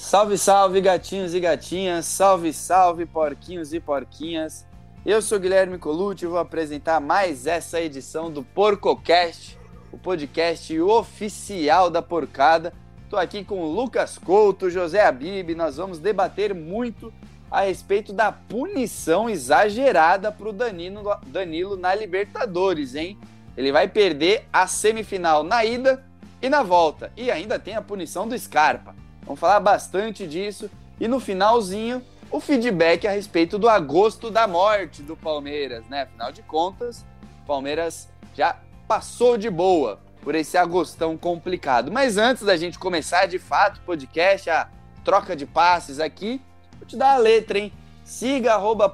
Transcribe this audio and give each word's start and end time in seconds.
Salve, 0.00 0.38
salve, 0.38 0.80
gatinhos 0.80 1.34
e 1.34 1.40
gatinhas, 1.40 2.06
salve, 2.06 2.52
salve, 2.52 3.04
porquinhos 3.04 3.74
e 3.74 3.80
porquinhas. 3.80 4.64
Eu 5.04 5.20
sou 5.20 5.40
Guilherme 5.40 5.76
Colucci 5.76 6.24
e 6.24 6.28
vou 6.28 6.38
apresentar 6.38 7.00
mais 7.00 7.48
essa 7.48 7.80
edição 7.80 8.30
do 8.30 8.44
PorcoCast, 8.44 9.58
o 9.92 9.98
podcast 9.98 10.80
oficial 10.80 11.90
da 11.90 12.00
porcada. 12.00 12.72
Estou 13.02 13.18
aqui 13.18 13.44
com 13.44 13.60
o 13.60 13.70
Lucas 13.70 14.16
Couto, 14.16 14.70
José 14.70 15.04
Abib, 15.04 15.50
nós 15.56 15.76
vamos 15.76 15.98
debater 15.98 16.54
muito 16.54 17.12
a 17.50 17.62
respeito 17.62 18.12
da 18.12 18.30
punição 18.30 19.28
exagerada 19.28 20.30
para 20.30 20.48
o 20.48 20.52
Danilo, 20.52 21.02
Danilo 21.26 21.76
na 21.76 21.92
Libertadores, 21.92 22.94
hein? 22.94 23.18
Ele 23.56 23.72
vai 23.72 23.88
perder 23.88 24.46
a 24.52 24.68
semifinal 24.68 25.42
na 25.42 25.64
ida 25.64 26.06
e 26.40 26.48
na 26.48 26.62
volta. 26.62 27.12
E 27.16 27.32
ainda 27.32 27.58
tem 27.58 27.74
a 27.74 27.82
punição 27.82 28.28
do 28.28 28.38
Scarpa. 28.38 28.97
Vamos 29.28 29.40
falar 29.40 29.60
bastante 29.60 30.26
disso. 30.26 30.70
E 30.98 31.06
no 31.06 31.20
finalzinho, 31.20 32.02
o 32.30 32.40
feedback 32.40 33.06
a 33.06 33.10
respeito 33.10 33.58
do 33.58 33.68
agosto 33.68 34.30
da 34.30 34.48
morte 34.48 35.02
do 35.02 35.14
Palmeiras, 35.14 35.84
né? 35.86 36.02
Afinal 36.04 36.32
de 36.32 36.42
contas, 36.42 37.04
o 37.42 37.46
Palmeiras 37.46 38.08
já 38.34 38.56
passou 38.88 39.36
de 39.36 39.50
boa 39.50 40.00
por 40.22 40.34
esse 40.34 40.56
agostão 40.56 41.14
complicado. 41.18 41.92
Mas 41.92 42.16
antes 42.16 42.42
da 42.42 42.56
gente 42.56 42.78
começar 42.78 43.26
de 43.26 43.38
fato 43.38 43.76
o 43.76 43.80
podcast, 43.82 44.48
a 44.48 44.70
troca 45.04 45.36
de 45.36 45.44
passes 45.44 46.00
aqui, 46.00 46.40
vou 46.78 46.88
te 46.88 46.96
dar 46.96 47.12
a 47.12 47.18
letra, 47.18 47.58
hein? 47.58 47.70
Siga 48.04 48.54
arroba 48.54 48.90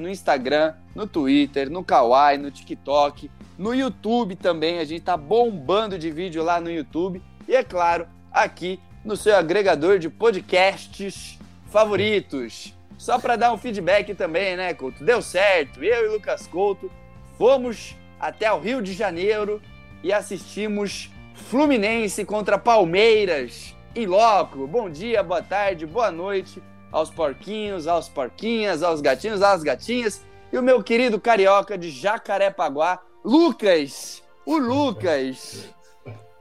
no 0.00 0.10
Instagram, 0.10 0.74
no 0.92 1.06
Twitter, 1.06 1.70
no 1.70 1.84
Kawaii, 1.84 2.36
no 2.36 2.50
TikTok, 2.50 3.30
no 3.56 3.72
YouTube 3.72 4.34
também. 4.34 4.80
A 4.80 4.84
gente 4.84 5.02
tá 5.02 5.16
bombando 5.16 5.96
de 5.96 6.10
vídeo 6.10 6.42
lá 6.42 6.60
no 6.60 6.68
YouTube. 6.68 7.22
E 7.46 7.54
é 7.54 7.62
claro, 7.62 8.08
aqui 8.32 8.80
no 9.06 9.16
seu 9.16 9.36
agregador 9.36 10.00
de 10.00 10.10
podcasts 10.10 11.38
favoritos. 11.70 12.74
Só 12.98 13.20
para 13.20 13.36
dar 13.36 13.52
um 13.52 13.58
feedback 13.58 14.14
também, 14.14 14.56
né, 14.56 14.74
Couto? 14.74 15.04
Deu 15.04 15.22
certo. 15.22 15.82
Eu 15.82 16.06
e 16.06 16.08
Lucas 16.08 16.46
Couto 16.48 16.90
fomos 17.38 17.94
até 18.18 18.52
o 18.52 18.58
Rio 18.58 18.82
de 18.82 18.92
Janeiro 18.92 19.62
e 20.02 20.12
assistimos 20.12 21.08
Fluminense 21.34 22.24
contra 22.24 22.58
Palmeiras 22.58 23.76
em 23.94 24.06
loco. 24.06 24.66
Bom 24.66 24.90
dia, 24.90 25.22
boa 25.22 25.42
tarde, 25.42 25.86
boa 25.86 26.10
noite 26.10 26.60
aos 26.90 27.08
porquinhos, 27.08 27.86
aos 27.86 28.08
porquinhas, 28.08 28.82
aos 28.82 29.00
gatinhos, 29.00 29.40
às 29.40 29.62
gatinhas 29.62 30.24
e 30.52 30.58
o 30.58 30.62
meu 30.62 30.82
querido 30.82 31.20
carioca 31.20 31.78
de 31.78 31.90
Jacarepaguá, 31.90 33.00
Lucas. 33.24 34.22
O 34.44 34.56
Lucas. 34.56 35.75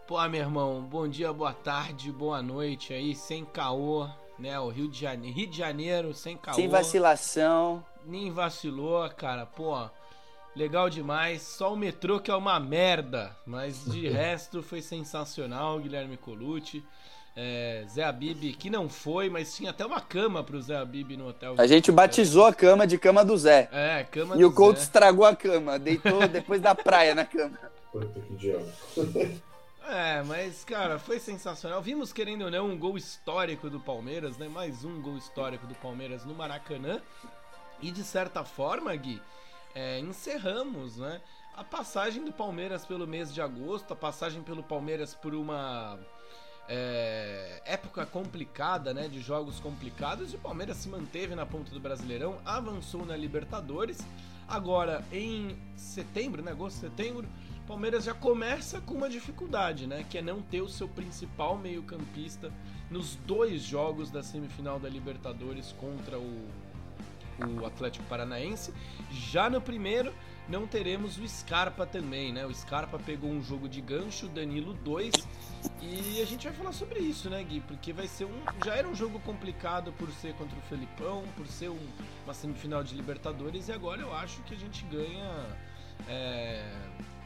Pô, 0.08 0.22
meu 0.30 0.40
irmão, 0.40 0.84
bom 0.84 1.08
dia, 1.08 1.34
boa 1.34 1.52
tarde, 1.52 2.12
boa 2.12 2.40
noite 2.40 2.94
aí, 2.94 3.16
sem 3.16 3.44
caô, 3.44 4.08
né? 4.38 4.60
O 4.60 4.70
Rio 4.70 4.88
de 4.88 5.00
Janeiro, 5.00 5.36
Rio 5.36 5.48
de 5.48 5.58
Janeiro 5.58 6.14
sem 6.14 6.38
caô. 6.38 6.54
Sem 6.54 6.68
vacilação. 6.68 7.84
Nem 8.06 8.30
vacilou, 8.30 9.10
cara, 9.10 9.48
pô. 9.48 9.90
Legal 10.56 10.92
demais, 10.92 11.42
só 11.42 11.74
o 11.74 11.76
metrô 11.76 12.20
que 12.20 12.30
é 12.30 12.36
uma 12.36 12.60
merda, 12.60 13.36
mas 13.48 13.84
de 13.84 14.06
resto 14.08 14.62
foi 14.62 14.80
sensacional, 14.80 15.80
Guilherme 15.80 16.18
Colucci. 16.18 16.84
É, 17.36 17.84
Zé 17.90 18.04
Abib, 18.04 18.54
que 18.54 18.70
não 18.70 18.88
foi, 18.88 19.28
mas 19.28 19.56
tinha 19.56 19.72
até 19.72 19.84
uma 19.84 20.00
cama 20.00 20.44
pro 20.44 20.62
Zé 20.62 20.78
Abib 20.78 21.18
no 21.18 21.30
hotel. 21.30 21.56
A 21.58 21.66
gente 21.66 21.92
batizou 21.92 22.46
a 22.46 22.54
cama 22.54 22.86
de 22.86 23.00
cama 23.00 23.26
do 23.26 23.36
Zé. 23.36 23.68
É, 23.72 24.04
cama 24.04 24.36
e 24.36 24.42
do 24.42 24.50
o 24.50 24.54
Couto 24.54 24.80
estragou 24.80 25.26
a 25.26 25.36
cama, 25.36 25.80
deitou 25.80 26.28
depois 26.28 26.62
da 26.62 26.76
praia 26.76 27.16
na 27.16 27.26
cama. 27.26 27.58
Puta 27.92 28.20
que 28.20 28.36
diabo. 28.36 28.72
É, 29.88 30.24
mas, 30.24 30.64
cara, 30.64 30.98
foi 30.98 31.20
sensacional. 31.20 31.80
Vimos, 31.80 32.12
querendo 32.12 32.46
ou 32.46 32.52
não, 32.52 32.72
um 32.72 32.78
gol 32.78 32.98
histórico 32.98 33.70
do 33.70 33.80
Palmeiras, 33.80 34.36
né? 34.36 34.48
Mais 34.48 34.84
um 34.84 35.00
gol 35.00 35.16
histórico 35.16 35.68
do 35.68 35.76
Palmeiras 35.76 36.26
no 36.26 36.34
Maracanã. 36.34 37.00
E, 37.80 37.92
de 37.92 38.04
certa 38.04 38.44
forma, 38.44 38.96
Gui, 38.96 39.22
é, 39.76 40.00
encerramos, 40.00 40.98
né? 40.98 41.22
A 41.56 41.64
passagem 41.64 42.26
do 42.26 42.34
Palmeiras 42.34 42.84
pelo 42.84 43.06
mês 43.06 43.32
de 43.32 43.42
agosto, 43.42 43.94
a 43.94 43.96
passagem 43.96 44.42
pelo 44.42 44.64
Palmeiras 44.64 45.14
por 45.14 45.36
uma 45.36 46.00
é, 46.68 47.62
época 47.64 48.08
complicada, 48.08 48.92
né? 48.92 49.08
De 49.08 49.22
jogos 49.22 49.60
complicados. 49.60 50.34
E 50.34 50.36
o 50.36 50.40
Palmeiras 50.40 50.78
se 50.78 50.90
manteve 50.90 51.36
na 51.36 51.46
ponta 51.46 51.72
do 51.72 51.80
Brasileirão, 51.80 52.40
avançou 52.44 53.06
na 53.06 53.16
Libertadores. 53.16 54.00
Agora, 54.48 55.06
em 55.12 55.56
setembro, 55.76 56.42
né? 56.42 56.52
Agosto, 56.52 56.80
setembro 56.80 57.28
Palmeiras 57.66 58.04
já 58.04 58.14
começa 58.14 58.80
com 58.80 58.94
uma 58.94 59.10
dificuldade, 59.10 59.88
né? 59.88 60.06
Que 60.10 60.20
é 60.20 60.22
não 60.22 60.42
ter 60.42 60.62
o 60.62 60.70
seu 60.70 60.88
principal 60.88 61.58
meio-campista 61.58 62.52
nos 62.92 63.16
dois 63.16 63.62
jogos 63.64 64.12
da 64.12 64.22
semifinal 64.22 64.80
da 64.80 64.88
Libertadores 64.88 65.72
contra 65.74 66.20
o, 66.20 66.48
o 67.60 67.66
Atlético 67.66 68.06
Paranaense. 68.06 68.72
Já 69.12 69.50
no 69.50 69.60
primeiro, 69.60 70.14
não 70.48 70.68
teremos 70.68 71.18
o 71.18 71.28
Scarpa 71.28 71.88
também, 71.88 72.32
né? 72.32 72.46
O 72.46 72.54
Scarpa 72.54 73.00
pegou 73.00 73.32
um 73.32 73.42
jogo 73.42 73.68
de 73.68 73.82
gancho, 73.82 74.28
Danilo 74.28 74.76
2. 74.76 75.12
E 75.82 76.22
a 76.22 76.26
gente 76.26 76.48
vai 76.48 76.56
falar 76.56 76.72
sobre 76.72 77.00
isso, 77.00 77.32
né, 77.32 77.44
Gui? 77.44 77.62
Porque 77.62 77.92
vai 77.92 78.08
ser 78.08 78.26
um. 78.26 78.44
Já 78.64 78.76
era 78.76 78.88
um 78.88 78.94
jogo 78.94 79.20
complicado 79.22 79.92
por 79.94 80.12
ser 80.12 80.36
contra 80.36 80.56
o 80.58 80.62
Felipão, 80.64 81.24
por 81.36 81.48
ser 81.48 81.70
um, 81.70 81.88
uma 82.24 82.34
semifinal 82.34 82.84
de 82.84 82.94
Libertadores, 82.94 83.70
e 83.70 83.72
agora 83.72 84.02
eu 84.02 84.14
acho 84.14 84.42
que 84.44 84.54
a 84.54 84.58
gente 84.58 84.86
ganha. 84.86 85.58
É, 86.08 86.64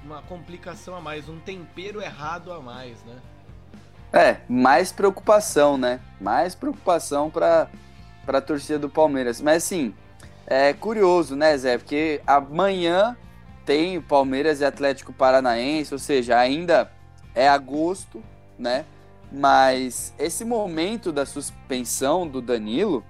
uma 0.04 0.22
complicação 0.24 0.96
a 0.96 1.02
mais, 1.02 1.28
um 1.30 1.40
tempero 1.40 2.02
errado 2.02 2.52
a 2.52 2.60
mais, 2.62 3.04
né? 3.04 3.16
É, 4.12 4.38
mais 4.48 4.92
preocupação, 4.92 5.78
né? 5.78 6.00
Mais 6.20 6.56
preocupação 6.56 7.30
para 7.30 7.70
a 8.28 8.42
torcida 8.42 8.80
do 8.80 8.90
Palmeiras. 8.90 9.40
Mas 9.40 9.64
assim, 9.64 9.94
é 10.48 10.74
curioso, 10.74 11.36
né, 11.36 11.56
Zé? 11.58 11.78
Porque 11.78 12.22
amanhã 12.26 13.16
tem 13.66 14.02
Palmeiras 14.02 14.62
e 14.62 14.66
Atlético 14.66 15.14
Paranaense, 15.14 15.94
ou 15.94 16.00
seja, 16.00 16.40
ainda 16.40 16.92
é 17.36 17.48
agosto, 17.48 18.24
né? 18.58 18.86
Mas 19.32 20.12
esse 20.18 20.44
momento 20.44 21.12
da 21.12 21.24
suspensão 21.24 22.28
do 22.28 22.42
Danilo 22.42 23.04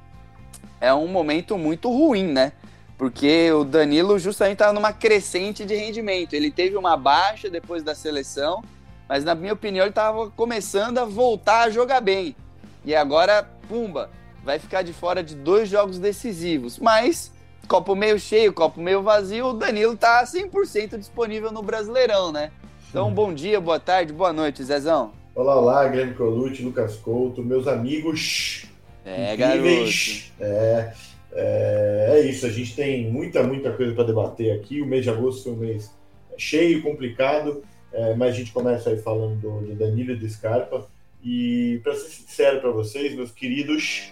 é 0.82 0.94
um 0.94 1.08
momento 1.08 1.58
muito 1.58 1.90
ruim, 1.90 2.28
né? 2.28 2.52
Porque 3.00 3.50
o 3.54 3.64
Danilo 3.64 4.20
justamente 4.20 4.56
estava 4.56 4.74
numa 4.74 4.92
crescente 4.92 5.64
de 5.64 5.74
rendimento. 5.74 6.34
Ele 6.34 6.52
teve 6.52 6.76
uma 6.76 6.98
baixa 6.98 7.50
depois 7.50 7.82
da 7.82 7.96
seleção, 7.96 8.62
mas 9.08 9.24
na 9.24 9.34
minha 9.34 9.54
opinião 9.54 9.84
ele 9.84 9.92
estava 9.92 10.30
começando 10.32 10.98
a 10.98 11.06
voltar 11.06 11.62
a 11.62 11.70
jogar 11.70 12.02
bem. 12.02 12.36
E 12.84 12.94
agora, 12.94 13.50
pumba, 13.70 14.10
vai 14.44 14.60
ficar 14.60 14.82
de 14.82 14.92
fora 14.92 15.24
de 15.24 15.34
dois 15.34 15.70
jogos 15.70 15.98
decisivos. 15.98 16.78
Mas, 16.78 17.32
copo 17.70 17.96
meio 17.96 18.20
cheio, 18.20 18.52
copo 18.52 18.82
meio 18.82 19.02
vazio, 19.02 19.46
o 19.48 19.54
Danilo 19.54 19.94
está 19.94 20.22
100% 20.26 20.98
disponível 20.98 21.54
no 21.54 21.64
Brasileirão, 21.64 22.34
né? 22.34 22.52
Então, 22.90 23.10
bom 23.14 23.34
dia, 23.34 23.62
boa 23.62 23.80
tarde, 23.80 24.12
boa 24.12 24.34
noite, 24.34 24.62
Zezão. 24.62 25.14
Olá, 25.34 25.56
olá, 25.56 25.88
Guilherme 25.88 26.16
Colucci, 26.16 26.64
Lucas 26.64 26.98
Couto, 26.98 27.42
meus 27.42 27.66
amigos. 27.66 28.66
É, 29.06 29.36
incríveis. 29.36 30.34
garoto. 30.38 30.54
É, 30.54 30.94
é, 31.32 32.08
é, 32.12 32.20
isso, 32.22 32.46
a 32.46 32.50
gente 32.50 32.76
tem 32.76 33.10
muita, 33.10 33.44
muita 33.44 33.72
coisa 33.72 33.94
para 33.94 34.06
debater 34.06 34.52
aqui. 34.52 34.82
O 34.82 34.86
mês 34.86 35.04
de 35.04 35.10
agosto 35.10 35.44
foi 35.44 35.52
um 35.54 35.58
mês 35.58 35.94
cheio, 36.38 36.82
complicado, 36.82 37.64
é, 37.92 38.14
mas 38.16 38.34
a 38.34 38.38
gente 38.38 38.52
começa 38.52 38.90
aí 38.90 38.98
falando 38.98 39.40
do, 39.40 39.62
do 39.62 39.76
Danilo 39.76 40.12
e 40.12 40.16
do 40.16 40.30
Scarpa. 40.30 40.88
E 41.24 41.80
para 41.84 41.94
ser 41.96 42.10
sincero 42.10 42.62
para 42.62 42.72
vocês, 42.72 43.14
meus 43.14 43.32
queridos, 43.32 44.12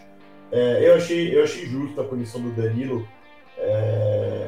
é, 0.51 0.87
eu, 0.87 0.95
achei, 0.95 1.35
eu 1.35 1.43
achei 1.43 1.65
justo 1.65 1.99
a 1.99 2.03
punição 2.03 2.41
do 2.41 2.51
Danilo. 2.51 3.07
É, 3.57 4.47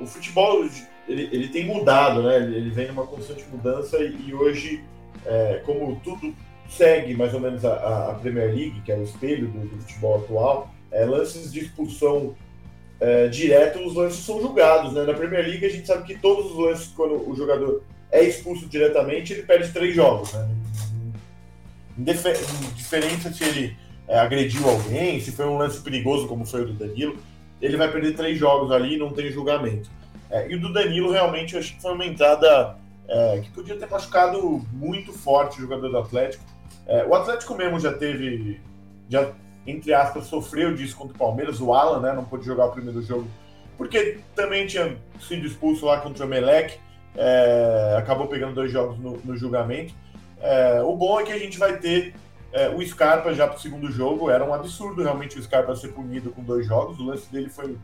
o 0.00 0.06
futebol 0.06 0.64
ele, 1.08 1.28
ele 1.32 1.48
tem 1.48 1.66
mudado, 1.66 2.22
né? 2.22 2.36
Ele 2.36 2.70
vem 2.70 2.88
numa 2.88 3.06
constante 3.06 3.44
mudança 3.50 3.98
e, 3.98 4.32
hoje, 4.34 4.82
é, 5.26 5.62
como 5.64 6.00
tudo 6.02 6.34
segue 6.68 7.14
mais 7.14 7.34
ou 7.34 7.40
menos 7.40 7.64
a, 7.64 8.10
a 8.10 8.14
Premier 8.14 8.54
League, 8.54 8.80
que 8.82 8.92
é 8.92 8.96
o 8.96 9.02
espelho 9.02 9.48
do, 9.48 9.66
do 9.66 9.80
futebol 9.82 10.18
atual, 10.18 10.70
é, 10.90 11.04
lances 11.04 11.52
de 11.52 11.60
expulsão 11.60 12.34
é, 13.00 13.28
direto, 13.28 13.78
os 13.80 13.94
lances 13.94 14.24
são 14.24 14.40
julgados. 14.40 14.92
Né? 14.92 15.04
Na 15.04 15.14
Premier 15.14 15.46
League, 15.46 15.64
a 15.64 15.70
gente 15.70 15.86
sabe 15.86 16.04
que 16.04 16.18
todos 16.18 16.52
os 16.52 16.58
lances, 16.58 16.88
quando 16.88 17.28
o 17.28 17.34
jogador 17.34 17.82
é 18.10 18.22
expulso 18.22 18.66
diretamente, 18.66 19.32
ele 19.32 19.42
perde 19.42 19.72
três 19.72 19.94
jogos. 19.94 20.32
Né? 20.32 20.48
Se 23.32 23.44
ele 23.44 23.76
é, 24.08 24.18
agrediu 24.18 24.68
alguém, 24.68 25.20
se 25.20 25.32
foi 25.32 25.46
um 25.46 25.56
lance 25.56 25.80
perigoso, 25.80 26.26
como 26.26 26.44
foi 26.44 26.62
o 26.62 26.66
do 26.66 26.72
Danilo, 26.72 27.16
ele 27.60 27.76
vai 27.76 27.90
perder 27.90 28.14
três 28.14 28.38
jogos 28.38 28.72
ali 28.72 28.94
e 28.94 28.98
não 28.98 29.12
tem 29.12 29.30
julgamento. 29.30 29.90
É, 30.30 30.50
e 30.50 30.54
o 30.54 30.60
do 30.60 30.72
Danilo, 30.72 31.10
realmente, 31.10 31.54
eu 31.54 31.60
acho 31.60 31.74
que 31.74 31.82
foi 31.82 31.92
uma 31.92 32.06
entrada 32.06 32.76
é, 33.08 33.40
que 33.40 33.50
podia 33.50 33.76
ter 33.76 33.88
machucado 33.90 34.64
muito 34.72 35.12
forte 35.12 35.58
o 35.58 35.62
jogador 35.62 35.88
do 35.88 35.98
Atlético. 35.98 36.44
É, 36.86 37.04
o 37.04 37.14
Atlético 37.14 37.54
mesmo 37.54 37.78
já 37.78 37.92
teve. 37.92 38.60
Já 39.08 39.32
entre 39.66 39.92
aspas, 39.92 40.26
sofreu 40.26 40.74
disso 40.74 40.96
contra 40.96 41.14
o 41.14 41.18
Palmeiras. 41.18 41.60
O 41.60 41.72
Alan, 41.72 42.00
né, 42.00 42.12
não 42.12 42.24
pôde 42.24 42.44
jogar 42.44 42.66
o 42.66 42.72
primeiro 42.72 43.02
jogo, 43.02 43.26
porque 43.76 44.18
também 44.34 44.66
tinha 44.66 44.96
sido 45.20 45.46
expulso 45.46 45.86
lá 45.86 46.00
contra 46.00 46.24
o 46.24 46.28
Melec. 46.28 46.78
É, 47.16 47.96
acabou 47.98 48.26
pegando 48.26 48.54
dois 48.54 48.70
jogos 48.70 48.98
no, 48.98 49.18
no 49.24 49.36
julgamento. 49.36 49.94
É, 50.40 50.80
o 50.82 50.96
bom 50.96 51.20
é 51.20 51.24
que 51.24 51.32
a 51.32 51.38
gente 51.38 51.58
vai 51.58 51.76
ter 51.78 52.14
é, 52.52 52.68
o 52.68 52.84
Scarpa 52.84 53.32
já 53.32 53.46
para 53.46 53.56
o 53.56 53.60
segundo 53.60 53.90
jogo 53.92 54.28
era 54.28 54.44
um 54.44 54.52
absurdo 54.52 55.02
realmente 55.02 55.38
o 55.38 55.42
Scarpa 55.42 55.74
ser 55.76 55.88
punido 55.88 56.30
com 56.30 56.42
dois 56.42 56.66
jogos. 56.66 56.98
O 56.98 57.04
lance 57.04 57.30
dele 57.30 57.48
foi, 57.48 57.76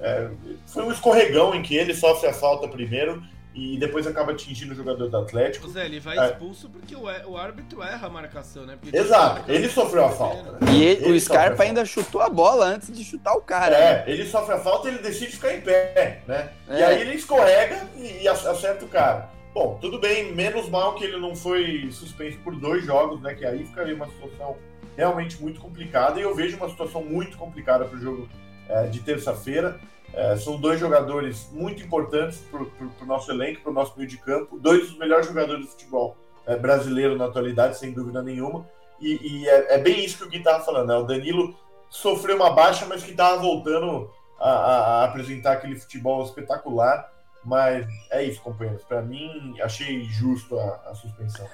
é, 0.00 0.28
foi 0.66 0.84
um 0.84 0.92
escorregão 0.92 1.54
em 1.54 1.62
que 1.62 1.76
ele 1.76 1.94
sofre 1.94 2.28
a 2.28 2.32
falta 2.34 2.66
primeiro 2.68 3.22
e 3.58 3.76
depois 3.76 4.06
acaba 4.06 4.30
atingindo 4.30 4.72
o 4.72 4.76
jogador 4.76 5.08
do 5.08 5.16
Atlético. 5.16 5.68
Zé, 5.68 5.86
ele 5.86 5.98
vai 5.98 6.16
é. 6.16 6.26
expulso 6.26 6.68
porque 6.68 6.94
o, 6.94 7.02
o, 7.02 7.36
árbitro 7.36 7.82
erra 7.82 8.06
a 8.06 8.10
marcação, 8.10 8.64
né? 8.64 8.78
Porque 8.80 8.96
Exato, 8.96 9.50
ele 9.50 9.68
sofreu 9.68 10.04
a 10.04 10.10
falta. 10.10 10.52
Né? 10.52 10.58
E 10.72 10.84
ele, 10.84 11.04
ele 11.06 11.16
o 11.16 11.20
Scarpa 11.20 11.64
ainda 11.64 11.84
chutou 11.84 12.20
a 12.20 12.28
bola 12.28 12.66
antes 12.66 12.96
de 12.96 13.02
chutar 13.02 13.34
o 13.34 13.40
cara. 13.40 13.76
É, 13.76 13.94
né? 13.94 14.04
ele 14.06 14.26
sofre 14.26 14.54
a 14.54 14.58
falta 14.58 14.88
e 14.88 14.94
ele 14.94 15.02
decide 15.02 15.32
ficar 15.32 15.54
em 15.54 15.60
pé, 15.60 16.22
né? 16.26 16.50
É. 16.68 16.78
E 16.78 16.82
aí 16.84 17.00
ele 17.00 17.14
escorrega 17.14 17.84
e, 17.96 18.22
e 18.22 18.28
acerta 18.28 18.84
o 18.84 18.88
cara. 18.88 19.28
Bom, 19.52 19.76
tudo 19.80 19.98
bem, 19.98 20.32
menos 20.32 20.68
mal 20.68 20.94
que 20.94 21.02
ele 21.02 21.16
não 21.16 21.34
foi 21.34 21.88
suspenso 21.90 22.38
por 22.44 22.54
dois 22.54 22.84
jogos, 22.84 23.20
né? 23.20 23.34
Que 23.34 23.44
aí 23.44 23.64
ficaria 23.64 23.94
uma 23.94 24.06
situação 24.06 24.56
realmente 24.96 25.40
muito 25.42 25.60
complicada. 25.60 26.20
E 26.20 26.22
eu 26.22 26.32
vejo 26.32 26.56
uma 26.56 26.68
situação 26.68 27.02
muito 27.02 27.36
complicada 27.36 27.84
para 27.84 27.96
o 27.96 28.00
jogo 28.00 28.28
é, 28.68 28.86
de 28.86 29.00
terça-feira. 29.00 29.80
É, 30.12 30.36
são 30.36 30.56
dois 30.56 30.80
jogadores 30.80 31.48
muito 31.52 31.82
importantes 31.82 32.38
para 32.50 32.62
o 32.62 33.06
nosso 33.06 33.30
elenco, 33.30 33.62
para 33.62 33.70
o 33.70 33.74
nosso 33.74 33.96
meio 33.96 34.08
de 34.08 34.16
campo, 34.18 34.58
dois 34.58 34.88
dos 34.88 34.98
melhores 34.98 35.26
jogadores 35.26 35.64
de 35.64 35.70
futebol 35.70 36.16
é, 36.46 36.56
brasileiro 36.56 37.16
na 37.16 37.26
atualidade, 37.26 37.78
sem 37.78 37.92
dúvida 37.92 38.22
nenhuma. 38.22 38.66
E, 39.00 39.18
e 39.22 39.48
é, 39.48 39.74
é, 39.74 39.78
bem 39.78 40.04
isso 40.04 40.18
que 40.18 40.24
o 40.24 40.28
Gui 40.28 40.38
estava 40.38 40.64
falando. 40.64 40.88
Né? 40.88 40.96
O 40.96 41.04
Danilo 41.04 41.54
sofreu 41.88 42.36
uma 42.36 42.50
baixa, 42.50 42.86
mas 42.86 43.04
que 43.04 43.10
estava 43.10 43.40
voltando 43.40 44.10
a, 44.38 44.50
a, 44.50 44.76
a, 44.76 45.04
apresentar 45.04 45.52
aquele 45.52 45.76
futebol 45.76 46.24
espetacular. 46.24 47.12
Mas 47.44 47.86
é 48.10 48.24
isso, 48.24 48.42
companheiros. 48.42 48.84
Para 48.84 49.02
mim, 49.02 49.54
achei 49.60 50.04
justo 50.04 50.58
a, 50.58 50.90
a 50.90 50.94
suspensão. 50.94 51.46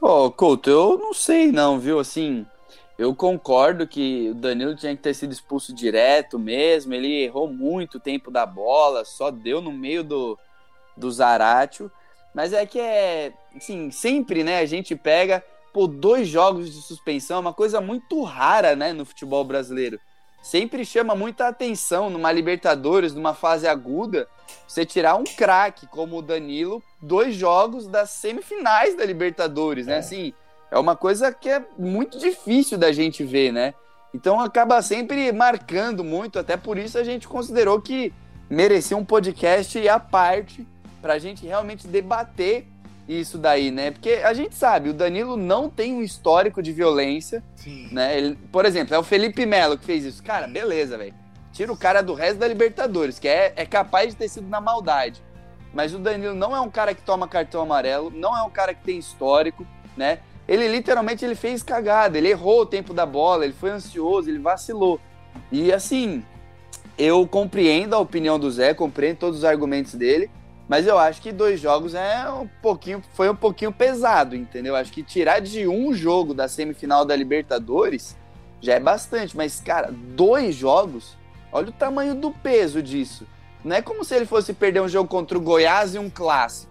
Ô, 0.00 0.26
oh, 0.26 0.30
Couto, 0.30 0.68
eu 0.68 0.98
não 0.98 1.14
sei 1.14 1.50
não, 1.50 1.78
viu? 1.78 1.98
Assim, 1.98 2.46
eu 3.00 3.14
concordo 3.14 3.86
que 3.86 4.28
o 4.28 4.34
Danilo 4.34 4.76
tinha 4.76 4.94
que 4.94 5.00
ter 5.00 5.14
sido 5.14 5.32
expulso 5.32 5.74
direto 5.74 6.38
mesmo. 6.38 6.92
Ele 6.92 7.22
errou 7.24 7.50
muito 7.50 7.94
o 7.94 8.00
tempo 8.00 8.30
da 8.30 8.44
bola, 8.44 9.06
só 9.06 9.30
deu 9.30 9.62
no 9.62 9.72
meio 9.72 10.04
do, 10.04 10.38
do 10.94 11.10
Zaratio. 11.10 11.90
Mas 12.34 12.52
é 12.52 12.66
que 12.66 12.78
é, 12.78 13.32
assim, 13.56 13.90
sempre, 13.90 14.44
né, 14.44 14.58
a 14.58 14.66
gente 14.66 14.94
pega 14.94 15.42
por 15.72 15.88
dois 15.88 16.28
jogos 16.28 16.74
de 16.74 16.82
suspensão, 16.82 17.38
é 17.38 17.40
uma 17.40 17.54
coisa 17.54 17.80
muito 17.80 18.22
rara, 18.22 18.76
né, 18.76 18.92
no 18.92 19.06
futebol 19.06 19.44
brasileiro. 19.44 19.98
Sempre 20.42 20.84
chama 20.84 21.14
muita 21.14 21.48
atenção 21.48 22.10
numa 22.10 22.30
Libertadores, 22.30 23.14
numa 23.14 23.32
fase 23.32 23.66
aguda, 23.66 24.28
você 24.68 24.84
tirar 24.84 25.14
um 25.14 25.24
craque 25.24 25.86
como 25.86 26.18
o 26.18 26.22
Danilo, 26.22 26.82
dois 27.00 27.34
jogos 27.34 27.86
das 27.86 28.10
semifinais 28.10 28.94
da 28.94 29.06
Libertadores, 29.06 29.86
né? 29.86 29.94
É. 29.94 29.98
Assim, 29.98 30.34
é 30.70 30.78
uma 30.78 30.96
coisa 30.96 31.32
que 31.32 31.48
é 31.48 31.62
muito 31.78 32.18
difícil 32.18 32.78
da 32.78 32.92
gente 32.92 33.24
ver, 33.24 33.52
né? 33.52 33.74
Então 34.14 34.40
acaba 34.40 34.80
sempre 34.82 35.30
marcando 35.32 36.02
muito, 36.02 36.38
até 36.38 36.56
por 36.56 36.78
isso 36.78 36.98
a 36.98 37.04
gente 37.04 37.28
considerou 37.28 37.80
que 37.80 38.12
merecia 38.48 38.96
um 38.96 39.04
podcast 39.04 39.88
à 39.88 39.98
parte 39.98 40.66
para 41.00 41.14
a 41.14 41.18
gente 41.18 41.46
realmente 41.46 41.86
debater 41.86 42.66
isso 43.08 43.38
daí, 43.38 43.70
né? 43.70 43.90
Porque 43.90 44.20
a 44.24 44.32
gente 44.32 44.54
sabe, 44.54 44.90
o 44.90 44.94
Danilo 44.94 45.36
não 45.36 45.68
tem 45.68 45.94
um 45.94 46.02
histórico 46.02 46.62
de 46.62 46.72
violência, 46.72 47.42
Sim. 47.56 47.88
né? 47.90 48.16
Ele, 48.16 48.38
por 48.52 48.64
exemplo, 48.64 48.94
é 48.94 48.98
o 48.98 49.02
Felipe 49.02 49.44
Melo 49.46 49.76
que 49.76 49.84
fez 49.84 50.04
isso. 50.04 50.22
Cara, 50.22 50.46
beleza, 50.46 50.96
velho. 50.96 51.14
Tira 51.52 51.72
o 51.72 51.76
cara 51.76 52.02
do 52.02 52.14
resto 52.14 52.38
da 52.38 52.46
Libertadores, 52.46 53.18
que 53.18 53.26
é, 53.26 53.52
é 53.56 53.66
capaz 53.66 54.10
de 54.10 54.16
ter 54.16 54.28
sido 54.28 54.48
na 54.48 54.60
maldade. 54.60 55.20
Mas 55.74 55.92
o 55.92 55.98
Danilo 55.98 56.34
não 56.34 56.54
é 56.54 56.60
um 56.60 56.70
cara 56.70 56.94
que 56.94 57.02
toma 57.02 57.26
cartão 57.26 57.62
amarelo, 57.62 58.10
não 58.10 58.36
é 58.36 58.42
um 58.42 58.50
cara 58.50 58.74
que 58.74 58.82
tem 58.82 58.98
histórico, 58.98 59.66
né? 59.96 60.20
Ele 60.50 60.66
literalmente 60.66 61.24
ele 61.24 61.36
fez 61.36 61.62
cagada, 61.62 62.18
ele 62.18 62.28
errou 62.28 62.62
o 62.62 62.66
tempo 62.66 62.92
da 62.92 63.06
bola, 63.06 63.44
ele 63.44 63.54
foi 63.54 63.70
ansioso, 63.70 64.28
ele 64.28 64.40
vacilou. 64.40 65.00
E 65.52 65.72
assim, 65.72 66.24
eu 66.98 67.24
compreendo 67.24 67.94
a 67.94 68.00
opinião 68.00 68.36
do 68.36 68.50
Zé, 68.50 68.74
compreendo 68.74 69.18
todos 69.18 69.38
os 69.38 69.44
argumentos 69.44 69.94
dele, 69.94 70.28
mas 70.68 70.88
eu 70.88 70.98
acho 70.98 71.22
que 71.22 71.30
dois 71.30 71.60
jogos 71.60 71.94
é 71.94 72.28
um 72.28 72.48
pouquinho, 72.60 73.00
foi 73.14 73.30
um 73.30 73.36
pouquinho 73.36 73.70
pesado, 73.70 74.34
entendeu? 74.34 74.74
Acho 74.74 74.92
que 74.92 75.04
tirar 75.04 75.40
de 75.40 75.68
um 75.68 75.94
jogo 75.94 76.34
da 76.34 76.48
semifinal 76.48 77.04
da 77.04 77.14
Libertadores 77.14 78.16
já 78.60 78.74
é 78.74 78.80
bastante, 78.80 79.36
mas 79.36 79.60
cara, 79.60 79.92
dois 79.92 80.56
jogos, 80.56 81.16
olha 81.52 81.68
o 81.68 81.72
tamanho 81.72 82.16
do 82.16 82.32
peso 82.32 82.82
disso. 82.82 83.24
Não 83.64 83.76
é 83.76 83.82
como 83.82 84.04
se 84.04 84.16
ele 84.16 84.26
fosse 84.26 84.52
perder 84.52 84.82
um 84.82 84.88
jogo 84.88 85.08
contra 85.08 85.38
o 85.38 85.40
Goiás 85.40 85.94
e 85.94 85.98
um 85.98 86.10
clássico. 86.10 86.69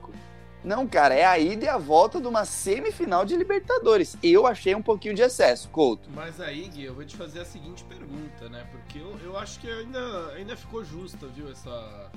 Não, 0.63 0.85
cara, 0.85 1.15
é 1.15 1.25
a 1.25 1.39
ida 1.39 1.65
e 1.65 1.69
a 1.69 1.77
volta 1.77 2.19
de 2.19 2.27
uma 2.27 2.43
semifinal 2.43 3.23
de 3.23 3.35
Libertadores. 3.35 4.17
Eu 4.21 4.45
achei 4.45 4.75
um 4.75 4.81
pouquinho 4.81 5.13
de 5.13 5.21
excesso, 5.21 5.69
Couto. 5.69 6.09
Mas 6.13 6.41
aí, 6.41 6.67
Gui, 6.67 6.83
eu 6.83 6.93
vou 6.93 7.05
te 7.05 7.15
fazer 7.15 7.39
a 7.39 7.45
seguinte 7.45 7.83
pergunta, 7.85 8.49
né? 8.49 8.67
Porque 8.71 8.99
eu, 8.99 9.17
eu 9.23 9.37
acho 9.37 9.59
que 9.59 9.69
ainda, 9.69 10.33
ainda 10.33 10.57
ficou 10.57 10.83
justa, 10.83 11.27
viu, 11.27 11.49
essa, 11.49 12.11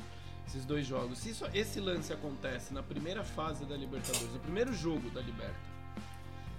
esses 0.46 0.64
dois 0.64 0.84
jogos. 0.84 1.18
Se 1.18 1.30
isso, 1.30 1.46
esse 1.54 1.78
lance 1.78 2.12
acontece 2.12 2.74
na 2.74 2.82
primeira 2.82 3.22
fase 3.22 3.64
da 3.64 3.76
Libertadores, 3.76 4.32
no 4.32 4.40
primeiro 4.40 4.72
jogo 4.72 5.08
da 5.10 5.20
Liberta, 5.20 5.71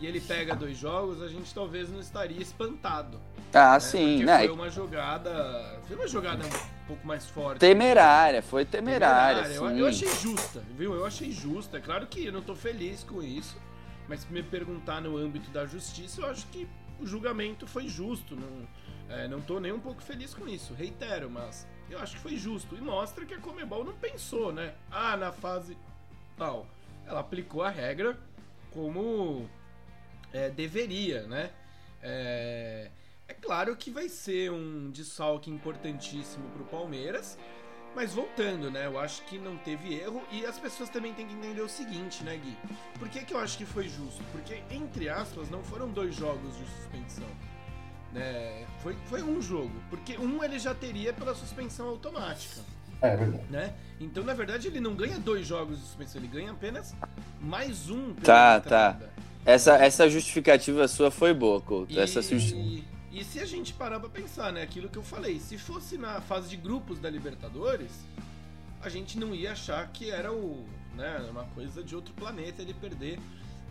e 0.04 0.06
ele 0.06 0.20
pega 0.20 0.54
dois 0.54 0.78
jogos, 0.78 1.22
a 1.22 1.30
gente 1.30 1.54
talvez 1.54 1.90
não 1.90 2.02
estaria 2.02 2.42
espantado. 2.42 3.22
Ah, 3.54 3.76
né? 3.76 3.80
sim, 3.80 4.18
Porque 4.18 4.26
né? 4.26 4.40
Foi 4.40 4.50
uma 4.50 4.70
jogada. 4.70 5.80
Foi 5.88 5.96
uma 5.96 6.08
jogada 6.08 6.46
um 6.46 6.88
pouco 6.88 7.08
mais 7.08 7.26
forte. 7.26 7.60
Temerária, 7.60 8.42
foi 8.42 8.66
temerária. 8.66 9.44
temerária. 9.44 9.74
Eu, 9.74 9.78
eu, 9.78 9.88
achei 9.88 10.14
justa, 10.16 10.62
viu? 10.78 10.94
Eu 10.94 11.06
achei 11.06 11.32
justa. 11.32 11.78
É 11.78 11.80
claro 11.80 12.06
que 12.06 12.26
eu 12.26 12.34
não 12.34 12.42
tô 12.42 12.54
feliz 12.54 13.02
com 13.02 13.24
isso. 13.24 13.56
Mas 14.10 14.20
se 14.20 14.34
me 14.34 14.44
perguntar 14.44 15.00
no 15.00 15.16
âmbito 15.16 15.50
da 15.52 15.66
justiça, 15.66 16.20
eu 16.20 16.30
acho 16.30 16.48
que 16.48 16.68
o 17.00 17.08
julgamento 17.08 17.66
foi 17.66 17.88
justo. 17.88 18.36
Não, 18.36 18.68
é, 19.08 19.30
não 19.30 19.40
tô 19.40 19.58
nem 19.58 19.72
um 19.72 19.80
pouco 19.80 20.02
feliz 20.02 20.34
com 20.34 20.46
isso. 20.50 20.74
Reitero, 20.74 21.30
mas 21.30 21.66
eu 21.90 21.98
acho 21.98 22.16
que 22.18 22.22
foi 22.22 22.36
justo. 22.36 22.76
E 22.76 22.82
mostra 22.82 23.26
que 23.26 23.34
a 23.34 23.40
Comebol 23.40 23.86
não 23.86 23.94
pensou, 23.94 24.52
né? 24.52 24.74
Ah, 24.92 25.16
na 25.16 25.32
fase 25.32 25.78
tal. 26.38 26.68
Ela 27.08 27.22
aplicou 27.22 27.64
a 27.64 27.70
regra 27.70 28.18
como 28.70 29.50
é, 30.34 30.50
deveria, 30.50 31.24
né? 31.28 31.52
É, 32.02 32.90
é 33.28 33.34
claro 33.34 33.76
que 33.76 33.90
vai 33.90 34.10
ser 34.10 34.52
um 34.52 34.92
desfalque 34.92 35.50
importantíssimo 35.50 36.50
para 36.50 36.64
o 36.64 36.66
Palmeiras, 36.66 37.38
mas 37.96 38.14
voltando, 38.14 38.72
né? 38.72 38.88
Eu 38.88 39.00
acho 39.00 39.24
que 39.25 39.38
não 39.38 39.56
teve 39.58 39.94
erro 39.94 40.22
e 40.32 40.46
as 40.46 40.60
pessoas 40.60 40.90
também 40.90 41.13
têm 41.13 41.28
que 41.28 41.34
entender 41.34 41.62
o 41.62 41.70
seguinte, 41.70 42.24
né, 42.24 42.36
Gui? 42.38 42.58
Por 42.98 43.08
que, 43.08 43.24
que 43.24 43.34
eu 43.34 43.40
acho 43.40 43.58
que 43.58 43.66
foi 43.66 43.88
justo? 43.88 44.24
Porque, 44.32 44.63
entre 44.72 45.08
aspas, 45.08 45.50
não 45.50 45.63
foram 45.63 45.90
dois 45.90 46.16
jogos 46.16 46.58
de 46.58 46.66
suspensão. 46.66 47.30
Né? 48.12 48.66
Foi, 48.80 48.96
foi 49.06 49.24
um 49.24 49.42
jogo. 49.42 49.72
Porque 49.90 50.18
um 50.18 50.44
ele 50.44 50.60
já 50.60 50.74
teria 50.74 51.13
pela 51.13 51.34
suspensão 51.36 51.88
automática. 51.88 52.62
É 53.02 53.16
verdade. 53.16 53.44
Né? 53.50 53.74
Então, 54.00 54.24
na 54.24 54.34
verdade, 54.34 54.68
ele 54.68 54.80
não 54.80 54.96
ganha 54.96 55.20
dois 55.20 55.46
jogos 55.46 55.78
de 55.78 55.86
suspensão, 55.86 56.22
ele 56.22 56.28
ganha 56.28 56.52
apenas 56.52 56.96
mais 57.40 57.90
um. 57.90 58.13
Tá, 58.16 58.60
tá. 58.60 58.98
Essa, 59.46 59.76
essa 59.76 60.10
justificativa 60.10 60.88
sua 60.88 61.12
foi 61.12 61.34
boa, 61.34 61.60
Couto. 61.60 61.92
E, 61.94 62.00
essa 62.00 62.22
e, 62.34 62.84
e 63.12 63.24
se 63.24 63.40
a 63.40 63.46
gente 63.46 63.74
parar 63.74 64.00
pra 64.00 64.10
pensar, 64.10 64.54
né? 64.54 64.62
Aquilo 64.62 64.88
que 64.90 64.98
eu 64.98 65.04
falei, 65.04 65.40
se 65.40 65.58
fosse 65.58 65.98
na 65.98 66.22
fase 66.22 66.50
de 66.50 66.56
grupos 66.56 67.00
da 67.00 67.10
Libertadores, 67.10 67.92
a 68.82 68.90
gente 68.90 69.18
não 69.18 69.36
ia 69.36 69.52
achar 69.52 69.86
que 69.92 70.10
era 70.10 70.32
o, 70.32 70.66
né, 70.96 71.26
uma 71.30 71.44
coisa 71.46 71.84
de 71.84 71.96
outro 71.96 72.14
planeta 72.14 72.62
ele 72.62 72.74
perder 72.74 73.20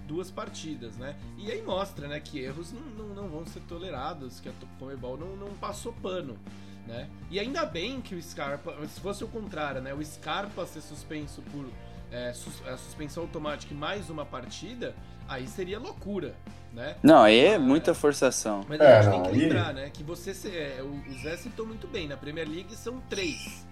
duas 0.06 0.30
partidas, 0.30 0.96
né? 0.96 1.16
E 1.38 1.50
aí 1.50 1.62
mostra, 1.62 2.08
né, 2.08 2.20
que 2.20 2.38
erros 2.38 2.72
não, 2.72 2.82
não, 2.82 3.14
não 3.14 3.28
vão 3.28 3.46
ser 3.46 3.60
tolerados, 3.60 4.40
que 4.40 4.48
a 4.48 4.52
Comebol 4.78 5.16
não, 5.16 5.36
não 5.36 5.54
passou 5.54 5.92
pano, 5.92 6.38
né? 6.86 7.08
E 7.30 7.38
ainda 7.38 7.64
bem 7.64 8.00
que 8.00 8.14
o 8.14 8.22
Scarpa, 8.22 8.76
se 8.86 9.00
fosse 9.00 9.24
o 9.24 9.28
contrário, 9.28 9.80
né, 9.80 9.94
o 9.94 10.04
Scarpa 10.04 10.66
ser 10.66 10.80
suspenso 10.80 11.42
por 11.52 11.66
é, 12.10 12.32
sus, 12.32 12.62
suspensão 12.78 13.22
automática 13.22 13.72
e 13.72 13.76
mais 13.76 14.10
uma 14.10 14.24
partida, 14.24 14.94
aí 15.32 15.46
seria 15.46 15.78
loucura, 15.78 16.34
né? 16.72 16.96
Não, 17.02 17.22
aí 17.22 17.38
é 17.38 17.58
muita 17.58 17.94
forçação. 17.94 18.64
Mas 18.68 18.80
a 18.80 19.02
gente 19.02 19.08
é, 19.08 19.10
tem 19.10 19.22
que 19.22 19.38
lembrar, 19.38 19.74
né? 19.74 19.90
Que 19.90 20.02
você, 20.02 20.30
é, 20.48 20.82
o 20.82 21.22
Zé 21.22 21.36
citou 21.36 21.66
muito 21.66 21.86
bem, 21.86 22.08
na 22.08 22.16
Premier 22.16 22.48
League 22.48 22.74
são 22.76 23.00
três, 23.08 23.66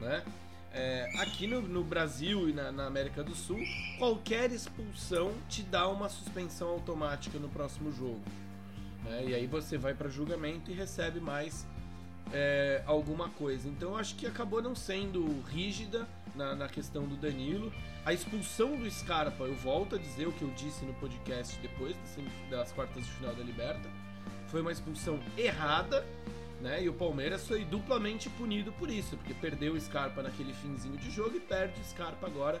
né? 0.00 0.22
É, 0.74 1.06
aqui 1.18 1.46
no, 1.46 1.60
no, 1.60 1.84
Brasil 1.84 2.48
e 2.48 2.52
na, 2.54 2.72
na, 2.72 2.86
América 2.86 3.22
do 3.22 3.34
Sul, 3.34 3.60
qualquer 3.98 4.50
expulsão 4.50 5.32
te 5.46 5.62
dá 5.62 5.86
uma 5.86 6.08
suspensão 6.08 6.68
automática 6.68 7.38
no 7.38 7.48
próximo 7.50 7.92
jogo. 7.92 8.22
Né? 9.04 9.24
E 9.26 9.34
aí 9.34 9.46
você 9.46 9.76
vai 9.76 9.92
para 9.92 10.08
julgamento 10.08 10.70
e 10.70 10.74
recebe 10.74 11.20
mais 11.20 11.66
é, 12.32 12.82
alguma 12.86 13.28
coisa. 13.30 13.68
Então 13.68 13.96
acho 13.96 14.14
que 14.16 14.26
acabou 14.26 14.62
não 14.62 14.74
sendo 14.74 15.40
rígida 15.48 16.06
na, 16.34 16.54
na 16.54 16.68
questão 16.68 17.04
do 17.04 17.16
Danilo. 17.16 17.72
A 18.04 18.12
expulsão 18.12 18.76
do 18.76 18.90
Scarpa, 18.90 19.44
eu 19.44 19.54
volto 19.54 19.94
a 19.96 19.98
dizer 19.98 20.26
o 20.26 20.32
que 20.32 20.42
eu 20.42 20.50
disse 20.50 20.84
no 20.84 20.92
podcast 20.94 21.58
depois 21.60 21.96
das 22.50 22.72
quartas 22.72 23.04
de 23.04 23.10
final 23.12 23.34
da 23.34 23.42
Liberta. 23.42 23.88
Foi 24.48 24.60
uma 24.60 24.72
expulsão 24.72 25.18
errada, 25.36 26.04
né? 26.60 26.82
E 26.82 26.88
o 26.88 26.92
Palmeiras 26.92 27.46
foi 27.46 27.64
duplamente 27.64 28.28
punido 28.30 28.72
por 28.72 28.90
isso, 28.90 29.16
porque 29.16 29.32
perdeu 29.32 29.74
o 29.74 29.80
Scarpa 29.80 30.22
naquele 30.22 30.52
finzinho 30.52 30.96
de 30.96 31.10
jogo 31.10 31.36
e 31.36 31.40
perde 31.40 31.80
o 31.80 31.84
Scarpa 31.84 32.26
agora 32.26 32.60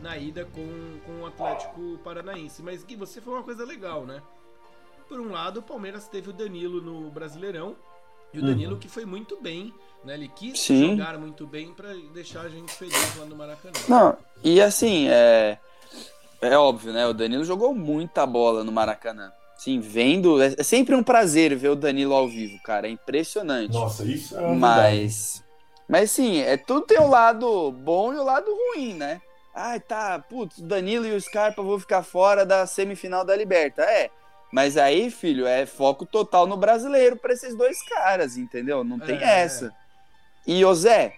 na 0.00 0.16
ida 0.16 0.44
com, 0.46 1.00
com 1.04 1.22
o 1.22 1.26
Atlético 1.26 1.98
Paranaense. 2.04 2.62
Mas 2.62 2.84
Gui, 2.84 2.96
você 2.96 3.20
foi 3.20 3.34
uma 3.34 3.42
coisa 3.42 3.64
legal, 3.64 4.06
né? 4.06 4.22
por 5.08 5.20
um 5.20 5.30
lado, 5.30 5.60
o 5.60 5.62
Palmeiras 5.62 6.08
teve 6.08 6.30
o 6.30 6.32
Danilo 6.32 6.80
no 6.80 7.10
Brasileirão. 7.10 7.76
E 8.36 8.38
o 8.38 8.46
Danilo 8.46 8.72
Uhum. 8.74 8.78
que 8.78 8.88
foi 8.88 9.04
muito 9.04 9.40
bem, 9.40 9.72
né? 10.04 10.14
Ele 10.14 10.28
quis 10.28 10.60
Sim. 10.60 10.90
jogar 10.90 11.18
muito 11.18 11.46
bem 11.46 11.72
pra 11.72 11.88
deixar 12.12 12.42
a 12.42 12.48
gente 12.48 12.70
feliz 12.72 13.16
lá 13.16 13.24
no 13.24 13.34
Maracanã. 13.34 13.72
Não, 13.88 14.16
e 14.44 14.60
assim, 14.60 15.08
é, 15.08 15.58
é 16.42 16.56
óbvio, 16.58 16.92
né? 16.92 17.06
O 17.06 17.14
Danilo 17.14 17.44
jogou 17.44 17.74
muita 17.74 18.26
bola 18.26 18.62
no 18.62 18.70
Maracanã. 18.70 19.32
Sim, 19.56 19.80
vendo. 19.80 20.40
É 20.42 20.54
é 20.58 20.62
sempre 20.62 20.94
um 20.94 21.02
prazer 21.02 21.56
ver 21.56 21.70
o 21.70 21.74
Danilo 21.76 22.14
ao 22.14 22.28
vivo, 22.28 22.62
cara. 22.62 22.86
É 22.86 22.90
impressionante. 22.90 23.72
Nossa, 23.72 24.04
isso 24.04 24.36
é. 24.38 24.54
Mas. 24.54 25.42
Mas 25.88 26.10
sim, 26.10 26.40
é, 26.40 26.56
tudo 26.58 26.82
tem 26.84 26.98
o 27.00 27.08
lado 27.08 27.70
bom 27.72 28.12
e 28.12 28.16
o 28.18 28.22
lado 28.24 28.50
ruim, 28.52 28.92
né? 28.94 29.20
Ai, 29.54 29.80
tá, 29.80 30.18
putz, 30.18 30.58
o 30.58 30.62
Danilo 30.62 31.06
e 31.06 31.12
o 31.12 31.20
Scarpa 31.20 31.62
vão 31.62 31.78
ficar 31.78 32.02
fora 32.02 32.44
da 32.44 32.66
semifinal 32.66 33.24
da 33.24 33.34
Liberta. 33.34 33.80
É. 33.82 34.10
Mas 34.52 34.76
aí, 34.76 35.10
filho, 35.10 35.46
é 35.46 35.66
foco 35.66 36.06
total 36.06 36.46
no 36.46 36.56
brasileiro 36.56 37.16
pra 37.16 37.32
esses 37.32 37.54
dois 37.54 37.82
caras, 37.82 38.36
entendeu? 38.36 38.84
Não 38.84 38.98
tem 38.98 39.16
É. 39.22 39.42
essa. 39.44 39.74
E, 40.46 40.64
ô 40.64 40.72
Zé, 40.74 41.14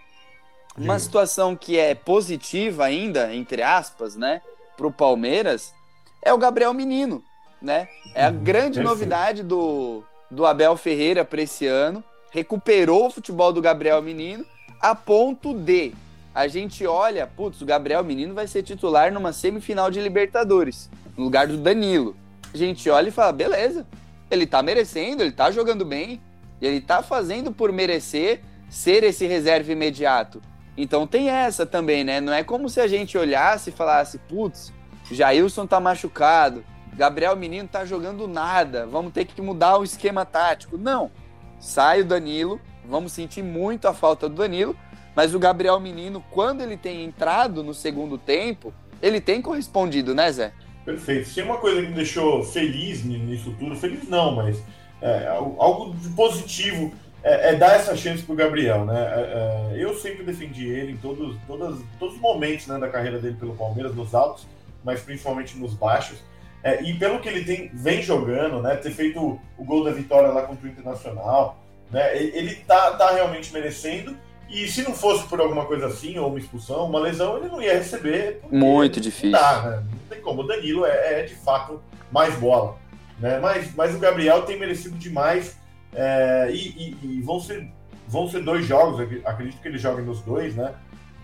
uma 0.77 0.99
situação 0.99 1.55
que 1.55 1.79
é 1.79 1.95
positiva 1.95 2.85
ainda, 2.85 3.35
entre 3.35 3.63
aspas, 3.63 4.17
né, 4.17 4.41
pro 4.77 4.91
Palmeiras, 4.91 5.75
é 6.23 6.33
o 6.33 6.39
Gabriel 6.39 6.73
Menino, 6.73 7.23
né? 7.61 7.89
É 8.15 8.25
a 8.25 8.31
Uhum, 8.31 8.39
grande 8.39 8.79
perfeito. 8.79 8.85
novidade 8.89 9.43
do, 9.43 10.03
do 10.31 10.47
Abel 10.47 10.77
Ferreira 10.77 11.25
para 11.25 11.43
esse 11.43 11.67
ano. 11.67 12.03
Recuperou 12.31 13.07
o 13.07 13.11
futebol 13.11 13.53
do 13.53 13.61
Gabriel 13.61 14.01
Menino 14.03 14.45
a 14.81 14.95
ponto 14.95 15.53
de 15.53 15.93
a 16.35 16.47
gente 16.47 16.87
olha, 16.87 17.27
putz, 17.27 17.61
o 17.61 17.67
Gabriel 17.67 18.05
Menino 18.05 18.33
vai 18.33 18.47
ser 18.47 18.63
titular 18.63 19.13
numa 19.13 19.33
semifinal 19.33 19.91
de 19.91 20.01
Libertadores, 20.01 20.89
no 21.17 21.25
lugar 21.25 21.49
do 21.49 21.57
Danilo. 21.57 22.17
A 22.53 22.57
gente 22.57 22.89
olha 22.89 23.09
e 23.09 23.13
fala, 23.13 23.33
beleza, 23.33 23.87
ele 24.31 24.47
tá 24.47 24.63
merecendo, 24.63 25.23
ele 25.23 25.33
tá 25.33 25.51
jogando 25.51 25.85
bem, 25.85 26.21
ele 26.61 26.81
tá 26.81 27.03
fazendo 27.03 27.53
por 27.53 27.73
merecer 27.73 28.43
ser 28.69 29.05
esse 29.05 29.27
reserva 29.27 29.73
imediato. 29.73 30.43
Então 30.77 31.07
tem 31.07 31.29
essa 31.29 31.67
também, 31.67 32.05
né? 32.05 32.21
Não 32.21 32.33
é 32.33 32.45
como 32.45 32.69
se 32.69 32.81
a 32.81 32.87
gente 32.87 33.19
olhasse 33.19 33.71
e 33.71 33.73
falasse, 33.73 34.19
putz, 34.19 34.73
Jailson 35.11 35.67
tá 35.67 35.81
machucado, 35.81 36.65
Gabriel 36.95 37.37
Menino 37.37 37.69
tá 37.69 37.85
jogando 37.85 38.29
nada, 38.29 38.87
vamos 38.87 39.13
ter 39.13 39.25
que 39.25 39.41
mudar 39.41 39.79
o 39.79 39.85
esquema 39.85 40.25
tático. 40.25 40.77
Não. 40.77 41.11
Sai 41.59 42.03
o 42.03 42.05
Danilo, 42.05 42.61
vamos 42.85 43.13
sentir 43.13 43.43
muito 43.43 43.89
a 43.89 43.95
falta 43.95 44.29
do 44.29 44.37
Danilo, 44.37 44.77
mas 45.15 45.35
o 45.35 45.39
Gabriel 45.39 45.81
Menino, 45.81 46.25
quando 46.31 46.61
ele 46.61 46.77
tem 46.77 47.05
entrado 47.05 47.63
no 47.63 47.75
segundo 47.75 48.17
tempo, 48.17 48.73
ele 49.03 49.21
tem 49.21 49.43
correspondido, 49.43 50.15
né, 50.15 50.31
Zé? 50.31 50.53
Perfeito. 50.89 51.35
Tem 51.35 51.45
uma 51.45 51.59
coisa 51.59 51.83
que 51.83 51.89
me 51.89 51.95
deixou 51.95 52.43
feliz 52.43 53.05
ni- 53.05 53.19
nisso 53.19 53.55
tudo, 53.59 53.77
feliz 53.77 54.09
não, 54.09 54.35
mas 54.35 54.63
é, 55.03 55.27
al- 55.27 55.55
algo 55.59 55.95
positivo 56.17 56.95
é, 57.23 57.51
é 57.51 57.55
dar 57.57 57.75
essa 57.77 57.95
chance 57.95 58.23
pro 58.23 58.35
Gabriel, 58.35 58.87
né? 58.87 58.99
É, 58.99 59.75
é, 59.77 59.85
eu 59.85 59.95
sempre 59.95 60.23
defendi 60.25 60.67
ele 60.67 60.93
em 60.93 60.97
todos, 60.97 61.37
todas, 61.47 61.79
todos 61.99 62.15
os 62.15 62.21
momentos 62.23 62.67
né, 62.67 62.79
da 62.79 62.89
carreira 62.89 63.19
dele 63.19 63.37
pelo 63.39 63.55
Palmeiras, 63.55 63.95
nos 63.95 64.15
altos, 64.15 64.47
mas 64.83 65.03
principalmente 65.03 65.59
nos 65.59 65.75
baixos. 65.75 66.25
É, 66.63 66.83
e 66.83 66.95
pelo 66.95 67.21
que 67.21 67.29
ele 67.29 67.45
tem, 67.45 67.71
vem 67.75 68.01
jogando, 68.01 68.63
né? 68.63 68.75
Ter 68.77 68.91
feito 68.91 69.39
o, 69.59 69.65
gol 69.65 69.85
da 69.85 69.91
vitória 69.91 70.31
lá 70.31 70.41
contra 70.43 70.67
o 70.67 70.71
Internacional, 70.71 71.59
né? 71.91 72.17
Ele 72.17 72.55
tá, 72.67 72.93
tá 72.93 73.11
realmente 73.11 73.53
merecendo. 73.53 74.17
E 74.49 74.67
se 74.67 74.83
não 74.83 74.95
fosse 74.95 75.27
por 75.29 75.41
alguma 75.41 75.67
coisa 75.67 75.87
assim, 75.87 76.17
ou 76.19 76.29
uma 76.29 76.39
expulsão, 76.39 76.87
uma 76.87 76.99
lesão, 77.01 77.37
ele 77.37 77.49
não 77.49 77.61
ia 77.61 77.75
receber. 77.75 78.41
Muito 78.51 79.01
difícil. 79.01 79.31
Não 79.31 79.39
dá, 79.41 79.63
né? 79.63 79.77
Não 79.91 79.99
tem 80.09 80.21
como. 80.21 80.43
O 80.43 80.47
Danilo 80.47 80.87
é, 80.87 81.21
é, 81.21 81.23
de 81.25 81.35
fato 81.35 81.81
mais 82.11 82.35
bola. 82.37 82.77
Né? 83.21 83.39
Mas, 83.41 83.75
mas 83.75 83.95
o 83.95 83.99
Gabriel 83.99 84.43
tem 84.43 84.59
merecido 84.59 84.97
demais. 84.97 85.57
é, 85.95 86.49
e 86.53 86.57
e- 86.57 86.99
e 87.03 87.23
vão, 87.23 87.41
ser, 87.41 87.67
vão 88.07 88.29
ser 88.29 88.43
dois 88.43 88.65
jogos, 88.67 89.01
ac- 89.01 89.23
acredito 89.25 89.61
que 89.61 89.69
ele 89.69 89.79
jogue 89.79 90.03
nos 90.03 90.21
dois, 90.21 90.55
né? 90.55 90.75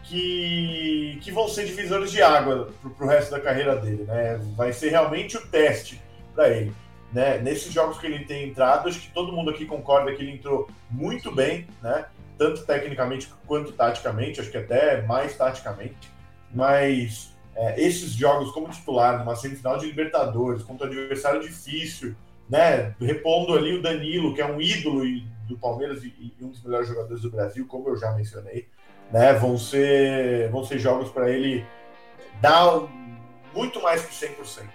Que, 0.02 1.18
que 1.22 1.30
vão 1.32 1.48
ser 1.48 1.64
divisores 1.66 2.10
de 2.10 2.20
água 2.22 2.68
pro, 2.80 2.90
pro 2.90 3.06
resto 3.06 3.30
da 3.30 3.40
carreira 3.40 3.74
dele. 3.76 4.04
Né? 4.04 4.40
Vai 4.56 4.72
ser 4.72 4.90
realmente 4.90 5.36
o 5.36 5.46
teste 5.46 6.00
para 6.34 6.48
ele. 6.48 6.72
Né? 7.12 7.38
Nesses 7.38 7.72
jogos 7.72 7.98
que 7.98 8.06
ele 8.06 8.24
tem 8.24 8.48
entrado, 8.48 8.88
acho 8.88 9.00
que 9.00 9.10
todo 9.12 9.32
mundo 9.32 9.50
aqui 9.50 9.64
concorda 9.66 10.12
que 10.14 10.22
ele 10.22 10.32
entrou 10.32 10.68
muito 10.90 11.30
bem, 11.34 11.66
né? 11.82 12.06
Tanto 12.36 12.64
tecnicamente 12.64 13.32
quanto 13.46 13.72
taticamente, 13.72 14.40
acho 14.40 14.50
que 14.50 14.56
até 14.56 15.02
mais 15.02 15.36
taticamente. 15.36 16.12
Mas 16.52 17.34
é, 17.54 17.80
esses 17.80 18.12
jogos 18.12 18.50
como 18.50 18.68
titular, 18.68 19.18
numa 19.18 19.36
semifinal 19.36 19.78
de 19.78 19.86
Libertadores, 19.86 20.62
contra 20.62 20.86
um 20.86 20.90
adversário 20.90 21.40
difícil, 21.40 22.14
né? 22.48 22.94
Repondo 23.00 23.54
ali 23.54 23.76
o 23.76 23.82
Danilo, 23.82 24.34
que 24.34 24.42
é 24.42 24.46
um 24.46 24.60
ídolo 24.60 25.04
do 25.46 25.56
Palmeiras 25.58 26.02
e, 26.02 26.34
e 26.40 26.44
um 26.44 26.48
dos 26.48 26.62
melhores 26.62 26.88
jogadores 26.88 27.22
do 27.22 27.30
Brasil, 27.30 27.66
como 27.66 27.88
eu 27.88 27.96
já 27.96 28.12
mencionei, 28.12 28.68
né? 29.12 29.32
Vão 29.34 29.56
ser, 29.56 30.50
vão 30.50 30.64
ser 30.64 30.78
jogos 30.78 31.10
para 31.10 31.30
ele 31.30 31.64
dar 32.40 32.88
muito 33.54 33.80
mais 33.80 34.04
que 34.04 34.12
100%. 34.12 34.62
Né? 34.62 34.70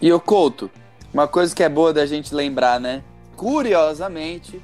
E 0.00 0.12
o 0.12 0.20
Couto, 0.20 0.70
uma 1.12 1.26
coisa 1.26 1.54
que 1.54 1.62
é 1.62 1.68
boa 1.68 1.92
da 1.92 2.06
gente 2.06 2.34
lembrar, 2.34 2.78
né? 2.78 3.02
Curiosamente, 3.36 4.62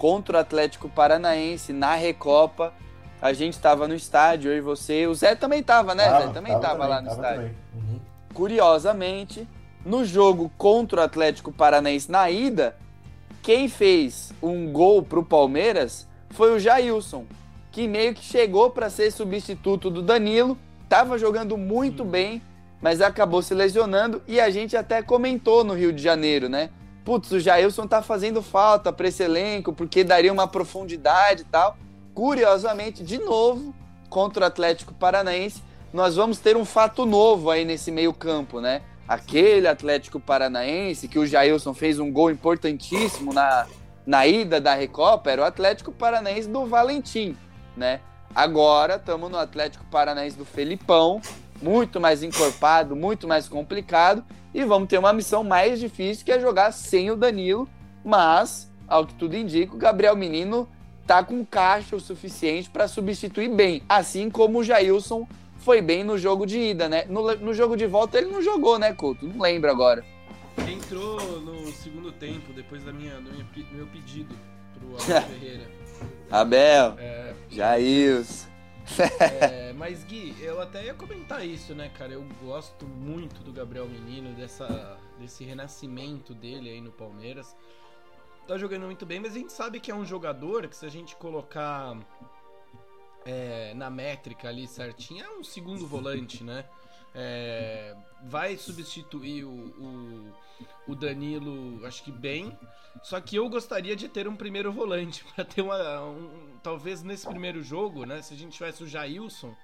contra 0.00 0.38
o 0.38 0.40
Atlético 0.40 0.88
Paranaense 0.88 1.74
na 1.74 1.94
Recopa, 1.94 2.72
a 3.20 3.34
gente 3.34 3.52
estava 3.52 3.86
no 3.86 3.94
estádio, 3.94 4.50
eu 4.50 4.56
e 4.56 4.60
você. 4.62 5.06
O 5.06 5.14
Zé 5.14 5.34
também 5.34 5.60
estava, 5.60 5.94
né? 5.94 6.06
Tava, 6.06 6.26
Zé 6.26 6.32
também 6.32 6.56
estava 6.56 6.86
lá 6.86 7.02
no 7.02 7.08
tava 7.08 7.20
estádio. 7.20 7.56
Uhum. 7.74 8.00
Curiosamente, 8.32 9.46
no 9.84 10.02
jogo 10.02 10.50
contra 10.56 11.02
o 11.02 11.04
Atlético 11.04 11.52
Paranaense 11.52 12.10
na 12.10 12.30
ida, 12.30 12.74
quem 13.42 13.68
fez 13.68 14.32
um 14.42 14.72
gol 14.72 15.02
pro 15.02 15.22
Palmeiras 15.22 16.08
foi 16.30 16.56
o 16.56 16.58
Jailson, 16.58 17.26
que 17.70 17.86
meio 17.86 18.14
que 18.14 18.24
chegou 18.24 18.70
para 18.70 18.88
ser 18.88 19.10
substituto 19.10 19.90
do 19.90 20.00
Danilo, 20.00 20.56
tava 20.88 21.18
jogando 21.18 21.58
muito 21.58 22.06
bem, 22.06 22.40
mas 22.80 23.02
acabou 23.02 23.42
se 23.42 23.52
lesionando 23.52 24.22
e 24.26 24.40
a 24.40 24.48
gente 24.48 24.78
até 24.78 25.02
comentou 25.02 25.62
no 25.62 25.74
Rio 25.74 25.92
de 25.92 26.02
Janeiro, 26.02 26.48
né? 26.48 26.70
Putz, 27.04 27.30
o 27.32 27.40
Jailson 27.40 27.86
tá 27.86 28.02
fazendo 28.02 28.42
falta 28.42 28.92
para 28.92 29.08
esse 29.08 29.22
elenco 29.22 29.72
porque 29.72 30.04
daria 30.04 30.32
uma 30.32 30.46
profundidade 30.46 31.42
e 31.42 31.44
tal. 31.44 31.76
Curiosamente, 32.14 33.02
de 33.02 33.18
novo, 33.18 33.74
contra 34.08 34.44
o 34.44 34.46
Atlético 34.46 34.92
Paranaense, 34.92 35.62
nós 35.92 36.16
vamos 36.16 36.38
ter 36.38 36.56
um 36.56 36.64
fato 36.64 37.06
novo 37.06 37.50
aí 37.50 37.64
nesse 37.64 37.90
meio-campo, 37.90 38.60
né? 38.60 38.82
Aquele 39.08 39.66
Atlético 39.66 40.20
Paranaense 40.20 41.08
que 41.08 41.18
o 41.18 41.26
Jailson 41.26 41.74
fez 41.74 41.98
um 41.98 42.12
gol 42.12 42.30
importantíssimo 42.30 43.32
na, 43.32 43.66
na 44.06 44.26
ida 44.26 44.60
da 44.60 44.74
Recopa 44.74 45.30
era 45.30 45.42
o 45.42 45.44
Atlético 45.44 45.90
Paranaense 45.90 46.48
do 46.48 46.66
Valentim, 46.66 47.36
né? 47.76 48.00
Agora 48.34 48.96
estamos 48.96 49.30
no 49.30 49.38
Atlético 49.38 49.84
Paranaense 49.86 50.36
do 50.36 50.44
Felipão, 50.44 51.20
muito 51.60 51.98
mais 52.00 52.22
encorpado, 52.22 52.94
muito 52.94 53.26
mais 53.26 53.48
complicado 53.48 54.24
e 54.54 54.64
vamos 54.64 54.88
ter 54.88 54.98
uma 54.98 55.12
missão 55.12 55.44
mais 55.44 55.78
difícil 55.78 56.24
que 56.24 56.32
é 56.32 56.40
jogar 56.40 56.72
sem 56.72 57.10
o 57.10 57.16
Danilo, 57.16 57.68
mas 58.04 58.70
ao 58.88 59.06
que 59.06 59.14
tudo 59.14 59.36
indica, 59.36 59.74
o 59.74 59.78
Gabriel 59.78 60.16
Menino 60.16 60.68
tá 61.06 61.22
com 61.24 61.44
caixa 61.44 61.96
o 61.96 62.00
suficiente 62.00 62.70
para 62.70 62.86
substituir 62.88 63.48
bem, 63.48 63.82
assim 63.88 64.30
como 64.30 64.58
o 64.58 64.64
Jailson 64.64 65.26
foi 65.58 65.80
bem 65.82 66.02
no 66.02 66.16
jogo 66.16 66.46
de 66.46 66.58
ida, 66.58 66.88
né? 66.88 67.04
No, 67.08 67.34
no 67.36 67.52
jogo 67.54 67.76
de 67.76 67.86
volta 67.86 68.18
ele 68.18 68.30
não 68.30 68.40
jogou, 68.42 68.78
né, 68.78 68.92
Couto? 68.92 69.26
Não 69.26 69.40
lembro 69.40 69.70
agora. 69.70 70.04
Entrou 70.68 71.20
no 71.40 71.70
segundo 71.72 72.12
tempo, 72.12 72.52
depois 72.54 72.82
da 72.84 72.92
minha, 72.92 73.14
do 73.16 73.30
meu, 73.72 73.86
pedido 73.86 74.34
pro 74.78 74.96
Abel 75.02 75.22
Ferreira. 75.28 75.70
Abel, 76.30 76.94
É, 76.98 77.32
Jailson. 77.50 78.49
É, 79.20 79.72
mas 79.76 80.04
Gui, 80.04 80.34
eu 80.40 80.60
até 80.60 80.84
ia 80.84 80.94
comentar 80.94 81.46
isso, 81.46 81.74
né, 81.74 81.88
cara? 81.90 82.12
Eu 82.12 82.24
gosto 82.42 82.86
muito 82.86 83.42
do 83.42 83.52
Gabriel 83.52 83.88
Menino, 83.88 84.34
dessa, 84.34 84.98
desse 85.18 85.44
renascimento 85.44 86.34
dele 86.34 86.70
aí 86.70 86.80
no 86.80 86.92
Palmeiras. 86.92 87.56
Tá 88.46 88.58
jogando 88.58 88.86
muito 88.86 89.06
bem, 89.06 89.20
mas 89.20 89.32
a 89.32 89.38
gente 89.38 89.52
sabe 89.52 89.78
que 89.80 89.90
é 89.90 89.94
um 89.94 90.04
jogador 90.04 90.66
que 90.66 90.76
se 90.76 90.84
a 90.84 90.88
gente 90.88 91.14
colocar 91.16 91.96
é, 93.24 93.72
na 93.74 93.90
métrica 93.90 94.48
ali 94.48 94.66
certinho, 94.66 95.24
é 95.24 95.30
um 95.30 95.44
segundo 95.44 95.86
volante, 95.86 96.42
né? 96.42 96.64
É, 97.14 97.94
vai 98.22 98.56
substituir 98.56 99.44
o, 99.44 99.50
o, 99.50 100.32
o 100.88 100.94
Danilo, 100.94 101.84
acho 101.86 102.02
que 102.02 102.12
bem. 102.12 102.56
Só 103.02 103.20
que 103.20 103.36
eu 103.36 103.48
gostaria 103.48 103.96
de 103.96 104.08
ter 104.08 104.28
um 104.28 104.36
primeiro 104.36 104.72
volante 104.72 105.24
para 105.34 105.44
ter 105.44 105.62
uma, 105.62 106.02
um, 106.02 106.58
talvez 106.62 107.02
nesse 107.02 107.26
primeiro 107.26 107.62
jogo, 107.62 108.04
né? 108.04 108.22
Se 108.22 108.34
a 108.34 108.36
gente 108.36 108.52
tivesse 108.52 108.82
o 108.82 108.88
Jailson, 108.88 109.54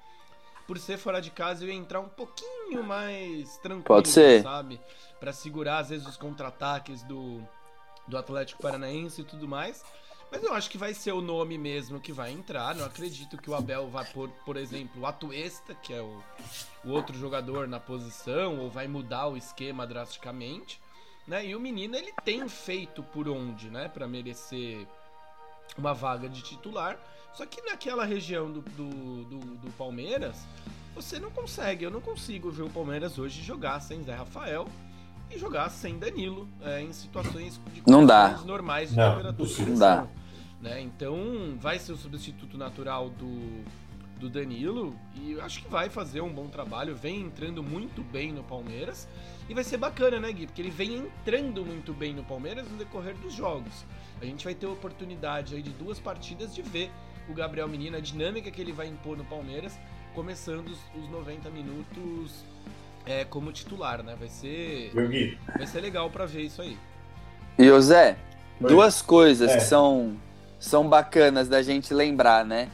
por 0.66 0.78
ser 0.78 0.98
fora 0.98 1.20
de 1.20 1.30
casa, 1.30 1.64
eu 1.64 1.68
ia 1.68 1.74
entrar 1.74 2.00
um 2.00 2.08
pouquinho 2.08 2.82
mais 2.82 3.56
tranquilo, 3.58 3.84
Pode 3.84 4.08
ser. 4.08 4.42
sabe? 4.42 4.80
Para 5.20 5.32
segurar 5.32 5.78
às 5.78 5.90
vezes 5.90 6.06
os 6.06 6.16
contra-ataques 6.16 7.02
do 7.04 7.42
do 8.06 8.16
Atlético 8.16 8.62
Paranaense 8.62 9.20
e 9.20 9.24
tudo 9.24 9.48
mais. 9.48 9.84
Mas 10.30 10.42
eu 10.42 10.52
acho 10.52 10.68
que 10.68 10.78
vai 10.78 10.92
ser 10.92 11.12
o 11.12 11.20
nome 11.20 11.56
mesmo 11.56 12.00
que 12.00 12.12
vai 12.12 12.32
entrar. 12.32 12.74
Não 12.74 12.84
acredito 12.84 13.38
que 13.38 13.48
o 13.48 13.54
Abel 13.54 13.88
vá 13.88 14.04
pôr, 14.04 14.28
por 14.44 14.56
exemplo, 14.56 15.02
o 15.02 15.06
Atuesta, 15.06 15.74
que 15.74 15.92
é 15.92 16.00
o, 16.00 16.22
o 16.84 16.90
outro 16.90 17.16
jogador 17.16 17.68
na 17.68 17.78
posição, 17.78 18.58
ou 18.58 18.70
vai 18.70 18.88
mudar 18.88 19.28
o 19.28 19.36
esquema 19.36 19.86
drasticamente. 19.86 20.80
né? 21.26 21.46
E 21.46 21.54
o 21.54 21.60
menino 21.60 21.96
ele 21.96 22.12
tem 22.24 22.48
feito 22.48 23.02
por 23.02 23.28
onde, 23.28 23.70
né, 23.70 23.88
para 23.88 24.06
merecer 24.06 24.86
uma 25.78 25.94
vaga 25.94 26.28
de 26.28 26.42
titular. 26.42 26.98
Só 27.32 27.44
que 27.44 27.60
naquela 27.62 28.04
região 28.04 28.50
do, 28.50 28.62
do, 28.62 29.24
do, 29.24 29.38
do, 29.38 29.72
Palmeiras, 29.72 30.36
você 30.94 31.20
não 31.20 31.30
consegue. 31.30 31.84
Eu 31.84 31.90
não 31.90 32.00
consigo 32.00 32.50
ver 32.50 32.62
o 32.62 32.70
Palmeiras 32.70 33.18
hoje 33.18 33.42
jogar 33.42 33.80
sem 33.80 34.02
Zé 34.02 34.14
Rafael 34.14 34.66
e 35.30 35.38
jogar 35.38 35.68
sem 35.70 35.98
Danilo 35.98 36.48
é, 36.62 36.80
em 36.82 36.92
situações 36.92 37.60
de 37.72 37.82
não 37.86 38.04
dá. 38.04 38.38
normais 38.44 38.90
de 38.90 38.96
não, 38.96 39.16
temperatura. 39.16 39.66
Não 39.66 39.78
dá. 39.78 40.06
Né? 40.60 40.80
Então 40.80 41.56
vai 41.60 41.78
ser 41.78 41.92
o 41.92 41.96
substituto 41.96 42.56
natural 42.56 43.10
do, 43.10 43.64
do 44.18 44.28
Danilo 44.28 44.96
e 45.14 45.38
acho 45.40 45.62
que 45.62 45.68
vai 45.68 45.90
fazer 45.90 46.20
um 46.20 46.32
bom 46.32 46.48
trabalho. 46.48 46.94
Vem 46.94 47.22
entrando 47.22 47.62
muito 47.62 48.02
bem 48.02 48.32
no 48.32 48.42
Palmeiras 48.42 49.08
e 49.48 49.54
vai 49.54 49.62
ser 49.62 49.76
bacana, 49.76 50.18
né, 50.18 50.32
Gui? 50.32 50.46
Porque 50.46 50.62
ele 50.62 50.70
vem 50.70 50.96
entrando 50.96 51.64
muito 51.64 51.92
bem 51.92 52.14
no 52.14 52.24
Palmeiras 52.24 52.68
no 52.70 52.76
decorrer 52.76 53.14
dos 53.16 53.34
jogos. 53.34 53.84
A 54.20 54.24
gente 54.24 54.44
vai 54.44 54.54
ter 54.54 54.66
a 54.66 54.70
oportunidade 54.70 55.54
aí 55.54 55.62
de 55.62 55.70
duas 55.70 56.00
partidas 56.00 56.54
de 56.54 56.62
ver 56.62 56.90
o 57.28 57.34
Gabriel 57.34 57.68
Menino, 57.68 57.96
a 57.96 58.00
dinâmica 58.00 58.50
que 58.50 58.60
ele 58.60 58.72
vai 58.72 58.86
impor 58.86 59.16
no 59.16 59.24
Palmeiras, 59.24 59.78
começando 60.14 60.68
os, 60.68 60.78
os 60.94 61.10
90 61.10 61.50
minutos 61.50 62.44
é, 63.06 63.24
como 63.24 63.52
titular, 63.52 64.02
né? 64.02 64.16
Vai 64.18 64.28
ser, 64.28 64.92
vai 65.56 65.66
ser 65.66 65.80
legal 65.80 66.10
para 66.10 66.26
ver 66.26 66.42
isso 66.42 66.60
aí. 66.60 66.76
E 67.58 67.70
o 67.70 67.80
Zé, 67.80 68.16
duas 68.60 69.00
coisas 69.00 69.50
é. 69.50 69.56
que 69.56 69.62
são, 69.62 70.16
são 70.58 70.88
bacanas 70.88 71.48
da 71.48 71.62
gente 71.62 71.94
lembrar, 71.94 72.44
né? 72.44 72.68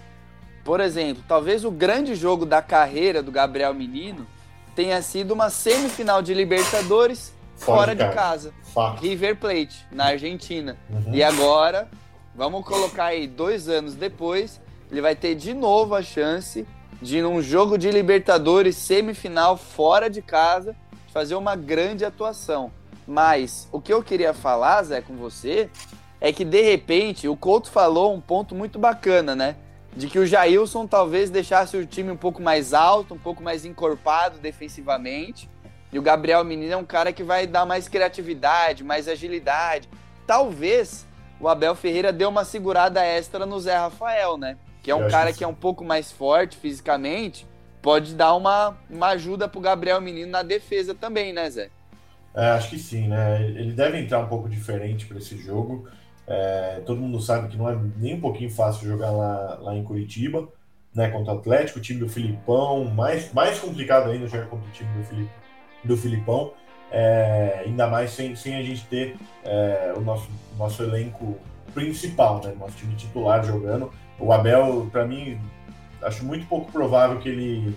Por 0.65 0.81
exemplo, 0.81 1.23
talvez 1.29 1.65
o 1.65 1.71
grande 1.71 2.15
jogo 2.15 2.47
da 2.47 2.62
carreira 2.62 3.23
do 3.23 3.31
Gabriel 3.31 3.75
Menino 3.75 4.27
tenha 4.75 5.03
sido 5.03 5.33
uma 5.33 5.51
semifinal 5.51 6.23
de 6.23 6.33
Libertadores 6.33 7.33
fora, 7.57 7.79
fora 7.79 7.95
de, 7.95 8.15
casa. 8.15 8.55
casa. 8.75 8.99
River 9.01 9.37
Plate, 9.37 9.87
na 9.91 10.07
Argentina. 10.07 10.79
Uhum. 10.89 11.15
E 11.15 11.23
agora, 11.23 11.89
vamos 12.35 12.65
colocar 12.65 13.07
aí 13.07 13.27
dois 13.27 13.69
anos 13.69 13.95
depois, 13.95 14.61
ele 14.91 15.01
vai 15.01 15.15
ter 15.15 15.35
de 15.35 15.53
novo 15.53 15.95
a 15.95 16.03
chance 16.03 16.67
de, 17.02 17.21
num 17.21 17.42
jogo 17.42 17.76
de 17.76 17.90
Libertadores 17.90 18.76
semifinal 18.76 19.59
fora 19.59 20.09
de 20.09 20.23
casa, 20.23 20.75
fazer 21.12 21.35
uma 21.35 21.54
grande 21.54 22.04
atuação. 22.04 22.73
Mas 23.06 23.68
o 23.71 23.80
que 23.80 23.92
eu 23.92 24.02
queria 24.02 24.32
falar, 24.32 24.82
Zé, 24.85 25.02
com 25.02 25.16
você, 25.16 25.68
é 26.21 26.32
que 26.32 26.44
de 26.44 26.62
repente 26.62 27.28
o 27.28 27.37
Couto 27.37 27.71
falou 27.71 28.14
um 28.14 28.21
ponto 28.21 28.54
muito 28.54 28.78
bacana, 28.78 29.37
né? 29.37 29.56
de 29.94 30.06
que 30.06 30.18
o 30.18 30.26
Jailson 30.26 30.87
talvez 30.87 31.30
deixasse 31.30 31.76
o 31.76 31.87
time 31.87 32.11
um 32.11 32.16
pouco 32.16 32.40
mais 32.42 32.73
alto, 32.73 33.14
um 33.14 33.18
pouco 33.18 33.42
mais 33.42 33.64
encorpado 33.64 34.38
defensivamente. 34.38 35.50
E 35.92 35.99
o 35.99 36.02
Gabriel 36.02 36.42
Menino 36.44 36.73
é 36.73 36.76
um 36.76 36.85
cara 36.85 37.12
que 37.12 37.23
vai 37.23 37.47
dar 37.47 37.66
mais 37.66 37.88
criatividade, 37.88 38.82
mais 38.82 39.06
agilidade. 39.06 39.88
Talvez 40.26 41.06
o 41.38 41.47
Abel 41.47 41.75
Ferreira 41.75 42.11
dê 42.11 42.25
uma 42.25 42.44
segurada 42.44 43.04
extra 43.04 43.44
no 43.44 43.61
Zé 43.61 43.76
Rafael, 43.76 44.38
né? 44.38 44.56
Que 44.83 44.91
é 44.91 44.95
um 44.95 45.09
cara 45.09 45.33
que, 45.33 45.39
que 45.39 45.45
é 45.45 45.47
um 45.47 45.55
pouco 45.55 45.85
mais 45.85 46.11
forte 46.11 46.57
fisicamente, 46.57 47.47
pode 47.81 48.15
dar 48.15 48.35
uma, 48.35 48.77
uma 48.91 49.09
ajuda 49.09 49.49
pro 49.49 49.61
Gabriel 49.61 50.01
Menino 50.01 50.31
na 50.31 50.43
defesa 50.43 50.95
também, 50.95 51.33
né, 51.33 51.49
Zé? 51.49 51.71
É, 52.35 52.51
acho 52.51 52.71
que 52.71 52.79
sim, 52.79 53.09
né? 53.09 53.43
Ele 53.43 53.73
deve 53.73 53.99
entrar 53.99 54.21
um 54.21 54.27
pouco 54.27 54.49
diferente 54.49 55.07
para 55.07 55.19
esse 55.19 55.37
jogo. 55.37 55.89
É, 56.27 56.81
todo 56.87 57.01
mundo 57.01 57.21
sabe 57.21 57.49
que 57.49 57.57
não 57.57 57.69
é 57.69 57.79
nem 57.97 58.15
um 58.15 58.21
pouquinho 58.21 58.51
fácil 58.51 58.89
jogar 58.89 59.11
lá, 59.11 59.59
lá 59.61 59.75
em 59.75 59.83
Curitiba, 59.83 60.49
né, 60.95 61.11
contra 61.11 61.35
o 61.35 61.39
Atlético, 61.39 61.79
o 61.79 61.83
time 61.83 62.01
do 62.01 62.09
Filipão, 62.09 62.85
mais, 62.85 63.33
mais 63.33 63.59
complicado 63.59 64.11
ainda 64.11 64.26
jogar 64.26 64.47
contra 64.47 64.69
o 64.69 64.73
time 64.73 64.91
do, 64.97 65.04
Filip, 65.04 65.30
do 65.85 65.97
Filipão, 65.97 66.52
é, 66.91 67.63
ainda 67.67 67.87
mais 67.87 68.11
sem, 68.11 68.37
sem 68.37 68.54
a 68.56 68.63
gente 68.63 68.85
ter 68.87 69.17
é, 69.45 69.93
o 69.97 70.00
nosso, 70.00 70.28
nosso 70.56 70.83
elenco 70.83 71.39
principal, 71.75 72.41
né, 72.45 72.54
nosso 72.59 72.76
time 72.76 72.95
titular 72.95 73.45
jogando. 73.45 73.93
O 74.19 74.33
Abel, 74.33 74.89
para 74.91 75.05
mim, 75.05 75.41
acho 76.03 76.25
muito 76.25 76.47
pouco 76.47 76.71
provável 76.71 77.19
que 77.19 77.29
ele 77.29 77.77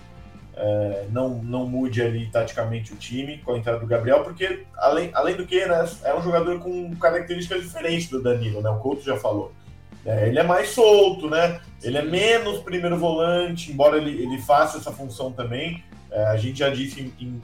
é, 0.56 1.06
não, 1.10 1.42
não 1.42 1.66
mude 1.66 2.00
ali 2.00 2.26
taticamente 2.26 2.92
o 2.92 2.96
time 2.96 3.38
com 3.38 3.52
a 3.52 3.58
entrada 3.58 3.78
do 3.78 3.86
Gabriel, 3.86 4.22
porque 4.22 4.64
além, 4.76 5.10
além 5.12 5.36
do 5.36 5.46
que, 5.46 5.64
né, 5.66 5.86
é 6.02 6.14
um 6.14 6.22
jogador 6.22 6.58
com 6.60 6.94
características 6.96 7.62
diferentes 7.62 8.08
do 8.08 8.22
Danilo, 8.22 8.62
né? 8.62 8.70
O 8.70 8.78
Couto 8.78 9.02
já 9.02 9.16
falou. 9.16 9.52
É, 10.04 10.28
ele 10.28 10.38
é 10.38 10.42
mais 10.42 10.70
solto, 10.70 11.28
né? 11.28 11.60
Ele 11.82 11.98
é 11.98 12.02
menos 12.02 12.60
primeiro 12.60 12.96
volante, 12.96 13.72
embora 13.72 13.96
ele, 13.98 14.22
ele 14.22 14.38
faça 14.40 14.78
essa 14.78 14.92
função 14.92 15.32
também. 15.32 15.82
É, 16.10 16.24
a 16.26 16.36
gente 16.36 16.60
já 16.60 16.70
disse 16.70 17.00
em, 17.02 17.12
em, 17.20 17.42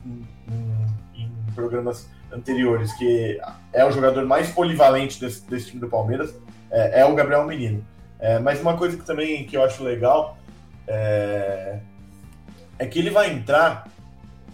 em, 0.49 1.23
em, 1.23 1.53
programas 1.55 2.09
anteriores 2.33 2.93
que 2.95 3.39
é 3.73 3.85
o 3.85 3.91
jogador 3.91 4.25
mais 4.25 4.51
polivalente 4.51 5.21
desse, 5.21 5.45
desse 5.51 5.67
time 5.67 5.81
do 5.81 5.89
Palmeiras, 5.89 6.35
é, 6.71 7.01
é 7.01 7.05
o 7.05 7.15
Gabriel 7.15 7.45
Menino. 7.47 7.85
É, 8.23 8.39
mas 8.39 8.61
uma 8.61 8.77
coisa 8.77 8.97
que 8.97 9.05
também 9.05 9.45
que 9.45 9.57
eu 9.57 9.65
acho 9.65 9.83
legal 9.83 10.39
é, 10.87 11.81
é 12.79 12.87
que 12.87 13.01
ele 13.01 13.11
vai 13.11 13.33
entrar 13.33 13.89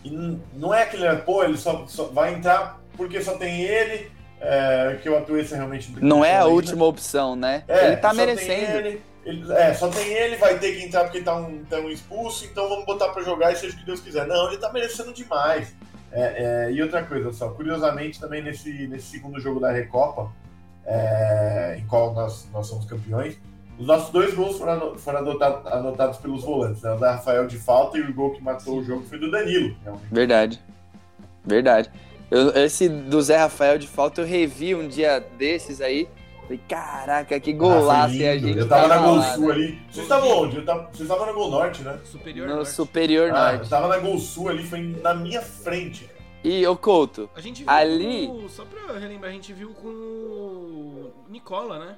e 0.02 0.10
não 0.54 0.72
é 0.72 0.84
aquele, 0.84 1.04
pô, 1.18 1.44
ele 1.44 1.58
só, 1.58 1.86
só 1.86 2.04
vai 2.04 2.32
entrar 2.32 2.80
porque 2.96 3.20
só 3.20 3.36
tem 3.36 3.60
ele, 3.60 4.10
é, 4.40 4.98
que 5.02 5.08
o 5.10 5.18
Atuesta 5.18 5.54
realmente... 5.54 5.92
Não 6.00 6.24
é 6.24 6.36
a 6.36 6.44
ainda. 6.44 6.48
última 6.48 6.86
opção, 6.86 7.36
né? 7.36 7.62
É, 7.68 7.88
ele 7.88 7.96
tá 7.98 8.14
merecendo. 8.14 8.78
Ele, 8.78 9.02
ele, 9.22 9.52
é, 9.52 9.74
só 9.74 9.88
tem 9.88 10.14
ele, 10.14 10.36
vai 10.36 10.58
ter 10.58 10.74
que 10.74 10.84
entrar 10.84 11.04
porque 11.04 11.20
tá 11.20 11.36
um, 11.36 11.62
tá 11.64 11.76
um 11.76 11.90
expulso, 11.90 12.46
então 12.46 12.70
vamos 12.70 12.86
botar 12.86 13.10
para 13.10 13.22
jogar 13.22 13.52
e 13.52 13.56
seja 13.56 13.76
o 13.76 13.78
que 13.78 13.84
Deus 13.84 14.00
quiser. 14.00 14.26
Não, 14.26 14.48
ele 14.48 14.56
tá 14.56 14.72
merecendo 14.72 15.12
demais. 15.12 15.74
É, 16.10 16.66
é, 16.68 16.72
e 16.72 16.80
outra 16.82 17.04
coisa 17.04 17.30
só, 17.34 17.50
curiosamente 17.50 18.18
também 18.18 18.42
nesse, 18.42 18.86
nesse 18.86 19.08
segundo 19.08 19.38
jogo 19.38 19.60
da 19.60 19.70
Recopa, 19.70 20.32
é, 20.86 21.76
em 21.78 21.86
qual 21.86 22.14
nós, 22.14 22.48
nós 22.50 22.66
somos 22.66 22.86
campeões, 22.86 23.36
os 23.78 23.86
nossos 23.86 24.10
dois 24.10 24.34
gols 24.34 24.58
foram, 24.58 24.98
foram 24.98 25.18
anotados, 25.20 25.72
anotados 25.72 26.18
pelos 26.18 26.42
volantes, 26.42 26.82
né? 26.82 26.92
O 26.92 26.98
da 26.98 27.12
Rafael 27.12 27.46
de 27.46 27.56
falta 27.56 27.96
e 27.96 28.02
o 28.02 28.12
gol 28.12 28.32
que 28.32 28.42
matou 28.42 28.78
o 28.78 28.84
jogo 28.84 29.04
foi 29.04 29.18
do 29.18 29.30
Danilo. 29.30 29.76
Realmente. 29.84 30.12
Verdade. 30.12 30.60
Verdade. 31.44 31.90
Eu, 32.30 32.50
esse 32.50 32.88
do 32.88 33.22
Zé 33.22 33.36
Rafael 33.36 33.78
de 33.78 33.86
falta 33.86 34.20
eu 34.20 34.26
revi 34.26 34.74
um 34.74 34.88
dia 34.88 35.20
desses 35.20 35.80
aí. 35.80 36.08
Falei, 36.42 36.60
caraca, 36.66 37.38
que 37.38 37.52
golaço! 37.52 37.90
Ah, 38.24 38.30
a 38.30 38.38
gente 38.38 38.58
eu 38.58 38.66
tava, 38.66 38.88
na 38.88 38.98
Gol 38.98 39.16
lá, 39.16 39.34
Sul 39.34 39.48
né? 39.48 39.54
ali. 39.54 39.82
Vocês 39.90 40.04
estavam 40.04 40.30
onde? 40.30 40.62
Tava, 40.62 40.82
vocês 40.84 41.00
estavam 41.00 41.26
na 41.26 41.32
Gol 41.32 41.50
Norte, 41.50 41.82
né? 41.82 41.98
Superior 42.04 42.48
no 42.48 42.56
Norte. 42.56 42.70
Superior 42.70 43.30
ah, 43.30 43.52
Norte. 43.52 43.64
Eu 43.64 43.68
tava 43.68 43.88
na 43.88 43.98
Gol 43.98 44.18
Sul 44.18 44.48
ali, 44.48 44.64
foi 44.64 44.80
na 44.80 45.14
minha 45.14 45.42
frente. 45.42 46.08
E, 46.42 46.66
ô 46.66 46.76
Couto, 46.76 47.28
a 47.34 47.40
gente 47.40 47.64
viu 47.64 47.70
ali... 47.70 48.26
Com, 48.26 48.48
só 48.48 48.64
pra 48.64 48.98
relembrar, 48.98 49.30
a 49.30 49.34
gente 49.34 49.52
viu 49.52 49.74
com 49.74 49.88
o 49.88 51.12
Nicola, 51.28 51.78
né? 51.78 51.96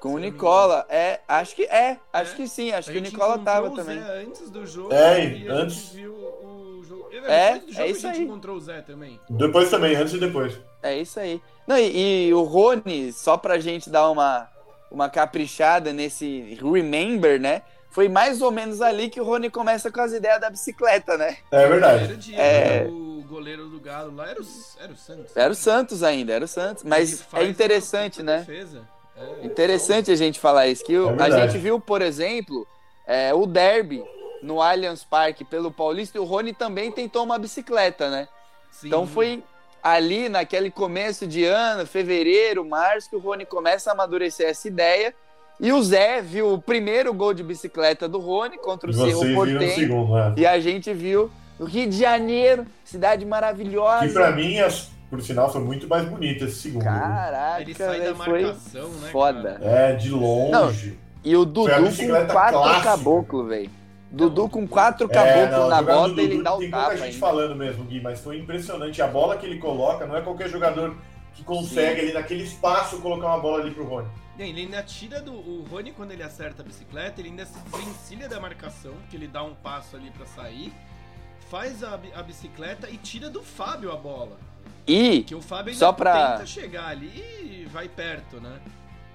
Com 0.00 0.14
o 0.14 0.18
Nicola, 0.18 0.86
é, 0.88 1.20
acho 1.28 1.54
que 1.54 1.64
é, 1.64 1.98
acho 2.10 2.32
é. 2.32 2.36
que 2.36 2.48
sim, 2.48 2.72
acho 2.72 2.88
a 2.88 2.92
que 2.92 2.98
o 2.98 3.02
Nicola 3.02 3.38
tava 3.38 3.68
o 3.68 3.74
também. 3.76 4.00
Zé 4.00 4.22
antes 4.22 4.50
do 4.50 4.66
jogo, 4.66 4.94
é, 4.94 5.26
e 5.26 5.46
antes 5.46 5.90
viu 5.90 6.14
o 6.14 6.82
jogo. 6.82 7.10
É, 7.26 7.58
do 7.58 7.70
jogo 7.70 7.82
é 7.82 7.90
isso 7.90 8.06
a 8.06 8.12
gente 8.12 8.22
aí. 8.22 8.26
encontrou 8.26 8.56
o 8.56 8.60
Zé 8.60 8.80
também. 8.80 9.20
Depois 9.28 9.68
também, 9.68 9.94
antes 9.94 10.14
e 10.14 10.18
depois. 10.18 10.58
É 10.82 10.98
isso 10.98 11.20
aí. 11.20 11.38
Não, 11.66 11.76
e, 11.76 12.28
e, 12.28 12.34
o 12.34 12.42
Rony, 12.44 13.12
só 13.12 13.36
pra 13.36 13.58
gente 13.58 13.90
dar 13.90 14.08
uma, 14.08 14.48
uma 14.90 15.10
caprichada 15.10 15.92
nesse 15.92 16.58
remember, 16.62 17.38
né? 17.38 17.60
Foi 17.90 18.08
mais 18.08 18.40
ou 18.40 18.50
menos 18.50 18.80
ali 18.80 19.10
que 19.10 19.20
o 19.20 19.24
Rony 19.24 19.50
começa 19.50 19.92
com 19.92 20.00
as 20.00 20.14
ideias 20.14 20.40
da 20.40 20.48
bicicleta, 20.48 21.18
né? 21.18 21.36
É 21.50 21.68
verdade. 21.68 22.16
Dia, 22.16 22.38
é... 22.38 22.86
O 22.86 23.22
goleiro 23.28 23.68
do 23.68 23.78
Galo 23.78 24.16
lá 24.16 24.30
era 24.30 24.40
o, 24.40 24.46
era 24.80 24.92
o 24.92 24.96
Santos. 24.96 25.36
Era 25.36 25.52
o 25.52 25.54
Santos 25.54 26.02
ainda, 26.02 26.32
era 26.32 26.44
o 26.44 26.48
Santos. 26.48 26.84
Mas 26.84 27.22
é 27.34 27.44
interessante, 27.44 28.22
né? 28.22 28.38
Defesa. 28.38 28.88
É, 29.20 29.46
Interessante 29.46 30.10
a 30.10 30.16
gente 30.16 30.40
falar 30.40 30.66
isso. 30.66 30.84
Que 30.84 30.94
é 30.94 31.22
a 31.22 31.30
gente 31.30 31.58
viu, 31.58 31.78
por 31.78 32.02
exemplo, 32.02 32.66
é, 33.06 33.34
o 33.34 33.46
derby 33.46 34.02
no 34.42 34.62
Allianz 34.62 35.04
Parque 35.04 35.44
pelo 35.44 35.70
Paulista 35.70 36.16
e 36.16 36.20
o 36.20 36.24
Rony 36.24 36.52
também 36.54 36.90
tentou 36.90 37.22
uma 37.24 37.38
bicicleta, 37.38 38.08
né? 38.08 38.28
Sim. 38.70 38.86
Então 38.86 39.06
foi 39.06 39.42
ali 39.82 40.28
naquele 40.28 40.70
começo 40.70 41.26
de 41.26 41.44
ano, 41.44 41.86
fevereiro, 41.86 42.64
março, 42.64 43.10
que 43.10 43.16
o 43.16 43.18
Rony 43.18 43.44
começa 43.44 43.90
a 43.90 43.92
amadurecer 43.92 44.48
essa 44.48 44.68
ideia. 44.68 45.14
E 45.58 45.72
o 45.72 45.82
Zé 45.82 46.22
viu 46.22 46.54
o 46.54 46.60
primeiro 46.60 47.12
gol 47.12 47.34
de 47.34 47.42
bicicleta 47.42 48.08
do 48.08 48.18
Rony 48.18 48.56
contra 48.56 48.88
o 48.88 48.94
Cerro 48.94 49.34
Porteño. 49.34 50.08
Né? 50.08 50.34
E 50.38 50.46
a 50.46 50.58
gente 50.58 50.92
viu 50.94 51.30
o 51.58 51.64
Rio 51.64 51.86
de 51.86 51.98
Janeiro, 51.98 52.66
cidade 52.82 53.26
maravilhosa. 53.26 54.06
Que 54.06 54.12
para 54.14 54.32
mim 54.32 54.58
as 54.58 54.88
por 55.10 55.20
sinal, 55.20 55.50
foi 55.52 55.60
muito 55.60 55.88
mais 55.88 56.08
bonito 56.08 56.44
esse 56.44 56.54
segundo. 56.54 56.84
Caraca, 56.84 57.60
ele 57.60 57.74
sai 57.74 58.00
da 58.00 58.14
marcação, 58.14 58.88
né? 58.88 59.08
Foda. 59.10 59.58
Cara? 59.60 59.64
É, 59.64 59.92
de 59.96 60.10
longe. 60.10 60.90
Não, 60.90 61.10
e 61.24 61.36
o 61.36 61.44
Dudu 61.44 61.68
com 61.68 62.26
quatro 62.32 62.82
caboclos, 62.82 63.48
velho. 63.48 63.70
Dudu 64.10 64.48
com 64.48 64.66
quatro 64.66 65.08
caboclos 65.08 65.66
é, 65.66 65.68
na 65.68 65.82
bota, 65.82 66.20
ele 66.20 66.42
dá 66.42 66.54
o 66.54 66.58
tem 66.58 66.70
tapa. 66.70 66.90
Tem 66.90 66.98
gente 66.98 67.18
falando 67.18 67.54
mesmo, 67.54 67.84
Gui, 67.84 68.00
mas 68.00 68.20
foi 68.20 68.38
impressionante. 68.38 69.02
A 69.02 69.06
bola 69.06 69.36
que 69.36 69.46
ele 69.46 69.58
coloca, 69.58 70.06
não 70.06 70.16
é 70.16 70.20
qualquer 70.20 70.48
jogador 70.48 70.96
que 71.34 71.44
consegue 71.44 72.00
Sim. 72.00 72.06
ali 72.06 72.12
naquele 72.14 72.44
espaço 72.44 73.00
colocar 73.00 73.26
uma 73.26 73.38
bola 73.38 73.62
ali 73.62 73.72
pro 73.72 73.84
Rony. 73.84 74.08
Ele 74.38 74.62
ainda 74.62 74.82
tira 74.82 75.20
do. 75.20 75.32
O 75.32 75.66
Rony, 75.70 75.92
quando 75.92 76.12
ele 76.12 76.22
acerta 76.22 76.62
a 76.62 76.64
bicicleta, 76.64 77.20
ele 77.20 77.28
ainda 77.28 77.44
se 77.44 77.58
desvencilha 77.58 78.28
da 78.28 78.40
marcação, 78.40 78.94
que 79.10 79.16
ele 79.16 79.28
dá 79.28 79.42
um 79.42 79.54
passo 79.54 79.96
ali 79.96 80.10
para 80.10 80.24
sair, 80.26 80.72
faz 81.50 81.84
a, 81.84 81.98
a 82.14 82.22
bicicleta 82.22 82.88
e 82.88 82.96
tira 82.96 83.28
do 83.28 83.42
Fábio 83.42 83.92
a 83.92 83.96
bola. 83.96 84.38
E 84.86 85.22
Que 85.22 85.34
o 85.34 85.40
Fábio 85.42 85.74
Só 85.74 85.92
pra- 85.92 86.32
tenta 86.32 86.46
chegar 86.46 86.86
ali 86.88 87.06
e 87.06 87.68
vai 87.70 87.88
perto, 87.88 88.40
né? 88.40 88.58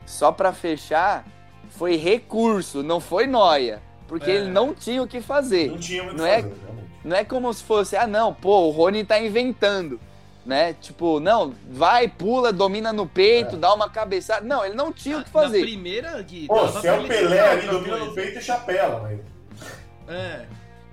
só 0.05 0.31
pra 0.31 0.53
fechar, 0.53 1.25
foi 1.69 1.95
recurso, 1.97 2.83
não 2.83 2.99
foi 2.99 3.25
noia, 3.27 3.81
porque 4.07 4.29
É. 4.29 4.35
ele 4.35 4.49
não 4.51 4.73
tinha 4.73 5.01
o 5.01 5.07
que 5.07 5.19
fazer. 5.19 5.69
Não 5.71 5.77
tinha 5.79 6.03
o 6.03 6.07
Não 6.07 6.15
que 6.15 6.21
é- 6.23 6.41
fazer, 6.43 6.55
realmente. 6.63 6.89
Não 7.03 7.15
é 7.17 7.23
como 7.23 7.53
se 7.53 7.63
fosse, 7.63 7.95
ah 7.97 8.05
não, 8.07 8.33
pô, 8.33 8.67
o 8.67 8.69
Rony 8.69 9.03
tá 9.03 9.19
inventando, 9.19 9.99
né? 10.45 10.73
Tipo, 10.79 11.19
não, 11.19 11.53
vai, 11.69 12.07
pula, 12.07 12.53
domina 12.53 12.93
no 12.93 13.07
peito, 13.07 13.55
É. 13.55 13.59
dá 13.59 13.73
uma 13.73 13.89
cabeçada. 13.89 14.45
Não, 14.45 14.63
ele 14.63 14.75
não 14.75 14.93
tinha 14.93 15.17
o 15.17 15.23
que 15.23 15.33
Na 15.33 15.41
fazer. 15.41 15.61
primeira, 15.61 16.21
Gui, 16.21 16.45
Pô, 16.47 16.67
se 16.67 16.87
é 16.87 16.91
o 16.93 16.95
ele 16.99 17.07
Pelé 17.07 17.39
ali, 17.51 17.67
domina 17.67 17.97
no 17.97 18.05
coisa. 18.05 18.13
peito 18.21 18.39
e 18.39 18.41
chapela, 18.43 18.99
mas. 19.01 19.19
É. 20.07 20.45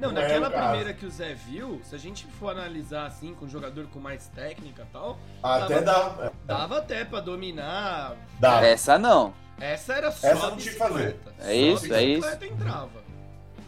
Não, 0.03 0.11
Não 0.13 0.21
é 0.21 0.25
naquela 0.25 0.51
caso. 0.51 0.69
primeira 0.69 0.93
que 0.93 1.07
o 1.07 1.11
Zé 1.11 1.33
viu, 1.35 1.81
se 1.85 1.95
a 1.95 1.99
gente 1.99 2.27
for 2.27 2.51
analisar 2.51 3.07
assim, 3.07 3.35
com 3.35 3.45
um 3.45 3.49
jogador 3.49 3.87
com 3.87 4.01
mais 4.01 4.27
técnica 4.35 4.83
e 4.83 4.93
tal, 4.93 5.17
Até 5.43 5.81
dá. 5.81 6.15
é, 6.25 6.31
dava 6.45 6.79
até 6.79 7.05
pra 7.05 7.21
dominar. 7.21 8.17
Dá. 8.41 8.61
Essa 8.67 8.99
não. 8.99 9.33
Essa 9.61 9.93
era 9.95 10.11
só 10.11 10.27
Essa 10.27 10.51
não 10.51 10.57
tinha 10.57 10.73
que 10.73 10.79
fazer. 10.79 11.17
É 11.39 11.43
Só 11.45 11.49
a 11.49 11.55
isso, 11.55 11.95
é 11.95 12.05
isso. 12.05 12.29
entrava. 12.45 12.91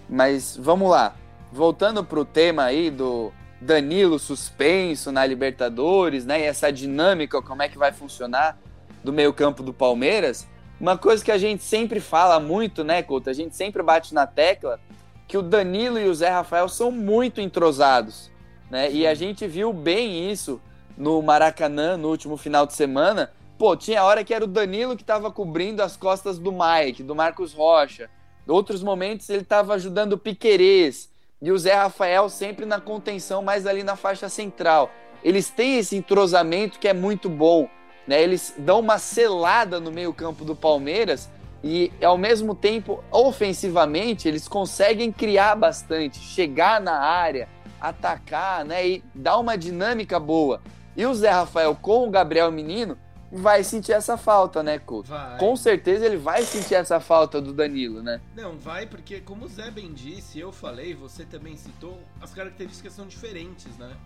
Mas 0.09 0.57
vamos 0.57 0.90
lá. 0.90 1.14
Voltando 1.53 2.03
pro 2.05 2.25
tema 2.25 2.64
aí 2.64 2.90
do 2.90 3.33
Danilo 3.61 4.18
suspenso 4.18 5.12
na 5.12 5.25
Libertadores, 5.25 6.27
né? 6.27 6.40
E 6.40 6.42
essa 6.42 6.73
dinâmica, 6.73 7.40
como 7.40 7.62
é 7.62 7.68
que 7.68 7.79
vai 7.79 7.92
funcionar 7.92 8.59
do 9.05 9.12
meio-campo 9.12 9.62
do 9.62 9.73
Palmeiras. 9.73 10.49
Uma 10.81 10.99
coisa 10.99 11.25
que 11.25 11.31
a 11.31 11.38
gente 11.38 11.62
sempre 11.62 12.01
fala 12.01 12.40
muito, 12.40 12.83
né, 12.83 13.03
Couto? 13.03 13.31
A 13.31 13.33
gente 13.33 13.55
sempre 13.55 13.83
bate 13.83 14.12
na 14.12 14.27
tecla 14.27 14.81
que 15.26 15.38
o 15.38 15.42
Danilo 15.42 15.98
e 15.98 16.08
o 16.08 16.14
Zé 16.14 16.28
Rafael 16.28 16.68
são 16.68 16.90
muito 16.90 17.40
entrosados, 17.40 18.30
né? 18.70 18.90
E 18.90 19.06
a 19.06 19.14
gente 19.14 19.46
viu 19.46 19.72
bem 19.72 20.30
isso 20.30 20.60
no 20.96 21.20
Maracanã 21.22 21.96
no 21.96 22.08
último 22.08 22.37
final 22.37 22.66
de 22.66 22.74
semana. 22.74 23.32
Pô, 23.58 23.76
tinha 23.76 24.04
hora 24.04 24.24
que 24.24 24.34
era 24.34 24.44
o 24.44 24.48
Danilo 24.48 24.96
que 24.96 25.04
tava 25.04 25.30
cobrindo 25.30 25.82
as 25.82 25.96
costas 25.96 26.38
do 26.38 26.52
Mike, 26.52 27.02
do 27.02 27.14
Marcos 27.14 27.52
Rocha. 27.52 28.10
Outros 28.46 28.82
momentos 28.82 29.28
ele 29.30 29.42
estava 29.42 29.74
ajudando 29.74 30.14
o 30.14 30.18
Piquerez 30.18 31.08
e 31.40 31.50
o 31.50 31.58
Zé 31.58 31.74
Rafael 31.74 32.28
sempre 32.28 32.66
na 32.66 32.80
contenção, 32.80 33.42
mais 33.42 33.66
ali 33.66 33.82
na 33.82 33.96
faixa 33.96 34.28
central. 34.28 34.90
Eles 35.22 35.48
têm 35.48 35.78
esse 35.78 35.96
entrosamento 35.96 36.78
que 36.78 36.88
é 36.88 36.92
muito 36.92 37.30
bom, 37.30 37.68
né? 38.06 38.22
Eles 38.22 38.54
dão 38.58 38.80
uma 38.80 38.98
selada 38.98 39.80
no 39.80 39.90
meio-campo 39.90 40.44
do 40.44 40.54
Palmeiras 40.54 41.30
e 41.66 41.90
ao 42.05 42.18
mesmo 42.18 42.55
tempo, 42.55 43.03
ofensivamente, 43.11 44.29
eles 44.29 44.46
conseguem 44.46 45.11
criar 45.11 45.55
bastante, 45.55 46.18
chegar 46.18 46.79
na 46.79 46.98
área, 46.98 47.48
atacar, 47.81 48.66
né? 48.66 48.87
E 48.87 49.05
dar 49.14 49.38
uma 49.38 49.57
dinâmica 49.57 50.20
boa. 50.20 50.61
E 50.94 51.07
o 51.07 51.14
Zé 51.14 51.31
Rafael 51.31 51.74
com 51.74 52.07
o 52.07 52.11
Gabriel 52.11 52.53
Menino 52.53 52.98
vai 53.33 53.64
sentir 53.64 53.92
essa 53.92 54.18
falta, 54.18 54.62
né, 54.62 54.79
Couto? 54.79 55.09
Vai. 55.09 55.38
Com 55.38 55.57
certeza 55.57 56.05
ele 56.05 56.18
vai 56.18 56.42
sentir 56.42 56.74
essa 56.74 57.00
falta 57.00 57.40
do 57.40 57.50
Danilo, 57.50 58.03
né? 58.03 58.20
Não, 58.37 58.59
vai 58.59 58.85
porque, 58.85 59.22
como 59.22 59.46
o 59.46 59.48
Zé 59.48 59.70
bem 59.70 59.90
disse, 59.90 60.38
eu 60.38 60.53
falei, 60.53 60.94
você 60.94 61.24
também 61.24 61.57
citou, 61.57 61.98
as 62.20 62.35
características 62.35 62.92
são 62.92 63.07
diferentes, 63.07 63.74
né? 63.79 63.96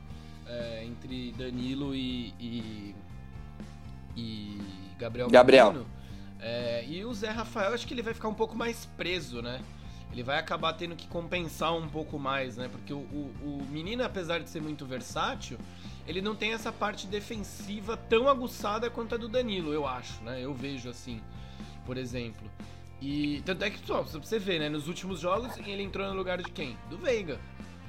É, 0.47 0.85
entre 0.85 1.33
Danilo 1.33 1.93
e, 1.93 2.33
e, 2.39 2.95
e 4.17 4.63
Gabriel. 4.97 5.29
Gabriel. 5.29 5.73
Menino. 5.73 5.98
É, 6.41 6.85
e 6.87 7.05
o 7.05 7.13
Zé 7.13 7.31
Rafael, 7.31 7.75
acho 7.75 7.87
que 7.87 7.95
ele 7.95 8.03
vai 8.03 8.15
ficar 8.15 8.29
um 8.29 8.35
pouco 8.35 8.57
mais 8.57 8.87
preso, 8.97 9.43
né? 9.43 9.61
Ele 10.13 10.23
vai 10.23 10.39
acabar 10.39 10.73
tendo 10.73 10.97
que 10.97 11.07
compensar 11.07 11.75
um 11.75 11.89
pouco 11.89 12.19
mais, 12.19 12.57
né? 12.57 12.69
Porque 12.71 12.93
o, 12.93 12.99
o, 12.99 13.33
o 13.43 13.67
menino, 13.71 14.03
apesar 14.03 14.39
de 14.41 14.49
ser 14.49 14.63
muito 14.63 14.87
versátil, 14.87 15.59
ele 16.07 16.23
não 16.23 16.35
tem 16.35 16.53
essa 16.53 16.73
parte 16.73 17.07
defensiva 17.07 17.97
tão 17.97 18.29
aguçada 18.29 18.89
quanto 18.89 19.15
a 19.15 19.19
do 19.19 19.29
Danilo, 19.29 19.73
eu 19.73 19.87
acho, 19.87 20.23
né? 20.23 20.41
Eu 20.43 20.55
vejo 20.55 20.89
assim, 20.89 21.21
por 21.85 21.97
exemplo. 21.99 22.51
E 23.01 23.43
tanto 23.45 23.65
é 23.65 23.71
que, 23.71 23.79
só, 23.87 24.03
pra 24.03 24.19
você 24.19 24.39
ver, 24.39 24.59
né? 24.59 24.69
Nos 24.69 24.89
últimos 24.89 25.21
jogos, 25.21 25.57
ele 25.59 25.83
entrou 25.83 26.09
no 26.09 26.15
lugar 26.15 26.39
de 26.39 26.51
quem? 26.51 26.77
Do 26.89 26.97
Veiga. 26.97 27.39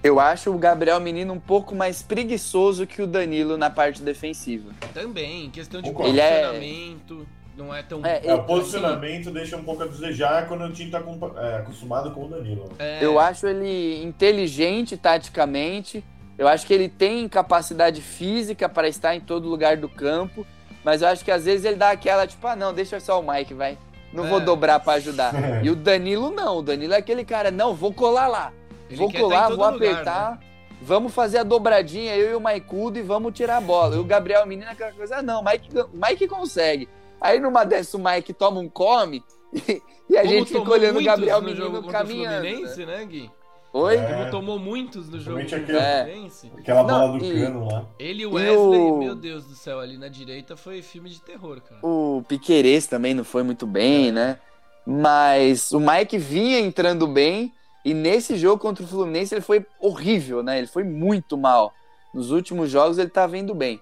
Eu 0.03 0.19
acho 0.19 0.53
o 0.53 0.57
Gabriel 0.57 0.99
Menino 0.99 1.33
um 1.33 1.39
pouco 1.39 1.75
mais 1.75 2.01
preguiçoso 2.01 2.87
que 2.87 3.01
o 3.01 3.07
Danilo 3.07 3.57
na 3.57 3.69
parte 3.69 4.01
defensiva. 4.01 4.71
Também, 4.93 5.49
questão 5.49 5.81
de 5.81 5.89
Concordo. 5.89 6.11
Ele 6.11 6.21
é- 6.21 6.47
posicionamento, 6.47 7.27
não 7.59 7.73
é 7.75 7.83
tão... 7.83 8.03
É, 8.05 8.21
É, 8.25 8.33
o 8.33 8.37
assim, 8.37 8.47
posicionamento 8.47 9.29
deixa 9.31 9.57
um 9.57 9.63
pouco 9.63 9.83
a 9.83 9.85
desejar 9.85 10.47
quando 10.47 10.63
o 10.65 10.71
time 10.71 10.89
tá 10.89 11.01
é, 11.37 11.57
acostumado 11.57 12.11
com 12.11 12.25
o 12.25 12.27
Danilo. 12.29 12.71
É, 12.79 12.99
Eu 13.03 13.19
acho 13.19 13.45
ele 13.47 14.03
inteligente 14.03 14.97
taticamente. 14.97 16.03
Eu 16.37 16.47
acho 16.47 16.65
que 16.65 16.73
ele 16.73 16.87
tem 16.87 17.27
capacidade 17.27 18.01
física 18.01 18.67
para 18.69 18.87
estar 18.87 19.13
em 19.15 19.19
todo 19.19 19.47
lugar 19.49 19.77
do 19.77 19.89
campo. 19.89 20.45
Mas 20.83 21.01
eu 21.01 21.09
acho 21.09 21.23
que 21.25 21.31
às 21.31 21.43
vezes 21.45 21.65
ele 21.65 21.75
dá 21.75 21.91
aquela, 21.91 22.25
tipo, 22.25 22.47
ah, 22.47 22.55
não, 22.55 22.73
deixa 22.73 22.99
só 22.99 23.19
o 23.19 23.23
Mike, 23.31 23.53
vai. 23.53 23.77
Não 24.13 24.23
vou 24.23 24.39
É. 24.39 24.43
dobrar 24.43 24.79
para 24.79 24.93
ajudar. 24.93 25.33
E 25.63 25.69
o 25.69 25.75
Danilo 25.75 26.31
não. 26.31 26.57
O 26.59 26.61
Danilo 26.63 26.93
é 26.93 26.97
aquele 26.97 27.25
cara, 27.25 27.51
não, 27.51 27.75
vou 27.75 27.93
colar 27.93 28.27
lá. 28.27 28.53
ele 28.89 28.97
vou 28.97 29.11
tá 29.11 29.19
colar, 29.19 29.47
vou 29.49 29.69
lugar, 29.69 29.75
apertar. 29.75 30.31
né? 30.31 30.39
Vamos 30.81 31.13
fazer 31.13 31.39
a 31.39 31.43
dobradinha, 31.43 32.15
eu 32.15 32.31
e 32.31 32.35
o 32.35 32.39
Maicudo, 32.39 32.97
e 32.97 33.01
vamos 33.01 33.33
tirar 33.33 33.57
a 33.57 33.61
bola. 33.61 33.97
E 33.97 33.99
o 33.99 34.03
Gabriel 34.05 34.45
Menino, 34.47 34.71
aquela 34.71 34.93
coisa, 34.93 35.17
ah, 35.17 35.21
não, 35.21 35.43
Mike, 35.43 35.69
Mike 35.93 36.25
consegue. 36.29 36.87
Aí 37.21 37.39
numa 37.39 37.63
dessa 37.63 37.97
o 37.97 37.99
Mike 38.03 38.33
toma 38.33 38.59
um 38.59 38.69
come 38.69 39.23
e, 39.53 39.81
e 40.09 40.17
a 40.17 40.21
Como 40.21 40.33
gente 40.33 40.53
fica 40.53 40.71
olhando 40.71 40.99
o 40.99 41.03
Gabriel 41.03 41.41
Menino 41.41 41.83
caminhando. 41.87 42.43
né? 42.43 42.49
Fluminense, 42.49 42.85
né, 42.85 43.05
Gui? 43.05 43.31
Oi? 43.71 43.97
É. 43.97 44.13
Como 44.13 44.31
tomou 44.31 44.57
muitos 44.59 45.09
no 45.09 45.19
jogo 45.19 45.39
aquele- 45.39 45.65
Fluminense. 45.65 46.51
Aquela 46.57 46.83
Não, 46.83 47.07
bola 47.07 47.19
do 47.19 47.25
e- 47.25 47.33
cano 47.41 47.67
lá. 47.71 47.85
Ele 47.99 48.23
e 48.23 48.25
o 48.25 48.29
E 48.31 48.33
Wesley, 48.33 48.79
o- 48.79 48.97
meu 48.97 49.15
Deus 49.15 49.45
do 49.45 49.53
céu, 49.55 49.79
ali 49.79 49.95
na 49.97 50.07
direita 50.07 50.57
foi 50.57 50.81
filme 50.81 51.09
de 51.09 51.21
terror, 51.21 51.61
cara. 51.61 51.79
O 51.83 52.23
Piquerez 52.27 52.87
também 52.87 53.13
não 53.13 53.23
foi 53.23 53.43
muito 53.43 53.67
bem, 53.67 54.11
né? 54.11 54.39
Mas 54.87 55.71
o 55.71 55.79
Mike 55.79 56.17
vinha 56.17 56.59
entrando 56.59 57.05
bem 57.05 57.53
e 57.85 57.93
nesse 57.93 58.37
jogo 58.37 58.59
contra 58.59 58.83
o 58.83 58.87
Fluminense 58.87 59.35
ele 59.35 59.41
foi 59.41 59.63
horrível, 59.79 60.41
né? 60.41 60.57
Ele 60.57 60.67
foi 60.67 60.83
muito 60.83 61.37
mal. 61.37 61.71
Nos 62.11 62.31
últimos 62.31 62.71
jogos 62.71 62.97
ele 62.97 63.09
tá 63.09 63.27
vindo 63.27 63.53
bem. 63.53 63.79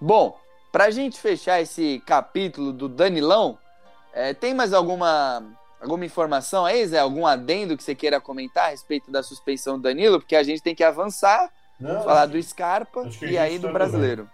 Bom, 0.00 0.36
pra 0.70 0.90
gente 0.90 1.18
fechar 1.20 1.60
esse 1.60 2.02
capítulo 2.06 2.72
do 2.72 2.88
Danilão, 2.88 3.58
é, 4.12 4.34
tem 4.34 4.54
mais 4.54 4.72
alguma, 4.72 5.42
alguma 5.80 6.04
informação 6.04 6.64
aí, 6.64 6.86
Zé? 6.86 6.98
Algum 6.98 7.26
adendo 7.26 7.76
que 7.76 7.82
você 7.82 7.94
queira 7.94 8.20
comentar 8.20 8.66
a 8.66 8.70
respeito 8.70 9.10
da 9.10 9.22
suspensão 9.22 9.76
do 9.76 9.82
Danilo? 9.82 10.18
Porque 10.20 10.36
a 10.36 10.42
gente 10.42 10.62
tem 10.62 10.74
que 10.74 10.84
avançar, 10.84 11.50
Não, 11.78 12.02
falar 12.02 12.22
acho, 12.22 12.32
do 12.32 12.42
Scarpa 12.42 13.02
a 13.02 13.24
e 13.26 13.38
aí 13.38 13.58
do 13.58 13.68
tá 13.68 13.72
brasileiro. 13.72 14.28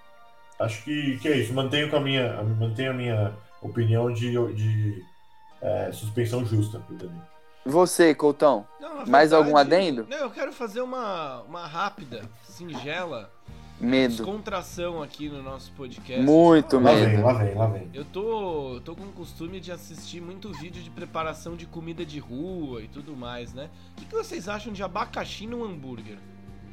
acho 0.59 0.83
que, 0.85 1.19
que 1.19 1.29
é 1.29 1.37
isso. 1.39 1.53
Mantenho, 1.53 1.91
com 1.91 1.97
a 1.97 2.01
minha, 2.01 2.43
mantenho 2.43 2.91
a 2.91 2.95
minha 2.95 3.33
opinião 3.61 4.13
de, 4.13 4.31
de 4.55 5.05
é, 5.61 5.91
suspensão 5.93 6.45
justa 6.45 6.79
pro 6.81 6.95
Danilo. 6.97 7.27
Você, 7.65 8.15
Coutão? 8.15 8.67
Não, 8.81 9.05
Mais 9.07 9.33
algum 9.33 9.57
verdade, 9.57 9.75
adendo? 9.75 10.07
Não, 10.09 10.19
eu 10.19 10.31
quero 10.31 10.53
fazer 10.53 10.81
uma, 10.81 11.43
uma 11.43 11.67
rápida, 11.67 12.23
singela 12.45 13.31
Medo. 13.79 14.17
descontração 14.17 15.03
aqui 15.03 15.29
no 15.29 15.43
nosso 15.43 15.71
podcast. 15.73 16.23
Muito 16.25 16.77
Lá 16.77 16.95
medo. 16.95 17.11
vem, 17.11 17.23
lá 17.23 17.33
vem, 17.35 17.55
lá 17.55 17.67
vem. 17.67 17.89
Eu 17.93 18.05
tô, 18.07 18.81
tô 18.85 18.95
com 18.97 19.05
o 19.05 19.13
costume 19.13 19.61
de 19.61 19.71
assistir 19.71 20.21
muito 20.21 20.51
vídeo 20.53 20.83
de 20.83 20.89
preparação 20.91 21.55
de 21.57 21.67
comida 21.67 22.05
de 22.05 22.19
rua 22.19 22.83
e 22.83 22.89
tudo 22.89 23.15
mais, 23.15 23.53
né? 23.53 23.69
O 23.93 24.01
que, 24.01 24.07
que 24.07 24.15
vocês 24.15 24.49
acham 24.49 24.73
de 24.73 24.83
abacaxi 24.83 25.47
no 25.47 25.63
hambúrguer? 25.65 26.17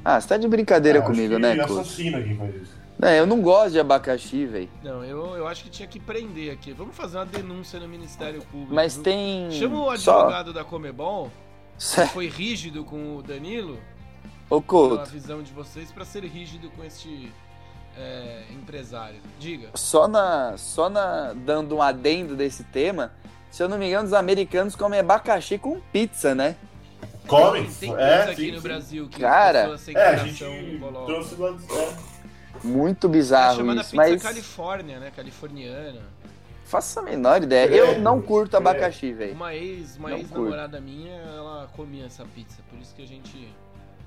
Ah, 0.05 0.19
você 0.19 0.27
tá 0.29 0.37
de 0.37 0.47
brincadeira 0.47 0.99
Ah, 0.99 1.01
comigo, 1.01 1.37
né, 1.37 1.57
Couto? 1.57 1.81
assassino 1.81 2.17
faz 2.37 2.55
isso. 2.55 2.83
Não, 2.99 3.09
eu 3.09 3.25
não 3.25 3.41
gosto 3.41 3.71
de 3.71 3.79
abacaxi, 3.79 4.45
velho. 4.45 4.69
Não, 4.83 5.03
eu, 5.03 5.35
eu 5.35 5.47
acho 5.47 5.63
que 5.63 5.69
tinha 5.69 5.87
que 5.87 5.99
prender 5.99 6.53
aqui. 6.53 6.71
Vamos 6.71 6.95
fazer 6.95 7.17
uma 7.17 7.25
denúncia 7.25 7.79
no 7.79 7.87
Ministério 7.87 8.41
Público. 8.43 8.73
Mas 8.73 8.93
viu? 8.95 9.03
tem. 9.03 9.51
Chama 9.51 9.77
o 9.81 9.97
Só. 9.97 10.19
advogado 10.19 10.53
da 10.53 10.63
Comebol, 10.63 11.31
que 11.77 12.07
foi 12.13 12.27
rígido 12.27 12.83
com 12.85 13.17
o 13.17 13.23
Danilo, 13.23 13.77
Ô, 14.55 14.61
pela 14.61 14.97
Couto, 14.97 15.09
visão 15.09 15.41
de 15.41 15.51
vocês, 15.51 15.91
pra 15.91 16.05
ser 16.05 16.23
rígido 16.25 16.69
com 16.71 16.83
este 16.83 17.31
é, 17.97 18.43
empresário. 18.51 19.19
Diga. 19.39 19.69
só 19.75 20.07
na. 20.07 20.55
Só 20.57 20.89
na. 20.89 21.33
Dando 21.33 21.75
um 21.75 21.81
adendo 21.81 22.35
desse 22.35 22.63
tema. 22.63 23.11
Se 23.51 23.61
eu 23.63 23.69
não 23.69 23.77
me 23.77 23.87
engano, 23.87 24.05
os 24.07 24.13
americanos 24.13 24.75
comem 24.75 24.99
abacaxi 24.99 25.57
com 25.57 25.79
pizza, 25.91 26.33
né? 26.33 26.55
Come? 27.27 27.61
Tem, 27.65 27.71
tem 27.71 27.91
é, 27.91 27.95
coisa 28.17 28.31
aqui 28.31 28.45
sim, 28.45 28.51
no 28.51 28.57
sim. 28.57 28.63
Brasil 28.63 29.07
que 29.07 29.19
Cara, 29.19 29.61
pessoas 29.61 29.81
sem 29.81 29.95
É, 29.95 30.07
a 30.07 30.15
gente 30.17 30.79
colocam. 30.79 31.05
trouxe 31.05 31.35
lá 31.35 31.51
de 31.51 31.71
é. 31.71 31.93
Muito 32.63 33.07
É 33.07 33.09
bizarro 33.09 33.57
chamada 33.57 33.81
isso. 33.81 33.91
pizza 33.91 33.95
Mas 34.09 34.21
Califórnia, 34.23 34.99
né? 34.99 35.11
Californiana. 35.15 36.01
faço 36.65 36.99
a 36.99 37.03
menor 37.03 37.43
ideia. 37.43 37.67
Eu 37.69 37.85
Credo, 37.87 38.01
não 38.01 38.21
curto 38.21 38.51
credo. 38.51 38.67
abacaxi, 38.67 39.13
velho. 39.13 39.33
Uma 39.33 39.53
ex, 39.53 39.97
uma 39.97 40.13
ex-namorada 40.13 40.81
minha, 40.81 41.13
ela 41.13 41.69
comia 41.75 42.05
essa 42.05 42.25
pizza, 42.25 42.57
por 42.69 42.79
isso 42.79 42.93
que 42.95 43.03
a 43.03 43.07
gente 43.07 43.53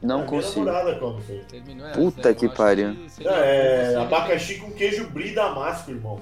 Não 0.03 0.17
A 0.17 0.19
minha 0.19 0.29
consigo. 0.29 0.65
namorada 0.67 0.99
come 0.99 1.23
terminou 1.49 1.89
Puta 1.91 2.21
essa. 2.21 2.29
Eu 2.31 2.35
que 2.37 2.49
pariu. 2.51 2.89
Não, 2.89 2.95
bom 2.95 3.31
é 3.31 3.87
você- 3.91 3.97
abacaxi 3.97 4.55
com 4.59 4.71
queijo 4.73 5.09
brie 5.11 5.35
damasco, 5.35 5.91
irmão. 5.91 6.21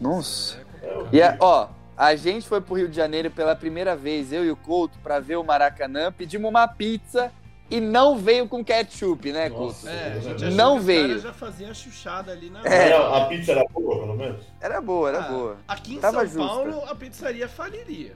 Nossa. 0.00 0.56
É 0.82 0.86
É 0.86 0.88
complicado. 0.94 1.14
E, 1.14 1.20
é- 1.20 1.36
ó, 1.40 1.68
a 1.96 2.14
gente 2.16 2.48
foi 2.48 2.60
pro 2.60 2.74
Rio 2.74 2.88
de 2.88 2.96
Janeiro 2.96 3.30
pela 3.30 3.54
primeira 3.56 3.96
vez, 3.96 4.32
eu 4.32 4.44
e 4.44 4.50
o 4.50 4.56
Couto, 4.56 4.98
pra 5.02 5.20
ver 5.20 5.36
o 5.36 5.44
Maracanã. 5.44 6.12
Pedimos 6.12 6.48
uma 6.50 6.66
pizza 6.68 7.32
e 7.70 7.80
não 7.80 8.16
veio 8.18 8.48
com 8.48 8.64
ketchup, 8.64 9.32
né, 9.32 9.48
Couto? 9.50 9.64
Nossa. 9.84 9.90
É, 9.90 10.12
a 10.16 10.20
gente 10.20 10.54
Não 10.54 10.74
que 10.74 10.78
os 10.80 10.84
veio. 10.86 11.18
já 11.20 11.32
faziam 11.32 11.70
a 11.70 11.74
chuchada 11.74 12.32
ali 12.32 12.50
na 12.50 12.62
É. 12.64 12.92
A 12.94 13.26
pizza 13.26 13.52
era 13.52 13.64
boa, 13.72 14.00
pelo 14.00 14.14
menos? 14.16 14.40
Era 14.60 14.80
boa, 14.80 15.08
era 15.08 15.18
Ah, 15.20 15.28
boa. 15.28 15.56
Aqui 15.68 15.94
em 15.94 15.98
Tava 16.00 16.26
São 16.26 16.40
justa. 16.42 16.48
Paulo, 16.72 16.84
a 16.88 16.94
pizzaria 16.94 17.48
faliria. 17.48 18.14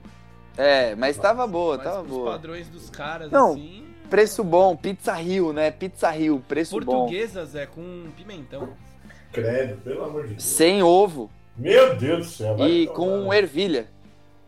É, 0.55 0.93
mas 0.95 1.17
tava 1.17 1.47
boa, 1.47 1.77
Mas 1.77 1.85
tava 1.85 2.01
os 2.03 2.07
boa. 2.07 2.31
padrões 2.31 2.67
dos 2.69 2.89
caras, 2.89 3.31
Não, 3.31 3.51
assim... 3.53 3.82
Preço 4.09 4.43
bom, 4.43 4.75
Pizza 4.75 5.13
Rio, 5.13 5.51
né? 5.53 5.71
Pizza 5.71 6.09
Rio, 6.11 6.43
preço 6.47 6.79
bom. 6.79 6.99
Portuguesas 6.99 7.55
é 7.55 7.65
com 7.65 8.05
pimentão. 8.15 8.69
Credo, 9.31 9.81
pelo 9.81 10.03
amor 10.03 10.23
de 10.23 10.29
Deus. 10.31 10.43
Sem 10.43 10.83
ovo 10.83 11.31
Meu 11.57 11.95
Deus 11.95 12.27
do 12.27 12.31
céu. 12.31 12.55
vai 12.55 12.69
e 12.69 12.85
tomar. 12.85 12.95
com 12.95 13.33
ervilha, 13.33 13.87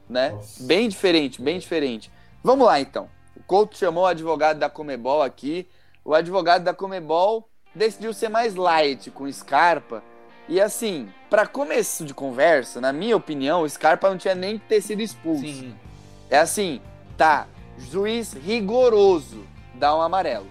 né? 0.08 0.30
Nossa. 0.30 0.64
Bem 0.64 0.88
diferente, 0.88 1.42
bem 1.42 1.58
diferente. 1.58 2.12
Vamos 2.44 2.68
lá, 2.68 2.80
então. 2.80 3.10
O 3.36 3.42
Couto 3.44 3.76
chamou 3.78 4.04
o 4.04 4.08
advogado 4.08 4.60
da 4.60 4.70
Comebol 4.70 5.24
aqui. 5.24 5.68
O 6.04 6.14
advogado 6.14 6.64
da 6.64 6.74
Comebol 6.74 7.50
decidiu 7.74 8.14
ser 8.14 8.30
mais 8.30 8.54
light 8.54 9.10
com 9.10 9.24
o 9.24 9.34
Scarpa. 9.34 10.04
E 10.48 10.62
assim, 10.62 11.10
para 11.28 11.48
começo 11.48 12.06
de 12.06 12.14
conversa, 12.14 12.80
na 12.80 12.94
minha 12.94 13.18
opinião, 13.18 13.64
o 13.64 13.70
Scarpa 13.70 14.10
não 14.12 14.18
tinha 14.18 14.36
nem 14.36 14.60
que 14.60 14.68
ter 14.68 14.80
sido 14.82 15.02
expulso. 15.02 15.42
Sim. 15.42 15.74
É 16.30 16.38
assim, 16.38 16.80
tá, 17.18 17.48
juiz 17.78 18.34
rigoroso, 18.34 19.44
dá 19.74 19.96
um 19.96 20.02
amarelo. 20.02 20.48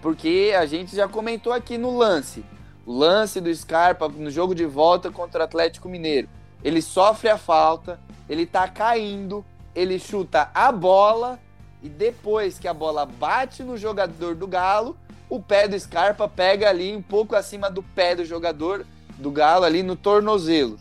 Porque 0.00 0.52
a 0.58 0.66
gente 0.66 0.94
já 0.96 1.08
comentou 1.08 1.52
aqui 1.52 1.78
no 1.78 1.96
lance. 1.96 2.44
O 2.84 2.92
lance 2.92 3.40
do 3.40 3.54
Scarpa 3.54 4.08
no 4.08 4.30
jogo 4.30 4.54
de 4.54 4.66
volta 4.66 5.10
contra 5.10 5.40
o 5.40 5.44
Atlético 5.44 5.88
Mineiro. 5.88 6.28
Ele 6.64 6.82
sofre 6.82 7.28
a 7.28 7.38
falta, 7.38 8.00
ele 8.28 8.44
tá 8.44 8.66
caindo, 8.68 9.44
ele 9.74 9.98
chuta 9.98 10.50
a 10.54 10.70
bola 10.72 11.38
e 11.82 11.88
depois 11.88 12.58
que 12.58 12.68
a 12.68 12.74
bola 12.74 13.06
bate 13.06 13.62
no 13.62 13.76
jogador 13.76 14.34
do 14.34 14.46
Galo, 14.46 14.96
o 15.28 15.40
pé 15.40 15.66
do 15.66 15.78
Scarpa 15.78 16.28
pega 16.28 16.68
ali 16.68 16.94
um 16.94 17.02
pouco 17.02 17.34
acima 17.34 17.70
do 17.70 17.82
pé 17.82 18.14
do 18.14 18.24
jogador 18.24 18.84
do 19.18 19.30
Galo 19.30 19.64
ali 19.64 19.82
no 19.82 19.96
tornozelo. 19.96 20.78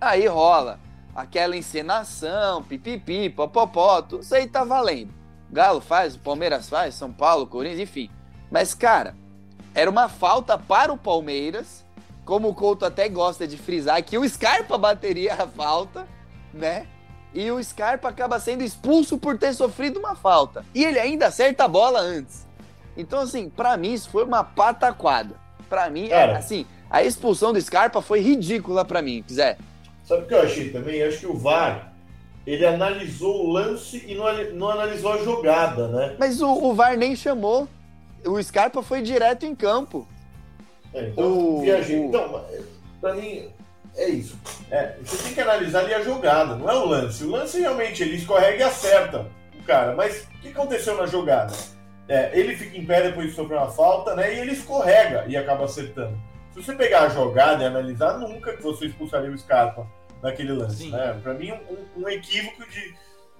Aí 0.00 0.26
rola 0.26 0.78
aquela 1.14 1.56
encenação, 1.56 2.62
pipipi, 2.62 3.28
popopó, 3.28 4.02
tudo 4.02 4.22
isso 4.22 4.34
aí 4.34 4.46
tá 4.46 4.64
valendo. 4.64 5.12
Galo 5.50 5.80
faz, 5.80 6.14
o 6.14 6.18
Palmeiras 6.18 6.68
faz, 6.68 6.94
São 6.94 7.12
Paulo, 7.12 7.46
Corinthians, 7.46 7.80
enfim. 7.80 8.10
Mas, 8.50 8.74
cara, 8.74 9.14
era 9.74 9.90
uma 9.90 10.08
falta 10.08 10.56
para 10.56 10.92
o 10.92 10.96
Palmeiras, 10.96 11.84
como 12.24 12.48
o 12.48 12.54
Couto 12.54 12.84
até 12.84 13.08
gosta 13.08 13.46
de 13.46 13.56
frisar, 13.56 14.02
que 14.02 14.16
o 14.16 14.28
Scarpa 14.28 14.78
bateria 14.78 15.34
a 15.34 15.46
falta, 15.46 16.06
né? 16.52 16.86
E 17.34 17.50
o 17.50 17.62
Scarpa 17.62 18.08
acaba 18.08 18.38
sendo 18.38 18.62
expulso 18.62 19.18
por 19.18 19.38
ter 19.38 19.54
sofrido 19.54 19.98
uma 19.98 20.14
falta. 20.14 20.64
E 20.74 20.84
ele 20.84 20.98
ainda 20.98 21.28
acerta 21.28 21.64
a 21.64 21.68
bola 21.68 22.00
antes. 22.00 22.46
Então, 22.96 23.20
assim, 23.20 23.48
pra 23.48 23.76
mim 23.76 23.94
isso 23.94 24.10
foi 24.10 24.24
uma 24.24 24.44
pataquada. 24.44 25.34
Pra 25.68 25.88
mim, 25.88 26.08
Cara. 26.08 26.36
assim, 26.36 26.66
a 26.90 27.02
expulsão 27.02 27.52
do 27.52 27.60
Scarpa 27.60 28.02
foi 28.02 28.20
ridícula 28.20 28.84
pra 28.84 29.00
mim, 29.00 29.24
Zé. 29.30 29.56
Sabe 30.04 30.22
o 30.22 30.26
que 30.26 30.34
eu 30.34 30.42
achei 30.42 30.70
também? 30.70 30.96
Eu 30.96 31.08
acho 31.08 31.18
que 31.20 31.26
o 31.26 31.36
VAR, 31.36 31.92
ele 32.46 32.66
analisou 32.66 33.46
o 33.46 33.50
lance 33.52 34.02
e 34.06 34.14
não, 34.14 34.24
não 34.54 34.68
analisou 34.70 35.12
a 35.12 35.18
jogada, 35.18 35.88
né? 35.88 36.16
Mas 36.18 36.40
o, 36.40 36.48
o 36.52 36.74
VAR 36.74 36.96
nem 36.96 37.14
chamou. 37.14 37.68
O 38.24 38.40
Scarpa 38.42 38.82
foi 38.82 39.02
direto 39.02 39.44
em 39.46 39.54
campo. 39.54 40.06
É, 40.94 41.08
então, 41.08 41.24
O- 41.24 41.60
viajei. 41.62 41.96
Então, 41.98 42.44
pra 43.00 43.14
mim, 43.14 43.48
é 43.96 44.08
isso. 44.08 44.36
É, 44.70 44.94
você 45.04 45.16
tem 45.24 45.34
que 45.34 45.40
analisar 45.40 45.80
ali 45.80 45.94
a 45.94 46.02
jogada, 46.02 46.54
não 46.56 46.70
é 46.70 46.74
o 46.74 46.86
lance. 46.86 47.24
O 47.24 47.30
lance 47.30 47.60
realmente, 47.60 48.02
ele 48.02 48.16
escorrega 48.16 48.58
e 48.58 48.62
acerta 48.62 49.26
o 49.58 49.62
cara. 49.64 49.94
Mas 49.94 50.22
o 50.36 50.40
que 50.40 50.48
aconteceu 50.48 50.96
na 50.96 51.06
jogada? 51.06 51.52
É, 52.08 52.30
ele 52.38 52.56
fica 52.56 52.76
em 52.76 52.84
pé 52.84 53.02
depois 53.02 53.28
de 53.30 53.34
sofrer 53.34 53.56
uma 53.58 53.70
falta, 53.70 54.14
né? 54.14 54.34
E 54.34 54.40
ele 54.40 54.52
escorrega 54.52 55.24
e 55.28 55.36
acaba 55.36 55.64
acertando. 55.64 56.16
Se 56.54 56.62
você 56.62 56.74
pegar 56.74 57.02
a 57.02 57.08
jogada 57.08 57.62
e 57.62 57.66
analisar, 57.66 58.18
nunca 58.18 58.54
que 58.56 58.62
você 58.62 58.86
expulsaria 58.86 59.30
o 59.30 59.38
Scarpa 59.38 59.86
naquele 60.22 60.52
lance, 60.52 60.76
Sim. 60.76 60.90
né? 60.90 61.18
Pra 61.22 61.34
mim, 61.34 61.52
um, 61.52 62.02
um 62.02 62.08
equívoco 62.08 62.62
de, 62.68 62.94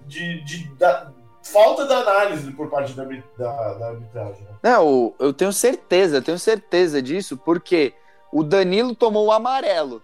de, 0.05 0.43
de- 0.43 0.69
da- 0.75 1.11
falta 1.43 1.85
da 1.85 1.97
análise 1.99 2.51
por 2.51 2.69
parte 2.69 2.93
da, 2.93 3.03
da, 3.03 3.73
da 3.75 3.87
arbitragem, 3.89 4.41
né? 4.43 4.51
Não, 4.63 5.13
eu 5.19 5.31
tenho 5.33 5.53
certeza, 5.53 6.17
eu 6.17 6.21
tenho 6.21 6.39
certeza 6.39 7.01
disso, 7.01 7.37
porque 7.37 7.93
o 8.31 8.43
Danilo 8.43 8.95
tomou 8.95 9.27
o 9.27 9.31
amarelo. 9.31 10.01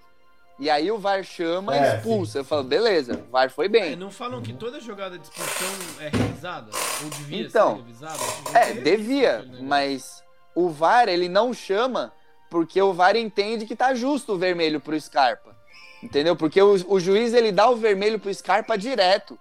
E 0.60 0.69
aí 0.69 0.91
o 0.91 0.98
VAR 1.00 1.24
chama 1.24 1.74
e 1.76 1.80
É, 1.80 1.95
expulsa. 1.95 2.39
Eu 2.39 2.43
falo, 2.43 2.63
beleza, 2.65 3.13
o 3.28 3.32
VAR 3.32 3.50
foi 3.50 3.67
É, 3.67 3.69
bem. 3.69 3.95
não 3.95 4.12
falam 4.12 4.41
que 4.41 4.52
toda 4.54 4.80
jogada 4.82 5.17
de 5.17 5.24
expulsão 5.26 5.67
é 6.02 6.10
revisada? 6.10 6.69
Ou 7.04 7.10
devia 7.10 7.41
Então, 7.48 7.76
ser 7.78 7.82
revisada? 7.84 8.19
É, 8.54 8.74
devia, 8.74 9.45
mas 9.62 10.22
o 10.54 10.69
VAR 10.69 11.08
ele 11.08 11.30
não 11.30 11.54
chama 11.54 12.12
porque 12.49 12.81
o 12.81 12.93
VAR 12.93 13.15
entende 13.15 13.65
que 13.65 13.75
tá 13.75 13.93
justo 13.93 14.33
o 14.33 14.38
vermelho 14.38 14.79
pro 14.79 14.99
Scarpa. 14.99 15.55
Entendeu? 16.01 16.35
Porque 16.35 16.62
o, 16.62 16.75
o 16.88 16.99
juiz 16.99 17.33
ele 17.33 17.51
dá 17.51 17.69
o 17.69 17.75
vermelho 17.75 18.19
pro 18.19 18.33
Scarpa 18.33 18.77
direto. 18.77 19.38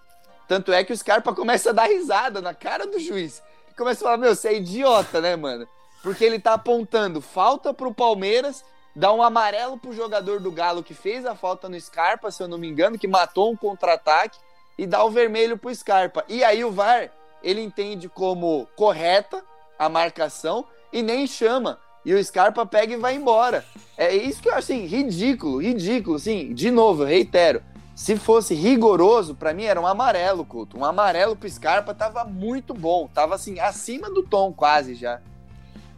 Tanto 0.46 0.72
é 0.72 0.82
que 0.82 0.92
o 0.92 0.96
Scarpa 0.96 1.34
começa 1.34 1.70
a 1.70 1.72
dar 1.72 1.86
risada 1.86 2.40
na 2.40 2.54
cara 2.54 2.86
do 2.86 2.98
juiz. 2.98 3.42
E 3.70 3.74
começa 3.74 4.00
a 4.00 4.04
falar: 4.04 4.16
Meu, 4.16 4.34
você 4.34 4.48
é 4.48 4.56
idiota, 4.56 5.20
né, 5.20 5.36
mano? 5.36 5.66
Porque 6.02 6.24
ele 6.24 6.38
tá 6.38 6.54
apontando 6.54 7.20
falta 7.20 7.72
pro 7.72 7.94
Palmeiras, 7.94 8.64
dá 8.94 9.12
um 9.12 9.22
amarelo 9.22 9.78
pro 9.78 9.92
jogador 9.92 10.40
do 10.40 10.50
Galo 10.50 10.82
que 10.82 10.94
fez 10.94 11.26
a 11.26 11.34
falta 11.34 11.68
no 11.68 11.80
Scarpa, 11.80 12.30
se 12.30 12.42
eu 12.42 12.48
não 12.48 12.58
me 12.58 12.68
engano, 12.68 12.98
que 12.98 13.06
matou 13.06 13.52
um 13.52 13.56
contra-ataque, 13.56 14.38
e 14.76 14.86
dá 14.86 15.04
o 15.04 15.10
vermelho 15.10 15.58
pro 15.58 15.74
Scarpa. 15.74 16.24
E 16.28 16.42
aí 16.42 16.64
o 16.64 16.70
VAR 16.70 17.10
ele 17.42 17.60
entende 17.60 18.08
como 18.08 18.66
correta 18.76 19.44
a 19.78 19.88
marcação 19.88 20.64
e 20.92 21.02
nem 21.02 21.26
chama. 21.26 21.78
E 22.04 22.14
o 22.14 22.24
Scarpa 22.24 22.64
pega 22.64 22.94
e 22.94 22.96
vai 22.96 23.16
embora. 23.16 23.64
É 23.96 24.14
isso 24.14 24.40
que 24.40 24.48
eu 24.48 24.52
acho 24.52 24.72
assim, 24.72 24.86
ridículo, 24.86 25.60
ridículo, 25.60 26.16
assim, 26.16 26.54
de 26.54 26.70
novo, 26.70 27.02
eu 27.02 27.06
reitero. 27.06 27.62
Se 27.94 28.16
fosse 28.16 28.54
rigoroso, 28.54 29.34
pra 29.34 29.52
mim 29.52 29.64
era 29.64 29.80
um 29.80 29.86
amarelo, 29.86 30.44
Couto. 30.44 30.78
Um 30.78 30.84
amarelo 30.84 31.34
pro 31.34 31.50
Scarpa 31.50 31.92
tava 31.92 32.24
muito 32.24 32.72
bom. 32.72 33.08
Tava 33.08 33.34
assim, 33.34 33.58
acima 33.58 34.08
do 34.08 34.22
tom, 34.22 34.52
quase 34.52 34.94
já. 34.94 35.20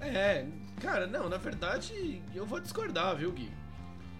É, 0.00 0.46
cara, 0.80 1.06
não, 1.06 1.28
na 1.28 1.36
verdade, 1.36 2.22
eu 2.34 2.46
vou 2.46 2.58
discordar, 2.58 3.14
viu, 3.16 3.30
Gui? 3.32 3.52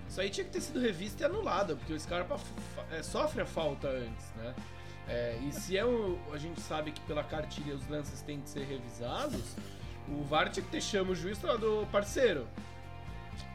Isso 0.06 0.20
aí 0.20 0.28
tinha 0.28 0.44
que 0.44 0.50
ter 0.50 0.60
sido 0.60 0.78
revista 0.78 1.22
e 1.22 1.26
anulada, 1.26 1.74
porque 1.74 1.92
o 1.94 1.98
Scarpa 1.98 2.36
é, 2.90 3.02
sofre 3.02 3.40
a 3.40 3.46
falta 3.46 3.88
antes, 3.88 4.26
né? 4.36 4.54
É, 5.08 5.38
e 5.48 5.52
se 5.52 5.78
é 5.78 5.84
o, 5.84 6.18
a 6.32 6.36
gente 6.36 6.60
sabe 6.60 6.90
que 6.90 7.00
pela 7.00 7.24
cartilha 7.24 7.74
os 7.74 7.88
lances 7.88 8.20
têm 8.20 8.40
que 8.40 8.50
ser 8.50 8.64
revisados, 8.64 9.56
o 10.10 10.24
VAR 10.24 10.48
tinha 10.50 10.64
que 10.64 10.70
ter 10.70 10.80
chama 10.80 11.12
o 11.12 11.14
juiz 11.14 11.38
e 11.38 11.40
falar 11.40 11.56
do 11.56 11.86
parceiro. 11.92 12.46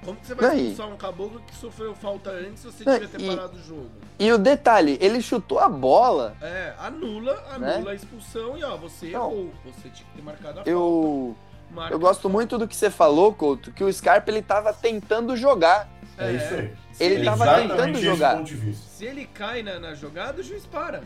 Como 0.04 0.18
que 0.20 0.28
você 0.28 0.36
vai 0.36 0.56
expulsar 0.60 0.88
um 0.94 0.98
caboclo 0.98 1.41
que 1.48 1.56
sofreu 1.56 1.96
falta 1.96 2.30
antes 2.30 2.60
se 2.62 2.68
você 2.72 2.84
Não, 2.84 3.00
ter 3.00 3.20
e- 3.22 3.28
parado 3.28 3.58
o 3.58 3.63
jogo? 3.63 3.89
E 4.20 4.32
o 4.32 4.38
detalhe, 4.38 4.98
ele 5.02 5.20
chutou 5.22 5.60
a 5.60 5.68
bola. 5.68 6.36
É, 6.41 6.74
anula, 6.78 7.44
anula 7.52 7.80
Né? 7.82 7.91
a 7.91 7.94
expulsão 7.96 8.56
e 8.58 8.63
ó, 8.63 8.78
você 8.78 9.08
Não. 9.08 9.32
errou. 9.32 9.52
Você 9.65 9.89
tinha 9.89 10.08
que 10.10 10.15
ter 10.18 10.22
marcado 10.24 10.50
a 10.52 10.54
falta. 10.56 10.70
Eu, 10.70 11.36
Marca 11.72 11.94
eu 11.94 12.00
gosto 12.00 12.22
falta. 12.22 12.34
muito 12.34 12.58
do 12.58 12.68
que 12.68 12.76
você 12.76 12.89
falou, 12.91 13.34
Couto, 13.34 13.72
que 13.72 13.84
o 13.84 13.91
Scarpa 13.91 14.30
ele 14.30 14.41
tava 14.44 14.72
tentando 14.74 15.36
jogar. 15.36 15.89
É, 16.18 16.28
É. 16.30 16.34
isso 16.34 16.54
aí. 16.54 16.74
Ele 17.00 17.22
É 17.22 17.26
tava 17.26 17.56
tentando 17.56 17.98
jogar. 18.00 18.44
Se 18.46 19.06
ele 19.06 19.26
cai 19.26 19.63
na, 19.63 19.80
na 19.80 19.94
jogada, 19.96 20.39
o 20.39 20.44
juiz 20.44 20.65
para. 20.68 21.02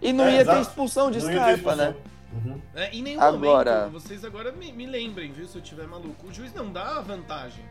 E 0.00 0.12
não 0.12 0.24
É, 0.24 0.30
ia 0.32 0.36
ter 0.38 0.42
exato. 0.50 0.60
expulsão 0.62 1.10
de 1.10 1.20
ter 1.20 1.32
Scarpa, 1.34 1.76
né? 1.76 1.94
Uhum. 2.32 2.60
É, 2.74 2.90
em 2.94 3.02
nenhum 3.02 3.20
Agora- 3.20 3.86
momento, 3.86 3.92
vocês 4.02 4.24
agora 4.24 4.52
me, 4.52 4.70
me 4.72 4.86
lembrem, 4.86 5.32
viu, 5.32 5.46
se 5.48 5.56
eu 5.56 5.62
tiver 5.62 5.86
maluco. 5.86 6.26
O 6.28 6.32
juiz 6.32 6.52
não 6.54 6.70
dá 6.70 6.98
a 6.98 7.00
vantagem. 7.00 7.64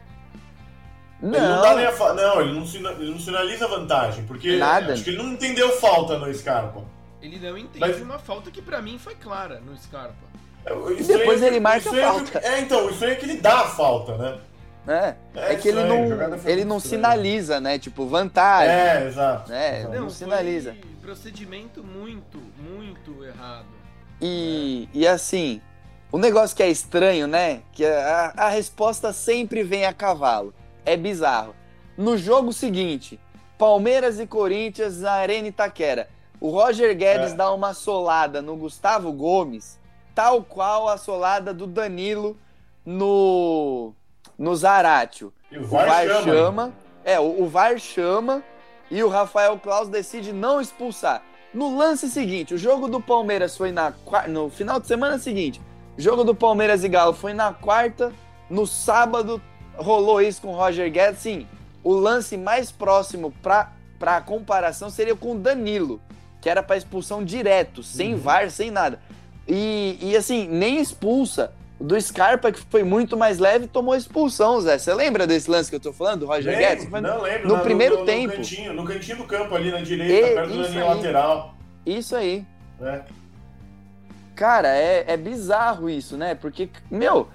Ele 1.21 1.31
não 1.39 1.61
dá 1.61 1.75
nem 1.75 1.85
Não, 1.85 1.91
a 1.91 1.95
fa... 1.95 2.13
Não, 2.13 2.41
ele 2.41 2.53
não, 2.53 2.65
sina- 2.65 2.91
ele 2.91 3.09
não 3.11 3.19
sinaliza 3.19 3.67
vantagem, 3.67 4.23
porque 4.25 4.57
Nada. 4.57 4.93
acho 4.93 5.03
que 5.03 5.09
ele 5.11 5.17
não 5.17 5.31
entendeu 5.33 5.71
falta 5.79 6.17
no 6.19 6.31
Scarpa. 6.33 6.83
Ele 7.21 7.39
não 7.39 7.57
entende 7.57 7.79
Mas- 7.79 8.01
uma 8.01 8.19
falta 8.19 8.51
que 8.51 8.61
pra 8.61 8.81
mim 8.81 8.99
foi 8.99 9.15
clara 9.15 9.59
no 9.59 9.75
Scarpa. 9.77 10.27
O 10.69 10.91
E 10.91 11.01
depois 11.03 11.41
é 11.41 11.47
ele 11.47 11.59
marca 11.59 11.89
a 11.89 11.97
é 11.97 12.01
falta. 12.01 12.39
É, 12.39 12.59
então, 12.59 12.85
o 12.85 12.89
estranho 12.91 13.13
é 13.13 13.15
que 13.15 13.25
ele 13.25 13.37
dá 13.37 13.61
a 13.61 13.67
falta, 13.67 14.17
né? 14.17 14.37
é, 14.87 15.15
é 15.53 15.55
que 15.55 15.67
ele 15.69 15.83
não, 15.83 16.39
ele 16.45 16.65
não 16.65 16.79
sinaliza, 16.79 17.59
né? 17.59 17.79
Tipo, 17.79 18.05
vantagem. 18.05 18.73
É, 18.75 19.07
exato. 19.07 19.51
É. 19.51 19.83
Não 19.83 20.01
Não, 20.01 20.09
sinaliza. 20.09 20.73
foi 20.73 20.91
procedimento 21.01 21.81
muito, 21.83 22.37
muito 22.59 23.23
errado. 23.23 23.65
E, 24.21 24.89
e 24.93 25.07
assim, 25.07 25.61
o 26.11 26.17
negócio 26.17 26.55
que 26.55 26.63
é 26.63 26.69
estranho, 26.69 27.27
né? 27.27 27.61
Que 27.71 27.85
a, 27.85 28.33
a 28.35 28.49
resposta 28.49 29.13
sempre 29.13 29.63
vem 29.63 29.85
a 29.85 29.93
cavalo. 29.93 30.53
É 30.85 30.95
bizarro. 30.97 31.55
No 31.97 32.17
jogo 32.17 32.51
seguinte, 32.53 33.19
Palmeiras 33.57 34.19
e 34.19 34.27
Corinthians 34.27 34.99
na 35.01 35.11
Arena 35.13 35.47
Itaquera. 35.47 36.09
O 36.39 36.49
Roger 36.49 36.95
Guedes 36.95 37.31
É. 37.31 37.35
dá 37.35 37.51
uma 37.51 37.73
solada 37.73 38.41
no 38.41 38.55
Gustavo 38.55 39.11
Gomes, 39.11 39.79
tal 40.13 40.43
qual 40.43 40.87
a 40.87 40.97
solada 40.97 41.53
do 41.53 41.65
Danilo 41.65 42.37
no, 42.85 43.93
no 44.37 44.55
Zaratio. 44.55 45.33
E 45.51 45.57
o 45.57 45.63
O 45.63 45.67
VAR, 45.67 45.87
VAR 45.87 46.05
chama. 46.07 46.23
chama. 46.23 46.73
É, 47.03 47.19
o, 47.19 47.43
o 47.43 47.47
VAR 47.47 47.79
chama 47.79 48.43
e 48.91 49.03
o 49.03 49.09
Rafael 49.09 49.57
Claus 49.59 49.89
decide 49.89 50.31
não 50.31 50.61
expulsar. 50.61 51.21
No 51.53 51.77
lance 51.77 52.09
seguinte, 52.09 52.53
o 52.53 52.57
jogo 52.57 52.87
do 52.87 53.01
Palmeiras 53.01 53.55
foi 53.55 53.71
na, 53.71 53.93
no 54.27 54.49
final 54.49 54.79
de 54.79 54.87
semana 54.87 55.17
seguinte. 55.17 55.61
Jogo 55.97 56.23
do 56.23 56.35
Palmeiras 56.35 56.83
e 56.83 56.89
Galo 56.89 57.13
foi 57.13 57.33
na 57.33 57.53
quarta, 57.53 58.13
no 58.49 58.67
sábado 58.67 59.41
rolou 59.75 60.21
isso 60.21 60.41
com 60.41 60.49
o 60.49 60.55
Roger 60.55 60.91
Guedes. 60.91 61.21
Sim, 61.21 61.47
o 61.83 61.93
lance 61.93 62.37
mais 62.37 62.71
próximo 62.71 63.33
para 63.41 64.21
comparação 64.21 64.89
seria 64.89 65.15
com 65.15 65.33
o 65.33 65.39
Danilo, 65.39 66.01
que 66.41 66.49
era 66.49 66.61
para 66.61 66.77
expulsão 66.77 67.23
direto, 67.23 67.81
sem 67.81 68.13
uhum. 68.13 68.19
VAR, 68.19 68.51
sem 68.51 68.69
nada. 68.69 68.99
E, 69.47 69.97
e 70.01 70.15
assim, 70.15 70.47
nem 70.47 70.79
expulsa. 70.79 71.53
Do 71.79 71.99
Scarpa, 72.01 72.51
que 72.51 72.59
foi 72.59 72.83
muito 72.83 73.15
mais 73.15 73.37
leve, 73.37 73.67
tomou 73.67 73.95
expulsão, 73.95 74.59
Zé. 74.61 74.79
Você 74.79 74.93
lembra 74.93 75.27
desse 75.27 75.49
lance 75.49 75.69
que 75.69 75.75
eu 75.75 75.79
tô 75.79 75.93
falando, 75.93 76.21
do 76.21 76.25
Roger 76.25 76.57
lembro, 76.57 76.67
Guedes? 76.67 76.89
Não 76.89 77.21
lembro. 77.21 77.47
No, 77.47 77.59
primeiro 77.59 77.99
no, 77.99 78.05
tempo. 78.05 78.29
No 78.29 78.37
cantinho, 78.37 78.73
no 78.73 78.83
cantinho 78.83 79.17
do 79.17 79.23
campo 79.25 79.53
ali 79.53 79.71
na 79.71 79.81
direita, 79.81 80.27
e, 80.27 80.33
perto 80.33 80.57
da 80.57 80.67
linha 80.67 80.85
lateral. 80.85 81.55
Isso 81.85 82.15
aí. 82.15 82.45
É. 82.81 83.01
Cara, 84.35 84.69
é, 84.69 85.05
é 85.07 85.17
bizarro 85.17 85.89
isso, 85.89 86.17
né? 86.17 86.33
Porque, 86.33 86.69
meu, 86.89 87.27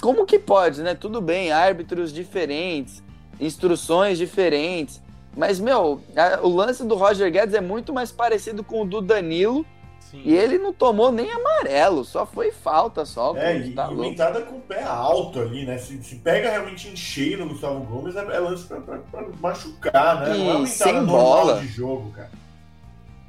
como 0.00 0.24
que 0.24 0.38
pode, 0.38 0.82
né? 0.82 0.94
Tudo 0.94 1.20
bem, 1.20 1.52
árbitros 1.52 2.12
diferentes, 2.12 3.02
instruções 3.38 4.16
diferentes. 4.16 5.00
Mas, 5.36 5.60
meu, 5.60 6.02
a, 6.16 6.40
o 6.40 6.48
lance 6.48 6.84
do 6.84 6.94
Roger 6.96 7.30
Guedes 7.30 7.54
é 7.54 7.60
muito 7.60 7.92
mais 7.92 8.10
parecido 8.10 8.64
com 8.64 8.82
o 8.82 8.84
do 8.84 9.00
Danilo. 9.00 9.64
Sim. 10.10 10.22
E 10.24 10.36
ele 10.36 10.58
não 10.58 10.72
tomou 10.72 11.12
nem 11.12 11.30
amarelo, 11.30 12.04
só 12.04 12.26
foi 12.26 12.50
falta 12.50 13.04
só. 13.04 13.36
É, 13.36 13.56
e, 13.56 13.72
tá 13.72 13.88
e 13.92 14.06
entrada 14.08 14.42
com 14.42 14.56
o 14.56 14.60
pé 14.60 14.82
alto 14.82 15.40
ali, 15.40 15.64
né? 15.64 15.78
Se, 15.78 16.02
se 16.02 16.16
pega 16.16 16.50
realmente 16.50 16.88
em 16.88 16.96
cheio 16.96 17.38
no 17.38 17.48
Gustavo 17.50 17.78
Gomes, 17.84 18.16
é, 18.16 18.18
é 18.18 18.40
lance 18.40 18.66
pra, 18.66 18.80
pra, 18.80 18.98
pra, 18.98 19.24
machucar, 19.40 20.22
né? 20.22 20.36
E 20.36 20.38
não 20.38 20.50
é 20.50 20.56
uma 20.56 20.66
sem 20.66 21.04
bola. 21.04 21.60
de 21.60 21.68
jogo, 21.68 22.10
cara. 22.10 22.30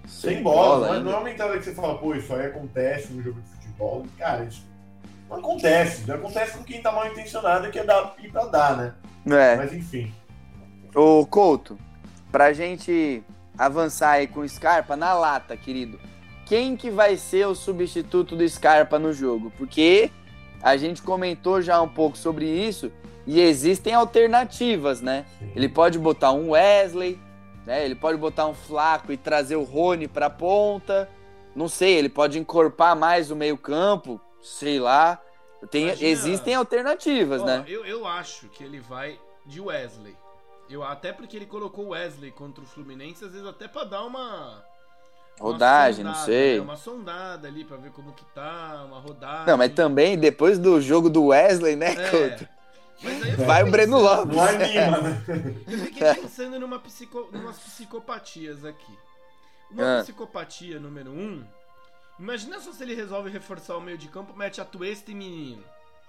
Sem, 0.08 0.36
sem 0.36 0.44
bola, 0.44 0.88
bola 0.88 1.00
não, 1.02 1.12
é, 1.12 1.14
é 1.14 1.18
uma 1.18 1.30
entrada 1.30 1.58
que 1.60 1.66
você 1.66 1.76
fala, 1.76 2.00
pô, 2.00 2.16
isso 2.16 2.34
aí 2.34 2.48
acontece 2.48 3.14
no 3.14 3.22
jogo 3.22 3.40
de 3.40 3.50
futebol. 3.50 4.04
Cara, 4.18 4.44
isso 4.46 4.64
não 5.30 5.38
acontece. 5.38 6.08
Não 6.08 6.16
acontece 6.16 6.58
com 6.58 6.64
quem 6.64 6.82
tá 6.82 6.92
mal 6.92 7.06
intencionado 7.06 7.68
e 7.68 7.72
quer 7.72 7.86
dar, 7.86 8.16
ir 8.24 8.32
pra 8.32 8.46
dar, 8.46 8.76
né? 8.76 8.94
É. 9.28 9.56
Mas 9.56 9.72
enfim. 9.72 10.12
Ô, 10.96 11.24
Couto, 11.28 11.78
pra 12.32 12.54
gente 12.54 13.24
avançar 13.56 14.14
aí 14.14 14.26
com 14.26 14.40
o 14.40 14.50
Scarpa 14.50 14.96
na 14.96 15.14
lata, 15.14 15.56
querido. 15.56 16.00
Quem 16.52 16.76
que 16.76 16.90
vai 16.90 17.16
ser 17.16 17.48
o 17.48 17.56
substituto 17.56 18.36
do 18.36 18.46
Scarpa 18.50 19.00
no 19.00 19.14
jogo? 19.14 19.54
Porque 19.58 20.12
a 20.62 20.76
gente 20.76 21.02
comentou 21.02 21.62
já 21.62 21.82
um 21.82 21.88
pouco 21.88 22.18
sobre 22.18 22.46
isso 22.46 22.92
e 23.26 23.40
existem 23.40 23.94
alternativas, 23.94 25.00
né? 25.00 25.26
Ele 25.56 25.70
pode 25.70 25.98
botar 25.98 26.34
um 26.34 26.50
Wesley, 26.50 27.18
né? 27.66 27.86
Ele 27.86 27.96
pode 27.96 28.18
botar 28.18 28.48
um 28.48 28.54
Flaco 28.54 29.14
e 29.14 29.16
trazer 29.16 29.56
o 29.56 29.64
Rony 29.64 30.10
para 30.10 30.30
ponta. 30.30 31.10
Não 31.56 31.70
sei, 31.70 31.94
ele 31.94 32.10
pode 32.10 32.38
encorpar 32.38 32.98
mais 32.98 33.32
o 33.32 33.36
meio-campo, 33.38 34.20
sei 34.42 34.78
lá. 34.78 35.22
Tem, 35.70 35.84
Imagina, 35.84 36.10
existem 36.10 36.54
alternativas, 36.54 37.42
ó, 37.44 37.46
né? 37.46 37.64
Eu, 37.66 37.86
eu 37.86 38.06
acho 38.06 38.50
que 38.50 38.62
ele 38.62 38.82
vai 38.82 39.18
de 39.46 39.62
Wesley. 39.62 40.18
Eu, 40.70 40.84
até 40.84 41.14
porque 41.14 41.38
ele 41.38 41.46
colocou 41.46 41.92
Wesley 41.92 42.30
contra 42.32 42.62
o 42.62 42.68
Fluminense, 42.68 43.24
às 43.24 43.32
vezes 43.32 43.48
até 43.48 43.70
para 43.70 43.86
dar 43.86 44.04
uma. 44.04 44.70
Rodagem, 45.42 46.06
sondada, 46.06 46.20
não 46.20 46.26
sei. 46.26 46.56
Né? 46.56 46.62
Uma 46.62 46.78
sondada 46.78 47.48
ali 47.48 47.64
para 47.64 47.78
ver 47.78 47.92
como 47.92 48.12
que 48.14 48.24
tá, 48.26 48.84
uma 48.86 49.00
rodagem. 49.00 49.48
Não, 49.48 49.58
mas 49.58 49.74
também 49.74 50.18
depois 50.18 50.60
do 50.60 50.80
jogo 50.80 51.10
do 51.10 51.28
Wesley, 51.28 51.76
né, 51.76 51.94
é. 51.94 52.10
Couto? 52.10 52.48
Vai 53.46 53.64
o 53.64 53.72
Breno 53.72 54.00
Lopes. 54.00 54.36
Não 54.36 54.44
anima, 54.44 54.98
né? 55.02 55.24
Eu 55.68 55.80
fiquei 55.80 56.14
pensando 56.14 56.60
numa 56.60 56.78
psico... 56.78 57.30
numas 57.32 57.58
psicopatias 57.58 58.64
aqui. 58.64 58.98
Uma 59.72 60.00
ah. 60.00 60.04
psicopatia 60.04 60.80
número 60.80 61.12
um. 61.12 61.44
Imagina 62.20 62.60
só 62.60 62.72
se 62.72 62.84
ele 62.84 62.94
resolve 62.94 63.32
reforçar 63.32 63.76
o 63.78 63.82
meio 63.82 63.98
de 63.98 64.08
campo, 64.08 64.38
mete 64.38 64.62
a 64.62 64.66
Tuesta 64.66 65.10
e 65.10 65.16
menino. 65.16 65.64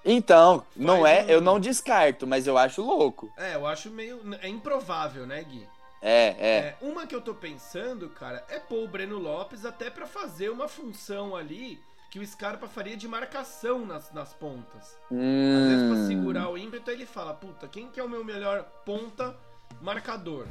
Então, 0.04 0.58
Faz 0.58 0.68
não 0.76 1.06
é, 1.06 1.22
um... 1.22 1.28
eu 1.28 1.40
não 1.40 1.58
descarto, 1.58 2.26
mas 2.26 2.46
eu 2.46 2.58
acho 2.58 2.82
louco. 2.82 3.32
É, 3.38 3.54
eu 3.54 3.66
acho 3.66 3.88
meio. 3.88 4.20
É 4.42 4.48
improvável, 4.48 5.26
né, 5.26 5.42
Gui? 5.42 5.66
É, 6.02 6.34
é, 6.38 6.56
é. 6.56 6.76
Uma 6.82 7.06
que 7.06 7.14
eu 7.14 7.20
tô 7.20 7.32
pensando, 7.32 8.08
cara, 8.08 8.44
é 8.48 8.58
pôr 8.58 8.84
o 8.84 8.88
Breno 8.88 9.18
Lopes 9.18 9.64
até 9.64 9.88
para 9.88 10.06
fazer 10.06 10.50
uma 10.50 10.66
função 10.66 11.36
ali 11.36 11.80
que 12.10 12.18
o 12.18 12.26
Scarpa 12.26 12.66
faria 12.66 12.96
de 12.96 13.06
marcação 13.06 13.86
nas, 13.86 14.12
nas 14.12 14.34
pontas. 14.34 14.98
Hum. 15.10 15.56
Às 15.56 15.68
vezes 15.70 15.88
pra 15.88 16.06
segurar 16.06 16.50
o 16.50 16.58
ímpeto, 16.58 16.90
ele 16.90 17.06
fala, 17.06 17.32
puta, 17.32 17.68
quem 17.68 17.88
que 17.88 18.00
é 18.00 18.04
o 18.04 18.08
meu 18.08 18.24
melhor 18.24 18.64
ponta 18.84 19.34
marcador? 19.80 20.46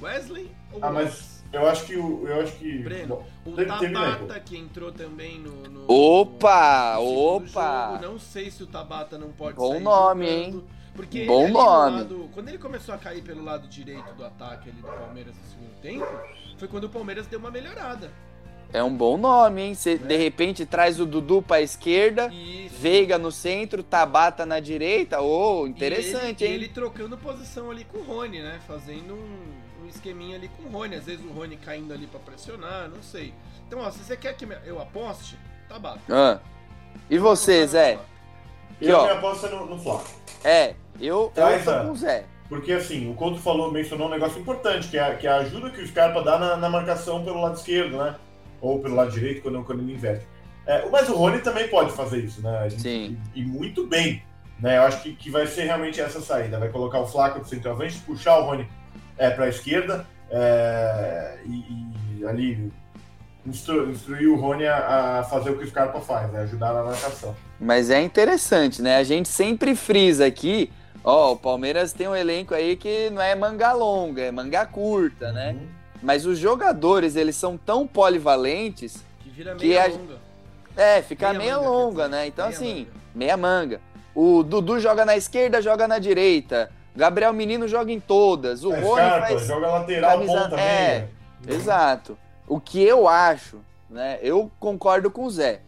Wesley 0.00 0.50
ou 0.72 0.78
Ah, 0.82 0.90
mas 0.90 1.44
eu 1.52 1.68
acho 1.68 1.84
que 1.84 1.96
o. 1.96 2.26
Eu 2.26 2.40
acho 2.40 2.56
que. 2.56 2.78
Breno, 2.78 3.24
o 3.44 3.52
Tabata 3.52 4.40
que 4.40 4.56
entrou 4.56 4.90
também 4.90 5.38
no. 5.38 5.62
no 5.68 5.84
opa! 5.86 6.94
No 6.96 7.36
opa! 7.36 7.90
Jogo. 7.92 8.12
Não 8.12 8.18
sei 8.18 8.50
se 8.50 8.62
o 8.62 8.66
Tabata 8.66 9.18
não 9.18 9.30
pode 9.32 9.56
Bom 9.56 9.78
nome, 9.78 10.26
jogando, 10.26 10.58
hein? 10.58 10.64
Porque 10.94 11.24
Bom 11.24 11.48
nome. 11.48 11.98
Lado, 11.98 12.28
quando 12.34 12.48
ele 12.48 12.58
começou 12.58 12.94
a 12.94 12.98
cair 12.98 13.22
pelo 13.22 13.42
lado 13.42 13.66
direito 13.66 14.12
do 14.14 14.24
ataque 14.24 14.68
ali 14.68 14.80
do 14.80 14.86
Palmeiras 14.86 15.34
no 15.34 15.50
segundo 15.50 15.80
tempo, 15.80 16.06
foi 16.58 16.68
quando 16.68 16.84
o 16.84 16.88
Palmeiras 16.88 17.26
deu 17.26 17.38
uma 17.38 17.50
melhorada. 17.50 18.10
É 18.72 18.82
um 18.82 18.94
bom 18.94 19.18
nome, 19.18 19.60
hein? 19.60 19.74
Você 19.74 19.92
é. 19.92 19.96
de 19.96 20.16
repente 20.16 20.64
traz 20.64 20.98
o 20.98 21.04
Dudu 21.04 21.42
pra 21.42 21.60
esquerda, 21.60 22.32
Isso. 22.32 22.74
Veiga 22.78 23.18
no 23.18 23.30
centro, 23.30 23.82
Tabata 23.82 24.46
na 24.46 24.60
direita. 24.60 25.20
Ô, 25.20 25.62
oh, 25.62 25.66
interessante, 25.66 26.42
ele, 26.42 26.54
hein? 26.54 26.60
ele 26.60 26.68
trocando 26.68 27.16
posição 27.18 27.70
ali 27.70 27.84
com 27.84 27.98
o 27.98 28.02
Rony, 28.02 28.40
né? 28.40 28.60
Fazendo 28.66 29.14
um, 29.14 29.84
um, 29.84 29.88
esqueminha 29.88 30.36
ali 30.36 30.48
com 30.48 30.62
o 30.62 30.70
Rony. 30.70 30.94
Às 30.94 31.04
vezes 31.04 31.24
o 31.24 31.30
Rony 31.30 31.58
caindo 31.58 31.92
ali 31.92 32.06
pra 32.06 32.18
pressionar, 32.18 32.88
não 32.88 33.02
sei. 33.02 33.34
Então, 33.66 33.80
ó, 33.80 33.90
se 33.90 33.98
você 33.98 34.16
quer 34.16 34.34
que 34.34 34.46
eu 34.64 34.80
aposte, 34.80 35.38
Tabata. 35.68 36.00
Ah. 36.08 36.40
E 37.10 37.18
você, 37.18 37.66
Zé? 37.66 37.98
Eu 38.80 38.98
ó, 38.98 39.04
me 39.04 39.12
aposto 39.12 39.48
no, 39.48 39.66
no 39.66 39.78
Flávio. 39.78 40.06
É, 40.44 40.74
eu, 41.00 41.32
eu 41.34 41.64
tô 41.64 41.72
com 41.84 41.90
o 41.90 41.96
Zé. 41.96 42.24
Porque 42.48 42.72
assim, 42.72 43.10
o 43.10 43.14
Couto 43.14 43.38
falou, 43.38 43.70
mencionou 43.72 44.08
um 44.08 44.10
negócio 44.10 44.40
importante, 44.40 44.88
que 44.88 44.98
é, 44.98 45.14
que 45.14 45.26
é 45.26 45.30
a 45.30 45.36
ajuda 45.36 45.70
que 45.70 45.80
o 45.80 45.86
Scarpa 45.86 46.22
dá 46.22 46.38
na, 46.38 46.56
na 46.56 46.68
marcação 46.68 47.24
pelo 47.24 47.40
lado 47.40 47.56
esquerdo, 47.56 47.96
né? 47.96 48.16
ou 48.62 48.78
pelo 48.78 48.94
lado 48.94 49.10
direito 49.10 49.42
quando, 49.42 49.62
quando 49.64 49.80
ele 49.80 49.92
inverte. 49.92 50.24
É, 50.64 50.88
mas 50.88 51.08
o 51.08 51.14
Rony 51.14 51.40
também 51.40 51.66
pode 51.68 51.92
fazer 51.92 52.18
isso, 52.18 52.40
né? 52.40 52.70
Gente, 52.70 52.82
Sim. 52.82 53.18
E, 53.34 53.40
e, 53.40 53.44
muito 53.44 53.86
bem. 53.86 54.22
Né? 54.60 54.78
Eu 54.78 54.82
acho 54.82 55.02
que, 55.02 55.14
que 55.16 55.28
vai 55.28 55.46
ser 55.48 55.64
realmente 55.64 56.00
essa 56.00 56.20
saída. 56.20 56.58
Vai 56.58 56.68
colocar 56.68 57.00
o 57.00 57.06
Flaco 57.06 57.40
do 57.40 57.48
centroavante, 57.48 57.98
puxar 57.98 58.38
o 58.38 58.44
Rony 58.44 58.68
é, 59.18 59.28
para 59.28 59.46
a 59.46 59.48
esquerda 59.48 60.06
é, 60.30 61.38
e, 61.44 62.20
e, 62.20 62.26
ali 62.26 62.72
instru, 63.46 63.90
instruir 63.90 64.28
o 64.28 64.36
Rony 64.36 64.66
a, 64.66 65.20
a, 65.20 65.24
fazer 65.24 65.50
o 65.50 65.58
que 65.58 65.64
o 65.64 65.68
Scarpa 65.68 66.00
faz, 66.00 66.30
né? 66.32 66.40
ajudar 66.40 66.72
na 66.72 66.82
marcação. 66.82 67.34
Mas 67.60 67.90
é 67.90 68.00
interessante, 68.00 68.82
né? 68.82 68.96
A 68.96 69.04
gente 69.04 69.28
sempre 69.28 69.74
frisa 69.74 70.26
aqui, 70.26 70.70
ó, 71.02 71.32
o 71.32 71.36
Palmeiras 71.36 71.92
tem 71.92 72.08
um 72.08 72.16
elenco 72.16 72.54
aí 72.54 72.76
que 72.76 73.10
não 73.10 73.22
é 73.22 73.34
manga 73.34 73.72
longa, 73.72 74.22
é 74.22 74.30
manga 74.30 74.66
curta, 74.66 75.32
né? 75.32 75.52
Uhum. 75.52 75.66
Mas 76.02 76.26
os 76.26 76.38
jogadores, 76.38 77.14
eles 77.14 77.36
são 77.36 77.56
tão 77.56 77.86
polivalentes 77.86 79.04
que 79.20 79.30
vira 79.30 79.54
meia 79.54 79.84
que 79.84 79.90
longa. 79.90 80.16
É, 80.76 81.02
fica 81.02 81.28
meia, 81.28 81.38
meia 81.38 81.56
manga, 81.56 81.68
longa, 81.68 82.08
né? 82.08 82.26
Então, 82.26 82.46
meia 82.46 82.56
assim, 82.56 82.74
manga. 82.74 82.90
meia 83.14 83.36
manga. 83.36 83.80
O 84.14 84.42
Dudu 84.42 84.80
joga 84.80 85.04
na 85.04 85.16
esquerda, 85.16 85.62
joga 85.62 85.86
na 85.86 85.98
direita. 85.98 86.70
Gabriel 86.94 87.32
Menino 87.32 87.66
joga 87.66 87.90
em 87.90 88.00
todas. 88.00 88.64
O 88.64 88.72
é, 88.74 88.80
Rony 88.80 89.00
faz. 89.00 89.46
Joga 89.46 89.66
lateral, 89.68 90.10
camisa... 90.12 90.40
ponta 90.40 90.60
É, 90.60 91.08
meia. 91.46 91.56
exato. 91.56 92.18
O 92.46 92.60
que 92.60 92.82
eu 92.82 93.08
acho, 93.08 93.60
né? 93.88 94.18
Eu 94.22 94.50
concordo 94.58 95.10
com 95.10 95.24
o 95.24 95.30
Zé. 95.30 95.62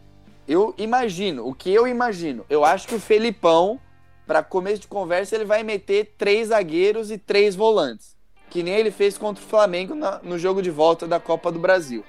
Eu 0.46 0.74
imagino, 0.76 1.46
o 1.46 1.54
que 1.54 1.72
eu 1.72 1.86
imagino, 1.86 2.44
eu 2.50 2.64
acho 2.64 2.86
que 2.86 2.94
o 2.94 3.00
Felipão, 3.00 3.80
para 4.26 4.42
começo 4.42 4.82
de 4.82 4.88
conversa, 4.88 5.34
ele 5.34 5.44
vai 5.44 5.62
meter 5.62 6.14
três 6.18 6.48
zagueiros 6.48 7.10
e 7.10 7.16
três 7.16 7.54
volantes 7.54 8.14
que 8.54 8.62
nem 8.62 8.74
ele 8.74 8.92
fez 8.92 9.18
contra 9.18 9.42
o 9.42 9.46
Flamengo 9.48 9.96
na, 9.96 10.20
no 10.22 10.38
jogo 10.38 10.62
de 10.62 10.70
volta 10.70 11.08
da 11.08 11.18
Copa 11.18 11.50
do 11.50 11.58
Brasil. 11.58 12.04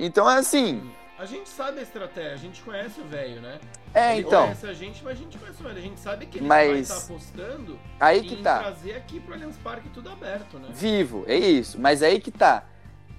Então 0.00 0.28
é 0.28 0.38
assim. 0.38 0.82
A 1.16 1.24
gente 1.24 1.48
sabe 1.48 1.78
a 1.78 1.82
estratégia, 1.82 2.32
a 2.32 2.36
gente 2.36 2.60
conhece 2.60 3.00
o 3.00 3.04
velho, 3.04 3.40
né? 3.40 3.60
É, 3.94 4.18
ele 4.18 4.26
então. 4.26 4.42
conhece 4.42 4.66
a 4.66 4.72
gente, 4.72 5.04
mas 5.04 5.12
a 5.12 5.22
gente 5.22 5.38
conhece 5.38 5.60
o 5.60 5.62
velho. 5.62 5.78
A 5.78 5.80
gente 5.80 6.00
sabe 6.00 6.26
que 6.26 6.38
ele 6.38 6.46
mas... 6.46 6.68
vai 6.68 6.78
estar 6.80 6.96
apostando 6.96 7.78
aí 8.00 8.20
que 8.24 8.34
em 8.34 8.42
tá. 8.42 8.58
trazer 8.58 8.96
aqui 8.96 9.20
pro 9.20 9.34
Allianz 9.34 9.56
Parque 9.58 9.88
tudo 9.90 10.10
aberto, 10.10 10.58
né? 10.58 10.68
Vivo, 10.72 11.24
é 11.28 11.36
isso. 11.36 11.80
Mas 11.80 12.02
aí 12.02 12.20
que 12.20 12.32
tá. 12.32 12.64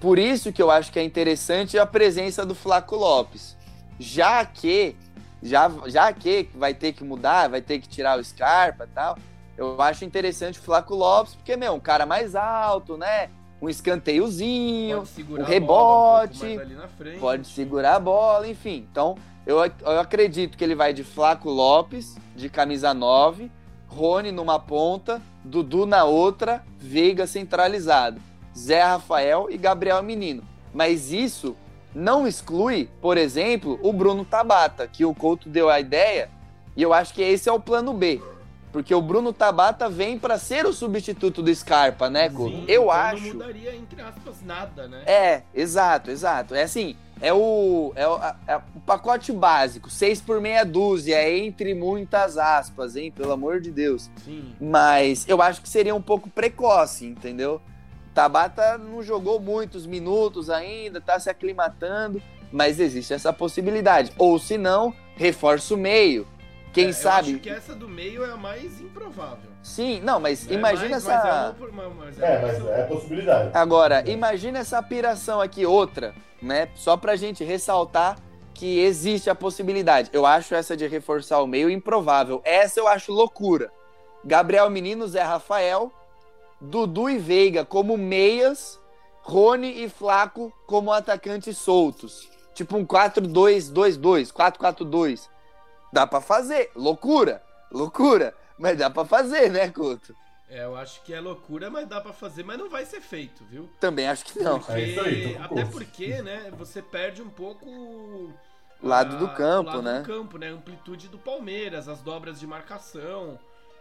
Por 0.00 0.18
isso 0.18 0.52
que 0.52 0.62
eu 0.62 0.70
acho 0.70 0.92
que 0.92 0.98
é 0.98 1.02
interessante 1.02 1.78
a 1.78 1.86
presença 1.86 2.46
do 2.46 2.54
Flaco 2.54 2.96
Lopes. 2.96 3.56
Já 3.98 4.44
que, 4.44 4.94
já, 5.42 5.70
já 5.86 6.12
que 6.12 6.48
vai 6.54 6.72
ter 6.72 6.92
que 6.92 7.02
mudar, 7.02 7.48
vai 7.48 7.60
ter 7.60 7.80
que 7.80 7.88
tirar 7.88 8.18
o 8.18 8.24
Scarpa 8.24 8.84
e 8.84 8.94
tal 8.94 9.18
eu 9.58 9.82
acho 9.82 10.04
interessante 10.04 10.60
o 10.60 10.62
Flaco 10.62 10.94
Lopes, 10.94 11.34
porque, 11.34 11.56
meu, 11.56 11.74
um 11.74 11.80
cara 11.80 12.06
mais 12.06 12.36
alto, 12.36 12.96
né? 12.96 13.28
Um 13.60 13.68
escanteiozinho, 13.68 15.02
um 15.30 15.42
rebote, 15.42 16.46
um 16.46 17.18
pode 17.18 17.48
segurar 17.48 17.96
a 17.96 18.00
bola, 18.00 18.46
enfim. 18.46 18.86
Então, 18.90 19.16
eu, 19.44 19.56
eu 19.58 20.00
acredito 20.00 20.56
que 20.56 20.62
ele 20.62 20.76
vai 20.76 20.94
de 20.94 21.02
Flaco 21.02 21.50
Lopes, 21.50 22.16
de 22.36 22.48
camisa 22.48 22.94
9, 22.94 23.50
Rony 23.88 24.30
numa 24.30 24.60
ponta, 24.60 25.20
Dudu 25.44 25.86
na 25.86 26.04
outra, 26.04 26.62
Veiga 26.78 27.26
centralizado, 27.26 28.20
Zé 28.58 28.82
Rafael 28.82 29.46
e 29.50 29.56
Gabriel 29.56 30.02
Menino. 30.02 30.42
Mas 30.74 31.12
isso 31.12 31.56
Não 31.94 32.28
exclui, 32.28 32.88
por 33.00 33.16
exemplo, 33.16 33.78
o 33.82 33.92
Bruno 33.92 34.24
Tabata, 34.24 34.86
que 34.86 35.04
o 35.04 35.14
Couto 35.14 35.48
deu 35.48 35.70
a 35.70 35.80
ideia, 35.80 36.30
e 36.76 36.82
eu 36.82 36.92
acho 36.92 37.14
que 37.14 37.22
esse 37.22 37.48
é 37.48 37.52
o 37.52 37.58
plano 37.58 37.92
B. 37.94 38.20
Porque 38.70 38.94
o 38.94 39.00
Bruno 39.00 39.32
Tabata 39.32 39.88
vem 39.88 40.18
para 40.18 40.38
ser 40.38 40.66
o 40.66 40.72
substituto 40.74 41.42
do 41.42 41.52
Scarpa, 41.54 42.10
né, 42.10 42.28
Couto? 42.28 42.54
Sim, 42.54 42.64
eu 42.68 42.82
então 42.82 42.90
acho. 42.90 43.26
Não 43.28 43.32
mudaria, 43.32 43.74
entre 43.74 44.02
aspas, 44.02 44.42
nada, 44.44 44.86
né? 44.86 45.02
É, 45.06 45.42
exato, 45.54 46.10
exato. 46.10 46.54
É 46.54 46.64
assim, 46.64 46.94
é 47.20 47.32
o, 47.32 47.92
é 47.96 48.06
o, 48.06 48.20
é 48.46 48.56
o 48.76 48.80
pacote 48.80 49.32
básico, 49.32 49.88
seis 49.88 50.20
por 50.20 50.38
meia 50.40 50.64
dúzia, 50.64 51.28
entre 51.36 51.74
muitas 51.74 52.36
aspas, 52.36 52.94
hein? 52.94 53.10
Pelo 53.10 53.32
amor 53.32 53.60
de 53.60 53.70
Deus. 53.70 54.10
Sim. 54.22 54.54
Mas 54.60 55.26
eu 55.26 55.40
acho 55.40 55.62
que 55.62 55.68
seria 55.68 55.94
um 55.94 56.02
pouco 56.02 56.28
precoce, 56.28 57.06
entendeu? 57.06 57.62
Tabata 58.18 58.76
não 58.76 59.00
jogou 59.00 59.38
muitos 59.38 59.86
minutos 59.86 60.50
ainda, 60.50 61.00
tá 61.00 61.20
se 61.20 61.30
aclimatando, 61.30 62.20
mas 62.50 62.80
existe 62.80 63.14
essa 63.14 63.32
possibilidade. 63.32 64.10
Ou 64.18 64.40
se 64.40 64.58
não, 64.58 64.92
reforça 65.14 65.72
o 65.74 65.76
meio. 65.76 66.26
Quem 66.72 66.88
É, 66.88 66.92
sabe? 66.92 67.28
Eu 67.30 67.34
acho 67.34 67.42
que 67.44 67.48
essa 67.50 67.74
do 67.76 67.88
meio 67.88 68.24
é 68.24 68.32
a 68.32 68.36
mais 68.36 68.80
improvável. 68.80 69.48
Sim, 69.62 70.00
não, 70.00 70.18
mas 70.18 70.44
né? 70.48 70.54
imagina 70.56 70.96
Mas- 70.96 71.06
essa. 71.06 71.54
Mas 71.60 71.68
é 71.68 71.72
uma, 71.72 71.90
mas 71.90 72.20
É, 72.20 72.38
uma 72.38 72.46
mas 72.48 72.66
é 72.66 72.82
possibilidade. 72.86 73.50
Agora, 73.54 74.02
imagina 74.10 74.58
essa 74.58 74.82
piração 74.82 75.40
aqui, 75.40 75.64
outra, 75.64 76.12
né? 76.42 76.70
Só 76.74 76.96
pra 76.96 77.14
gente 77.14 77.44
ressaltar 77.44 78.18
que 78.52 78.80
existe 78.80 79.30
a 79.30 79.34
possibilidade. 79.36 80.10
Eu 80.12 80.26
acho 80.26 80.56
essa 80.56 80.76
de 80.76 80.88
reforçar 80.88 81.40
o 81.40 81.46
meio 81.46 81.70
improvável. 81.70 82.42
Essa 82.44 82.80
eu 82.80 82.88
acho 82.88 83.12
loucura. 83.12 83.70
Gabriel 84.24 84.68
Menino, 84.68 85.06
Zé 85.06 85.22
Rafael, 85.22 85.92
Dudu 86.60 87.08
e 87.08 87.18
Veiga 87.18 87.64
como 87.64 87.96
meias, 87.96 88.78
Rony 89.22 89.84
e 89.84 89.88
Flaco 89.88 90.52
como 90.66 90.92
atacantes 90.92 91.56
soltos. 91.58 92.28
Tipo 92.54 92.76
um 92.76 92.84
4-2-2-2, 92.84 94.32
4-4-2. 94.32 95.28
Dá 95.92 96.06
pra 96.06 96.20
fazer. 96.20 96.70
Loucura, 96.74 97.42
loucura. 97.70 98.34
Mas 98.58 98.76
dá 98.76 98.90
pra 98.90 99.04
fazer, 99.04 99.50
né, 99.50 99.70
Couto? 99.70 100.14
É, 100.50 100.64
eu 100.64 100.74
acho 100.76 101.02
que 101.02 101.12
é 101.14 101.20
loucura, 101.20 101.68
mas 101.70 101.86
dá 101.86 102.00
pra 102.00 102.12
fazer, 102.12 102.42
mas 102.42 102.58
não 102.58 102.68
vai 102.70 102.84
ser 102.86 103.00
feito, 103.00 103.44
viu? 103.44 103.68
Também 103.78 104.08
acho 104.08 104.24
que 104.24 104.40
não. 104.40 104.60
É 104.68 104.80
isso 104.80 105.00
aí, 105.00 105.36
até 105.36 105.64
porque, 105.66 106.22
né, 106.22 106.50
você 106.56 106.80
perde 106.82 107.20
um 107.22 107.28
pouco 107.28 107.66
o 107.68 108.32
Lado 108.82 109.14
a- 109.16 109.18
do 109.18 109.28
campo, 109.34 109.70
lado 109.70 109.82
né? 109.82 110.00
do 110.00 110.06
campo, 110.06 110.38
né? 110.38 110.48
A 110.48 110.52
amplitude 110.52 111.06
do 111.08 111.18
Palmeiras, 111.18 111.86
as 111.86 112.00
dobras 112.00 112.40
de 112.40 112.46
marcação, 112.46 113.38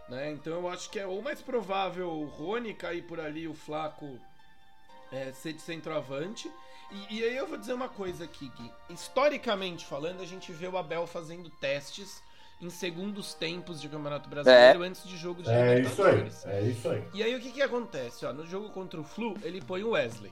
né? 0.10 0.32
Então 0.32 0.54
eu 0.54 0.70
acho 0.70 0.90
que 0.90 1.00
é 1.00 1.06
ou 1.06 1.22
mais 1.22 1.42
provável 1.42 2.10
o 2.10 2.26
Rony 2.26 2.74
cair 2.74 3.04
por 3.04 3.20
ali, 3.20 3.48
o 3.48 3.54
Flaco 3.54 4.20
é, 5.12 5.32
ser 5.32 5.54
de 5.54 5.62
centroavante. 5.62 6.52
E, 6.92 7.18
e 7.18 7.24
aí 7.24 7.36
eu 7.36 7.48
vou 7.48 7.58
dizer 7.58 7.74
uma 7.74 7.90
coisa 7.90 8.24
aqui, 8.24 8.50
Gui. 8.58 8.72
Historicamente 8.90 9.86
falando, 9.86 10.22
a 10.22 10.26
gente 10.26 10.52
vê 10.52 10.68
o 10.68 10.78
Abel 10.78 11.06
fazendo 11.06 11.50
testes 11.50 12.22
em 12.60 12.70
segundos 12.70 13.34
tempos 13.34 13.80
de 13.80 13.88
Campeonato 13.88 14.28
Brasileiro 14.30 14.82
antes 14.84 15.04
de 15.08 15.16
jogo 15.16 15.44
de 15.44 15.50
É 15.50 15.80
isso 15.80 16.04
aí, 16.04 16.16
Libertadores. 16.16 16.46
é 16.46 16.62
isso 16.62 16.90
aí. 16.90 17.04
E 17.14 17.24
aí 17.24 17.36
o 17.36 17.40
que 17.40 17.52
que 17.52 17.62
acontece? 17.62 18.26
Ó, 18.26 18.34
no 18.34 18.48
jogo 18.48 18.70
contra 18.70 19.00
o 19.00 19.04
Flu, 19.04 19.38
ele 19.44 19.62
põe 19.62 19.84
o 19.84 19.92
Wesley. 19.92 20.32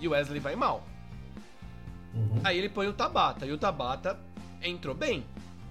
E 0.00 0.06
o 0.06 0.12
Wesley 0.12 0.38
vai 0.38 0.54
mal. 0.54 0.84
Uhum. 2.14 2.40
Aí 2.44 2.56
ele 2.58 2.68
põe 2.68 2.86
o 2.86 2.92
Tabata. 2.92 3.44
E 3.44 3.52
o 3.52 3.58
Tabata 3.58 4.18
entrou 4.62 4.94
bem. 4.94 5.26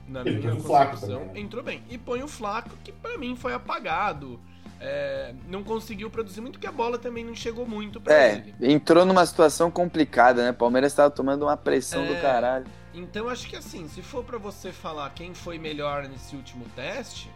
Na 0.08 0.22
Ele 0.22 0.40
minha 0.40 0.56
concepção, 0.56 1.20
também, 1.20 1.34
né? 1.34 1.40
entrou 1.42 1.64
bem. 1.64 1.84
E 1.90 1.98
põe 1.98 2.24
o 2.24 2.28
Flaco, 2.28 2.70
que 2.84 2.92
pra 2.92 3.18
mim 3.18 3.36
foi 3.36 3.54
apagado. 3.54 4.40
É, 4.80 5.34
não 5.48 5.64
conseguiu 5.64 6.10
produzir 6.10 6.40
muito, 6.40 6.54
porque 6.54 6.68
a 6.68 6.72
bola 6.72 6.98
também 7.00 7.26
não 7.26 7.36
chegou 7.36 7.66
muito 7.68 8.00
pra 8.00 8.14
É, 8.14 8.34
ele. 8.60 8.74
entrou 8.74 9.06
numa 9.06 9.26
situação 9.26 9.72
complicada, 9.72 10.46
né? 10.46 10.52
Palmeiras 10.52 10.94
tava 10.94 11.10
tomando 11.10 11.44
uma 11.44 11.58
pressão 11.58 12.04
É. 12.06 12.08
do 12.14 12.22
caralho. 12.22 12.66
Então 12.94 13.28
acho 13.28 13.48
que 13.48 13.56
assim, 13.56 13.88
se 13.90 14.02
for 14.02 14.24
pra 14.24 14.38
você 14.38 14.72
falar 14.72 15.10
quem 15.12 15.34
foi 15.34 15.58
melhor 15.58 16.08
nesse 16.08 16.36
último 16.36 16.64
teste, 16.76 17.30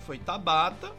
foi 0.00 0.18
Tabata. 0.18 0.90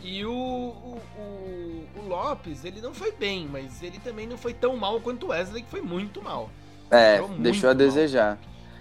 E 0.00 0.24
o, 0.24 0.30
o, 0.30 1.00
o- 1.18 1.86
o 1.96 2.06
Lopes, 2.08 2.64
ele 2.64 2.80
não 2.80 2.94
foi 2.94 3.10
bem, 3.10 3.48
mas 3.50 3.82
ele 3.82 3.98
também 3.98 4.26
não 4.28 4.38
foi 4.38 4.54
tão 4.54 4.76
mal 4.76 5.00
quanto 5.00 5.26
o 5.26 5.28
Wesley, 5.30 5.62
que 5.62 5.70
foi 5.70 5.80
muito 5.80 6.22
mal. 6.22 6.48
É, 6.90 7.14
Entrou 7.14 7.28
muito 7.30 7.42
deixou 7.42 7.68
a 7.70 7.72
mal. 7.74 7.78
desejar. 7.78 8.38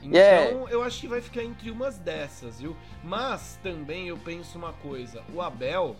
Então, 0.07 0.67
é- 0.67 0.73
eu 0.73 0.83
acho 0.83 0.99
que 1.01 1.07
vai 1.07 1.21
ficar 1.21 1.43
entre 1.43 1.69
umas 1.71 1.97
dessas, 1.97 2.59
viu? 2.59 2.75
Mas 3.03 3.59
também 3.61 4.07
eu 4.07 4.17
penso 4.17 4.57
uma 4.57 4.73
coisa: 4.73 5.23
o 5.33 5.41
Abel, 5.41 5.95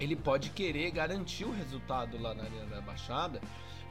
ele 0.00 0.16
pode 0.16 0.50
querer 0.50 0.90
garantir 0.90 1.44
o 1.44 1.52
resultado 1.52 2.20
lá 2.20 2.34
na 2.34 2.44
Arena 2.44 2.66
da 2.66 2.80
Baixada, 2.80 3.40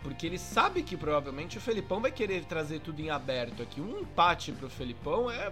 porque 0.01 0.25
ele 0.27 0.37
sabe 0.37 0.83
que 0.83 0.97
provavelmente 0.97 1.57
o 1.57 1.61
Felipão 1.61 2.01
vai 2.01 2.11
querer 2.11 2.43
trazer 2.45 2.79
tudo 2.79 2.99
em 3.01 3.09
aberto 3.09 3.61
aqui. 3.61 3.79
Um 3.79 4.01
empate 4.01 4.51
pro 4.51 4.69
Felipão 4.69 5.29
é. 5.29 5.51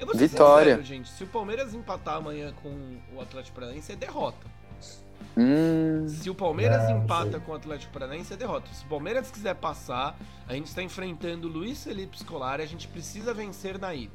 Eu 0.00 0.06
vou 0.06 0.14
ser 0.16 0.28
Vitória. 0.28 0.76
sincero, 0.76 0.82
gente. 0.84 1.08
Se 1.08 1.22
o 1.24 1.26
Palmeiras 1.26 1.74
empatar 1.74 2.16
amanhã 2.16 2.52
com 2.62 2.98
o 3.14 3.20
Atlético 3.20 3.54
Paranaense, 3.54 3.92
é 3.92 3.96
derrota. 3.96 4.46
Hum, 5.36 6.06
Se 6.08 6.28
o 6.30 6.34
Palmeiras 6.34 6.82
Não, 6.84 6.90
não 6.96 7.04
empata 7.04 7.40
com 7.40 7.52
o 7.52 7.54
Atlético 7.54 7.92
Paranaense, 7.92 8.32
é 8.32 8.36
derrota. 8.36 8.66
Se 8.72 8.84
o 8.84 8.88
Palmeiras 8.88 9.30
quiser 9.30 9.54
passar, 9.54 10.16
a 10.48 10.54
gente 10.54 10.66
está 10.66 10.82
enfrentando 10.82 11.48
o 11.48 11.50
Luiz 11.50 11.82
Felipe 11.84 12.18
Scolari, 12.18 12.62
a 12.62 12.66
gente 12.66 12.86
precisa 12.88 13.32
vencer 13.32 13.78
na 13.78 13.94
ida. 13.94 14.12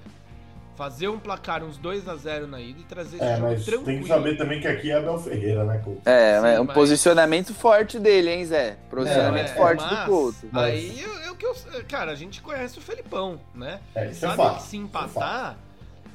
Fazer 0.75 1.07
um 1.07 1.17
placar, 1.17 1.63
uns 1.63 1.75
2 1.79 2.07
a 2.07 2.15
0 2.15 2.45
na 2.45 2.61
ida 2.61 2.79
e 2.79 2.83
trazer 2.83 3.15
esse 3.17 3.25
É, 3.25 3.35
jogo 3.37 3.47
mas 3.47 3.65
tranquilo. 3.65 3.85
tem 3.85 4.01
que 4.01 4.07
saber 4.07 4.37
também 4.37 4.61
que 4.61 4.67
aqui 4.67 4.91
é 4.91 4.97
Abel 4.97 5.17
Ferreira, 5.17 5.63
né, 5.63 5.81
Couto? 5.83 6.07
é, 6.07 6.39
Sim, 6.39 6.47
é 6.49 6.61
um 6.61 6.65
mas- 6.65 6.75
posicionamento 6.75 7.51
forte 7.51 7.97
dele, 7.97 8.29
hein, 8.29 8.45
Zé? 8.45 8.77
Posicionamento 8.87 9.49
É, 9.49 9.55
forte 9.55 9.83
mas 9.83 9.99
do 9.99 10.05
Couto. 10.05 10.37
Mas- 10.51 10.73
Aí 10.75 11.01
eu, 11.01 11.13
eu 11.21 11.35
que 11.35 11.45
eu, 11.47 11.55
cara, 11.89 12.11
a 12.11 12.15
gente 12.15 12.41
conhece 12.43 12.77
o 12.77 12.81
Felipão, 12.81 13.39
né? 13.55 13.79
É, 13.95 14.11
isso 14.11 14.23
é 14.23 14.35
Sabe 14.35 14.55
que 14.57 14.61
se 14.61 14.77
é 14.77 14.79
empatar, 14.79 15.57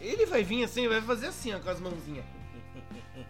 ele 0.01 0.27
vai 0.27 0.45
vir 0.45 0.63
assim, 0.63 0.87
vai 0.89 1.01
fazer 1.01 1.27
assim, 1.27 1.53
ó, 1.53 1.59
com 1.59 1.69
as 1.69 1.81
mãozinhas. 1.81 2.25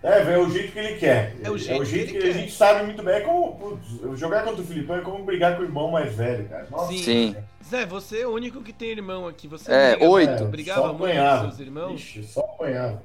É, 0.03 0.33
é 0.35 0.39
o 0.39 0.51
jeito 0.51 0.73
que 0.73 0.79
ele 0.81 0.97
quer. 0.99 1.37
É 1.45 1.51
o 1.51 1.57
jeito 1.57 1.85
que 1.87 1.95
ele 1.97 2.07
que, 2.13 2.19
quer. 2.19 2.29
a 2.29 2.33
gente 2.33 2.53
sabe 2.53 2.85
muito 2.85 3.03
bem. 3.03 3.15
É 3.15 3.21
como 3.21 3.55
putz, 3.57 4.19
jogar 4.19 4.43
contra 4.45 4.61
o 4.61 4.65
Filipão 4.67 4.97
é 4.97 5.01
como 5.01 5.25
brigar 5.25 5.55
com 5.57 5.63
o 5.63 5.65
irmão 5.65 5.91
mais 5.93 6.13
velho, 6.15 6.49
cara. 6.49 6.67
Nossa, 6.71 6.93
Sim. 6.93 6.99
Sim. 6.99 7.37
Zé, 7.65 7.87
você 7.87 8.23
é 8.23 8.27
o 8.27 8.31
único 8.33 8.63
que 8.63 8.73
tem 8.73 8.89
irmão 8.91 9.29
aqui. 9.29 9.47
Você 9.47 9.71
É, 9.73 9.91
briga- 9.97 10.11
oito. 10.11 10.45
brigava 10.47 10.81
só 10.81 10.87
muito 10.89 10.99
com 10.99 11.05
apanhava. 11.05 11.49
seus 11.49 11.61
irmãos? 11.61 11.95
Ixi, 12.01 12.23
só 12.25 12.41
apanhava. 12.41 13.03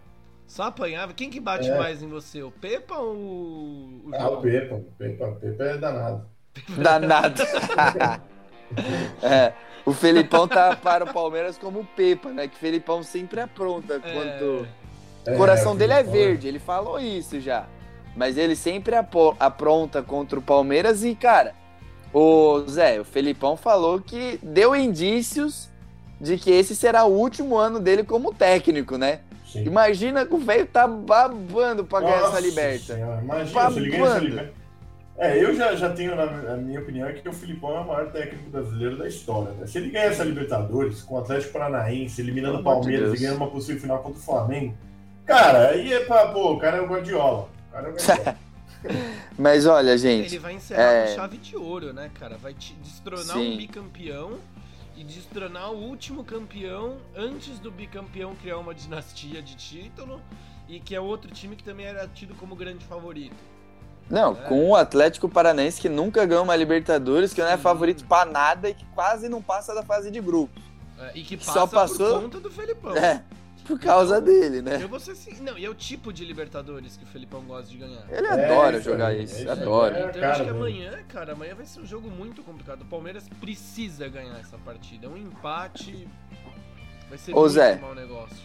Só 0.47 0.63
apanhava? 0.63 1.13
Quem 1.13 1.29
que 1.29 1.39
bate 1.39 1.69
É. 1.69 1.77
mais 1.77 2.01
em 2.01 2.07
você? 2.07 2.41
O 2.41 2.49
Pepa 2.49 2.95
ou 2.97 3.15
o 3.15 4.09
Ah, 4.13 4.19
João? 4.19 4.33
o 4.33 4.41
Pepa, 4.41 4.75
o 4.75 4.81
Pepa, 4.97 5.25
o 5.27 5.35
Pepa 5.35 5.63
é 5.65 5.77
danado. 5.77 6.25
Danado. 6.81 7.43
é, 9.21 9.53
o 9.85 9.93
Felipão 9.93 10.47
tá 10.47 10.75
para 10.75 11.03
o 11.05 11.13
Palmeiras 11.13 11.57
como 11.57 11.81
o 11.81 11.85
Pepa, 11.85 12.29
né? 12.29 12.47
Que 12.47 12.55
o 12.55 12.59
Felipão 12.59 13.03
sempre 13.03 13.39
apronta 13.39 14.01
É, 14.03 14.13
quanto. 14.13 14.67
É, 15.27 15.33
O 15.33 15.37
coração 15.37 15.75
dele 15.75 15.93
é 15.93 16.03
verde, 16.03 16.47
ele 16.47 16.59
falou 16.59 16.99
isso 16.99 17.39
já. 17.39 17.65
Mas 18.15 18.37
ele 18.37 18.55
sempre 18.55 18.95
apronta 18.95 20.01
contra 20.01 20.39
o 20.39 20.41
Palmeiras 20.41 21.03
e, 21.03 21.13
cara, 21.13 21.53
o 22.13 22.63
Zé, 22.67 22.99
o 22.99 23.05
Felipão 23.05 23.55
falou 23.55 24.01
que 24.01 24.39
deu 24.41 24.75
indícios 24.75 25.69
de 26.19 26.37
que 26.37 26.49
esse 26.49 26.75
será 26.75 27.05
o 27.05 27.13
último 27.13 27.55
ano 27.57 27.79
dele 27.79 28.03
como 28.03 28.33
técnico, 28.33 28.97
né? 28.97 29.19
Sim. 29.45 29.63
Imagina 29.65 30.25
que 30.25 30.33
o 30.33 30.39
velho 30.39 30.65
tá 30.65 30.87
babando 30.87 31.85
pra 31.85 32.01
ganhar 32.01 32.27
essa 32.27 32.39
liberta. 32.39 32.95
Senhora, 32.95 33.21
Imagina 33.21 33.71
se 33.71 33.79
ele 33.79 33.89
ganha 33.91 34.05
essa 34.05 34.19
liberta. 34.19 34.53
É, 35.19 35.43
eu 35.43 35.55
já, 35.55 35.75
já 35.75 35.89
tenho, 35.89 36.15
na 36.15 36.23
a 36.23 36.57
minha 36.57 36.79
opinião, 36.79 37.07
é 37.07 37.13
que 37.13 37.27
o 37.27 37.33
Filipão 37.33 37.75
é 37.75 37.79
o 37.79 37.87
maior 37.87 38.11
técnico 38.11 38.49
brasileiro 38.51 38.97
da 38.97 39.07
história. 39.07 39.51
né? 39.53 39.65
Se 39.65 39.79
ele 39.79 39.89
ganhar 39.89 40.05
essa 40.05 40.23
Libertadores 40.23 41.01
com 41.01 41.15
o 41.15 41.17
Atlético 41.19 41.53
Paranaense, 41.53 42.21
eliminando 42.21 42.59
o 42.59 42.63
Palmeiras 42.63 43.09
Deus. 43.09 43.19
e 43.19 43.23
ganhando 43.23 43.37
uma 43.37 43.49
possível 43.49 43.81
final 43.81 43.99
contra 43.99 44.19
o 44.19 44.21
Flamengo, 44.21 44.75
cara, 45.27 45.69
aí 45.69 45.93
é 45.93 45.99
pra, 46.05 46.27
pô, 46.29 46.53
o 46.53 46.59
cara 46.59 46.77
é 46.77 46.81
o 46.81 46.87
Guardiola. 46.87 47.49
O 47.69 47.71
cara 47.73 47.87
é 47.87 47.91
o 47.91 47.93
Guardiola. 47.93 48.37
Mas 49.37 49.65
olha, 49.65 49.97
gente, 49.97 50.27
Ele 50.27 50.39
vai 50.39 50.53
encerrar 50.53 50.81
É. 50.93 51.07
com 51.07 51.15
chave 51.15 51.37
de 51.37 51.55
ouro, 51.57 51.93
né, 51.93 52.09
cara? 52.19 52.37
Vai 52.37 52.53
te 52.53 52.73
destronar 52.75 53.35
Sim. 53.35 53.53
um 53.53 53.57
bicampeão 53.57 54.37
e 54.95 55.03
destronar 55.03 55.71
o 55.71 55.77
último 55.77 56.23
campeão 56.23 56.97
antes 57.15 57.59
do 57.59 57.69
bicampeão 57.71 58.35
criar 58.35 58.57
uma 58.57 58.73
dinastia 58.73 59.41
de 59.41 59.55
título 59.55 60.21
e 60.67 60.79
que 60.79 60.95
é 60.95 60.99
outro 61.01 61.29
time 61.31 61.55
que 61.55 61.63
também 61.63 61.85
era 61.85 62.07
tido 62.07 62.33
como 62.35 62.55
grande 62.55 62.83
favorito. 62.85 63.35
não, 64.09 64.31
É. 64.31 64.47
com 64.47 64.69
o 64.69 64.75
Atlético 64.75 65.27
Paranaense 65.27 65.81
que 65.81 65.89
nunca 65.89 66.25
ganhou 66.25 66.43
uma 66.43 66.55
Libertadores, 66.55 67.33
que 67.33 67.41
não 67.41 67.49
é 67.49 67.57
favorito 67.57 68.05
pra 68.05 68.23
nada 68.25 68.69
e 68.69 68.73
que 68.73 68.85
quase 68.95 69.27
não 69.27 69.41
passa 69.41 69.73
da 69.75 69.83
fase 69.83 70.09
de 70.09 70.21
grupo. 70.21 70.59
É, 70.99 71.11
e 71.13 71.23
que 71.23 71.35
Que 71.35 71.45
passa 71.45 71.51
só 71.59 71.67
passou- 71.67 72.13
por 72.13 72.21
conta 72.23 72.39
do 72.39 72.49
Felipão. 72.49 72.95
É, 72.95 73.21
por 73.67 73.79
causa 73.79 74.21
dele, 74.21 74.61
né? 74.61 74.79
Eu 74.81 74.87
vou 74.87 74.99
ser 74.99 75.11
assim, 75.11 75.35
não, 75.41 75.57
e 75.57 75.65
é 75.65 75.69
o 75.69 75.75
tipo 75.75 76.13
de 76.13 76.23
Libertadores 76.25 76.95
que 76.97 77.03
o 77.03 77.07
Felipão 77.07 77.41
gosta 77.43 77.69
de 77.69 77.77
ganhar. 77.77 78.03
Ele 78.09 78.25
É 78.27 78.31
adora 78.31 78.77
isso 78.77 78.89
jogar 78.89 79.13
isso, 79.13 79.35
é 79.35 79.39
isso 79.41 79.51
aí. 79.51 79.59
adora. 79.59 79.97
É, 79.99 80.05
Então 80.09 80.21
eu 80.21 80.29
acho 80.29 80.43
que 80.43 80.49
amanhã, 80.49 80.99
cara, 81.09 81.33
amanhã 81.33 81.55
vai 81.55 81.65
ser 81.65 81.79
um 81.81 81.85
jogo 81.85 82.09
muito 82.09 82.41
complicado. 82.43 82.81
O 82.83 82.85
Palmeiras 82.85 83.27
precisa 83.39 84.07
ganhar 84.07 84.39
essa 84.39 84.57
partida. 84.57 85.09
Um 85.09 85.17
empate 85.17 86.07
vai 87.09 87.17
ser 87.17 87.33
Ô, 87.33 87.41
muito 87.41 87.49
Zé. 87.53 87.75
mau 87.75 87.93
negócio. 87.93 88.37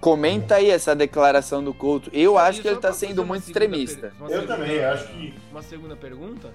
Comenta 0.00 0.56
aí 0.56 0.68
essa 0.68 0.96
declaração 0.96 1.62
do 1.62 1.72
Couto. 1.72 2.10
Eu 2.12 2.36
acho 2.36 2.60
que 2.60 2.66
ele 2.66 2.78
tá 2.80 2.92
sendo 2.92 3.24
muito 3.24 3.46
extremista. 3.46 4.08
per- 4.08 4.12
Eu 4.22 4.28
segunda- 4.40 4.56
também, 4.56 4.84
acho 4.84 5.06
que. 5.08 5.34
Uma 5.50 5.62
segunda 5.62 5.94
pergunta. 5.96 6.50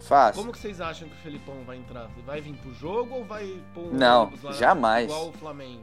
Fácil. 0.00 0.40
Como 0.40 0.52
que 0.52 0.58
vocês 0.58 0.80
acham 0.80 1.08
que 1.08 1.14
o 1.14 1.18
Felipão 1.18 1.56
vai 1.66 1.76
entrar? 1.76 2.08
Vai 2.26 2.40
vir 2.40 2.54
pro 2.54 2.72
jogo 2.74 3.16
ou 3.16 3.24
vai 3.24 3.54
pôr 3.74 3.84
um 3.84 3.92
Não, 3.94 4.32
jamais. 4.52 5.04
igual 5.04 5.28
o 5.28 5.32
Flamengo? 5.32 5.82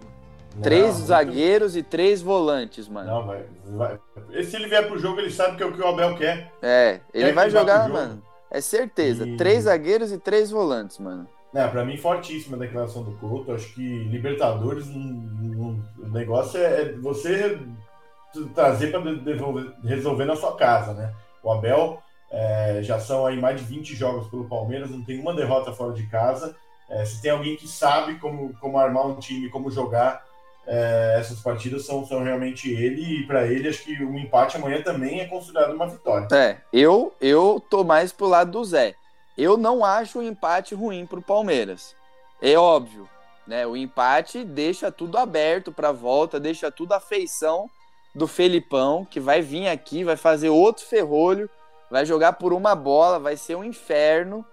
Três 0.62 0.96
zagueiros 0.96 1.76
e 1.76 1.84
três 1.84 2.22
volantes, 2.22 2.88
mano. 2.88 3.08
Não, 3.10 3.26
vai, 3.26 3.46
vai. 3.66 4.00
E 4.32 4.44
se 4.44 4.56
ele 4.56 4.68
vier 4.68 4.88
pro 4.88 4.98
jogo, 5.00 5.20
ele 5.20 5.32
sabe 5.32 5.58
que 5.58 5.64
é 5.64 5.66
o 5.66 5.74
que 5.74 5.82
o 5.82 5.88
Abel 5.88 6.16
quer. 6.18 6.52
É, 6.62 7.00
ele 7.14 7.28
Quer 7.28 7.34
vai 7.34 7.50
jogar, 7.50 7.88
mano. 7.90 8.22
É 8.50 8.62
certeza. 8.62 9.28
E- 9.28 9.38
Três 9.38 9.64
zagueiros 9.66 10.12
e 10.12 10.18
três 10.18 10.50
volantes, 10.52 10.98
mano. 11.00 11.28
Né, 11.54 11.68
pra 11.68 11.84
mim, 11.86 11.98
fortíssima 11.98 12.56
a 12.58 12.60
declaração 12.60 13.04
do 13.04 13.12
Couto. 13.18 13.52
Acho 13.52 13.74
que 13.74 13.82
Libertadores, 14.06 14.88
um, 14.88 15.00
um- 15.00 15.84
o 16.04 16.08
negócio 16.10 16.60
é, 16.60 16.82
é 16.82 16.92
você 16.94 17.60
trazer 18.54 18.92
devolver- 19.24 19.74
resolver 19.84 20.26
na 20.26 20.36
sua 20.36 20.56
casa, 20.56 20.94
né? 20.94 21.14
O 21.44 21.52
Abel 21.52 22.00
é, 22.32 22.80
já 22.84 23.00
são 23.00 23.26
aí 23.26 23.40
mais 23.40 23.60
de 23.60 23.66
20 23.66 23.96
jogos 23.96 24.28
pelo 24.28 24.46
Palmeiras, 24.50 24.90
não 24.92 25.02
tem 25.04 25.20
uma 25.20 25.34
derrota 25.34 25.72
fora 25.72 25.94
de 25.94 26.06
casa. 26.08 26.56
É, 26.90 27.04
se 27.06 27.22
tem 27.22 27.32
alguém 27.32 27.56
que 27.56 27.68
sabe 27.68 28.16
como, 28.20 28.54
como 28.60 28.78
armar 28.78 29.08
um 29.08 29.16
time, 29.16 29.50
como 29.50 29.72
jogar 29.72 30.24
é, 30.68 31.16
essas 31.18 31.40
partidas, 31.40 31.86
são, 31.86 32.06
são 32.06 32.22
realmente 32.22 32.70
ele. 32.70 33.22
E 33.22 33.26
pra 33.26 33.48
ele, 33.48 33.70
acho 33.70 33.84
que 33.84 34.04
um 34.04 34.20
empate 34.20 34.58
amanhã 34.58 34.82
também 34.82 35.22
é 35.22 35.26
considerado 35.26 35.74
uma 35.74 35.88
vitória. 35.88 36.28
É, 36.32 36.58
eu, 36.74 37.14
eu 37.22 37.64
tô 37.70 37.84
mais 37.84 38.12
pro 38.12 38.28
lado 38.28 38.52
do 38.52 38.64
Zé. 38.66 38.94
Eu 39.38 39.56
não 39.56 39.86
acho 39.86 40.20
o 40.20 40.24
empate 40.24 40.76
ruim 40.76 41.06
pro 41.06 41.22
Palmeiras. 41.22 41.96
É 42.42 42.58
óbvio, 42.58 43.08
né? 43.48 43.66
O 43.66 43.78
empate 43.78 44.44
deixa 44.44 44.92
tudo 44.92 45.18
aberto 45.18 45.72
pra 45.72 45.92
volta, 45.92 46.40
deixa 46.40 46.70
tudo 46.70 46.94
à 46.94 47.00
feição 47.00 47.70
do 48.14 48.28
Felipão, 48.28 49.06
que 49.06 49.20
vai 49.20 49.42
vir 49.42 49.68
aqui, 49.68 50.04
vai 50.04 50.18
fazer 50.18 50.50
outro 50.50 50.84
ferrolho, 50.84 51.50
vai 51.90 52.06
jogar 52.06 52.34
por 52.34 52.52
uma 52.52 52.76
bola, 52.76 53.20
vai 53.20 53.38
ser 53.38 53.56
um 53.56 53.64
inferno. 53.64 54.46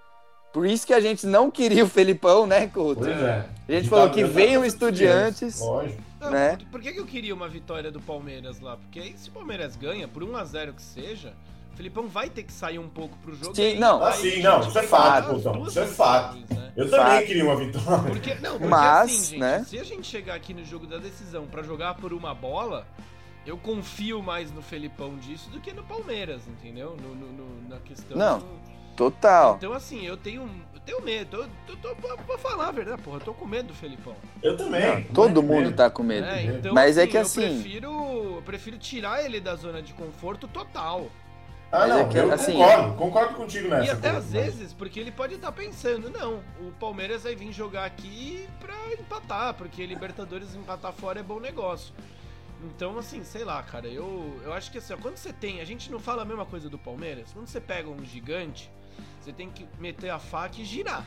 Por 0.54 0.66
isso 0.66 0.86
que 0.86 0.94
a 0.94 1.00
gente 1.00 1.26
não 1.26 1.50
queria 1.50 1.84
o 1.84 1.88
Felipão, 1.88 2.46
né, 2.46 2.68
Couto? 2.68 3.00
Pois 3.02 3.10
é. 3.20 3.44
A 3.68 3.72
gente 3.72 3.86
E 3.86 3.88
falou 3.88 4.06
tá- 4.08 4.14
que 4.14 4.22
venham 4.24 4.60
tá- 4.62 4.68
estudiantes. 4.68 5.60
Lógico. 5.60 6.00
Né? 6.30 6.56
por, 6.56 6.66
por 6.66 6.80
que, 6.80 6.96
eu 6.98 7.04
queria 7.04 7.34
uma 7.34 7.48
vitória 7.48 7.90
do 7.90 8.00
Palmeiras 8.00 8.58
lá? 8.60 8.76
Porque 8.78 8.98
aí, 9.00 9.14
se 9.18 9.28
o 9.28 9.32
Palmeiras 9.32 9.76
ganha, 9.76 10.06
por 10.08 10.22
1x0 10.22 10.72
que 10.72 10.80
seja, 10.80 11.34
o 11.72 11.76
Felipão 11.76 12.06
vai 12.08 12.30
ter 12.30 12.44
que 12.44 12.52
sair 12.52 12.78
um 12.78 12.88
pouco 12.88 13.18
pro 13.18 13.34
jogo. 13.34 13.54
Sim, 13.54 13.74
não. 13.80 13.98
vai 13.98 14.10
Ah, 14.10 14.12
sim, 14.16 14.40
não, 14.42 14.60
isso 14.60 14.78
é 14.78 14.82
fato, 14.84 15.34
duas 15.52 15.68
isso 15.70 15.80
é 15.80 15.86
fato. 15.86 16.38
né? 16.54 16.72
Eu 16.76 16.88
também 16.88 17.06
Fato. 17.16 17.26
queria 17.26 17.44
uma 17.44 17.56
vitória. 17.56 18.10
Porque, 18.10 18.34
não, 18.36 18.52
porque 18.52 18.66
Mas, 18.68 19.10
assim, 19.10 19.24
gente, 19.30 19.40
né? 19.40 19.64
se 19.68 19.78
a 19.78 19.84
gente 19.84 20.06
chegar 20.06 20.34
aqui 20.34 20.54
no 20.54 20.64
jogo 20.64 20.86
da 20.86 20.96
decisão 20.98 21.46
pra 21.46 21.62
jogar 21.62 21.94
por 21.96 22.12
uma 22.14 22.32
bola, 22.34 22.86
eu 23.44 23.58
confio 23.58 24.22
mais 24.22 24.50
no 24.52 24.62
Felipão 24.62 25.16
disso 25.18 25.50
do 25.50 25.60
que 25.60 25.72
no 25.74 25.82
Palmeiras, 25.82 26.40
entendeu? 26.48 26.96
No, 27.02 27.14
no- 27.14 27.32
no- 27.32 27.68
na 27.68 27.76
questão. 27.80 28.16
Não. 28.16 28.38
do- 28.38 28.46
Total. 28.96 29.56
Então, 29.56 29.72
assim, 29.72 30.04
eu 30.06 30.16
tenho, 30.16 30.48
eu 30.74 30.80
tenho 30.80 31.02
medo. 31.02 31.36
Eu, 31.38 31.48
eu 31.68 31.76
tô, 31.76 31.94
pra, 31.96 32.16
pra 32.16 32.38
falar 32.38 32.68
a 32.68 32.72
verdade, 32.72 33.02
porra, 33.02 33.16
eu 33.16 33.24
tô 33.24 33.34
com 33.34 33.44
medo 33.46 33.68
do 33.68 33.74
Felipão. 33.74 34.14
Eu 34.42 34.56
também. 34.56 35.04
Todo 35.12 35.42
Mas- 35.42 35.50
mundo 35.50 35.72
tá 35.74 35.90
com 35.90 36.02
medo. 36.02 36.26
É, 36.26 36.42
então, 36.44 36.72
Mas 36.74 36.96
é 36.96 37.02
assim, 37.02 37.10
que 37.10 37.16
eu 37.16 37.20
assim- 37.22 37.40
prefiro, 37.62 37.86
eu 38.36 38.42
prefiro 38.44 38.78
tirar 38.78 39.24
ele 39.24 39.40
da 39.40 39.54
zona 39.56 39.82
de 39.82 39.92
conforto 39.94 40.46
total. 40.46 41.08
Ah, 41.72 41.78
Mas 41.80 41.88
não, 41.88 41.98
é 41.98 42.04
que, 42.04 42.16
eu 42.18 42.32
assim, 42.32 42.52
concordo, 42.52 42.94
concordo 42.94 43.34
contigo 43.34 43.68
nessa. 43.68 43.84
e 43.86 43.90
até 43.90 44.10
Couto, 44.12 44.18
às 44.24 44.32
mas- 44.32 44.44
vezes, 44.44 44.72
porque 44.72 45.00
ele 45.00 45.10
pode 45.10 45.34
estar 45.34 45.50
pensando, 45.50 46.08
não, 46.08 46.34
o 46.60 46.70
Palmeiras 46.78 47.24
vai 47.24 47.34
vir 47.34 47.50
jogar 47.52 47.84
aqui 47.84 48.48
pra 48.60 48.74
empatar, 48.92 49.54
porque 49.54 49.84
Libertadores 49.84 50.54
empatar 50.54 50.92
fora 50.92 51.18
é 51.18 51.22
bom 51.22 51.40
negócio. 51.40 51.92
Então, 52.62 52.96
assim, 52.96 53.24
sei 53.24 53.44
lá, 53.44 53.60
cara, 53.62 53.88
eu, 53.88 54.40
eu 54.44 54.52
acho 54.52 54.70
que 54.70 54.78
assim, 54.78 54.92
ó, 54.94 54.96
quando 54.96 55.16
você 55.16 55.32
tem. 55.32 55.60
A 55.60 55.64
gente 55.64 55.90
não 55.90 55.98
fala 55.98 56.22
a 56.22 56.24
mesma 56.24 56.46
coisa 56.46 56.68
do 56.70 56.78
Palmeiras, 56.78 57.32
quando 57.32 57.48
você 57.48 57.60
pega 57.60 57.90
um 57.90 58.04
gigante, 58.04 58.70
você 59.20 59.32
tem 59.32 59.50
que 59.50 59.66
meter 59.78 60.10
a 60.10 60.18
faca 60.18 60.60
e 60.60 60.64
girar. 60.64 61.04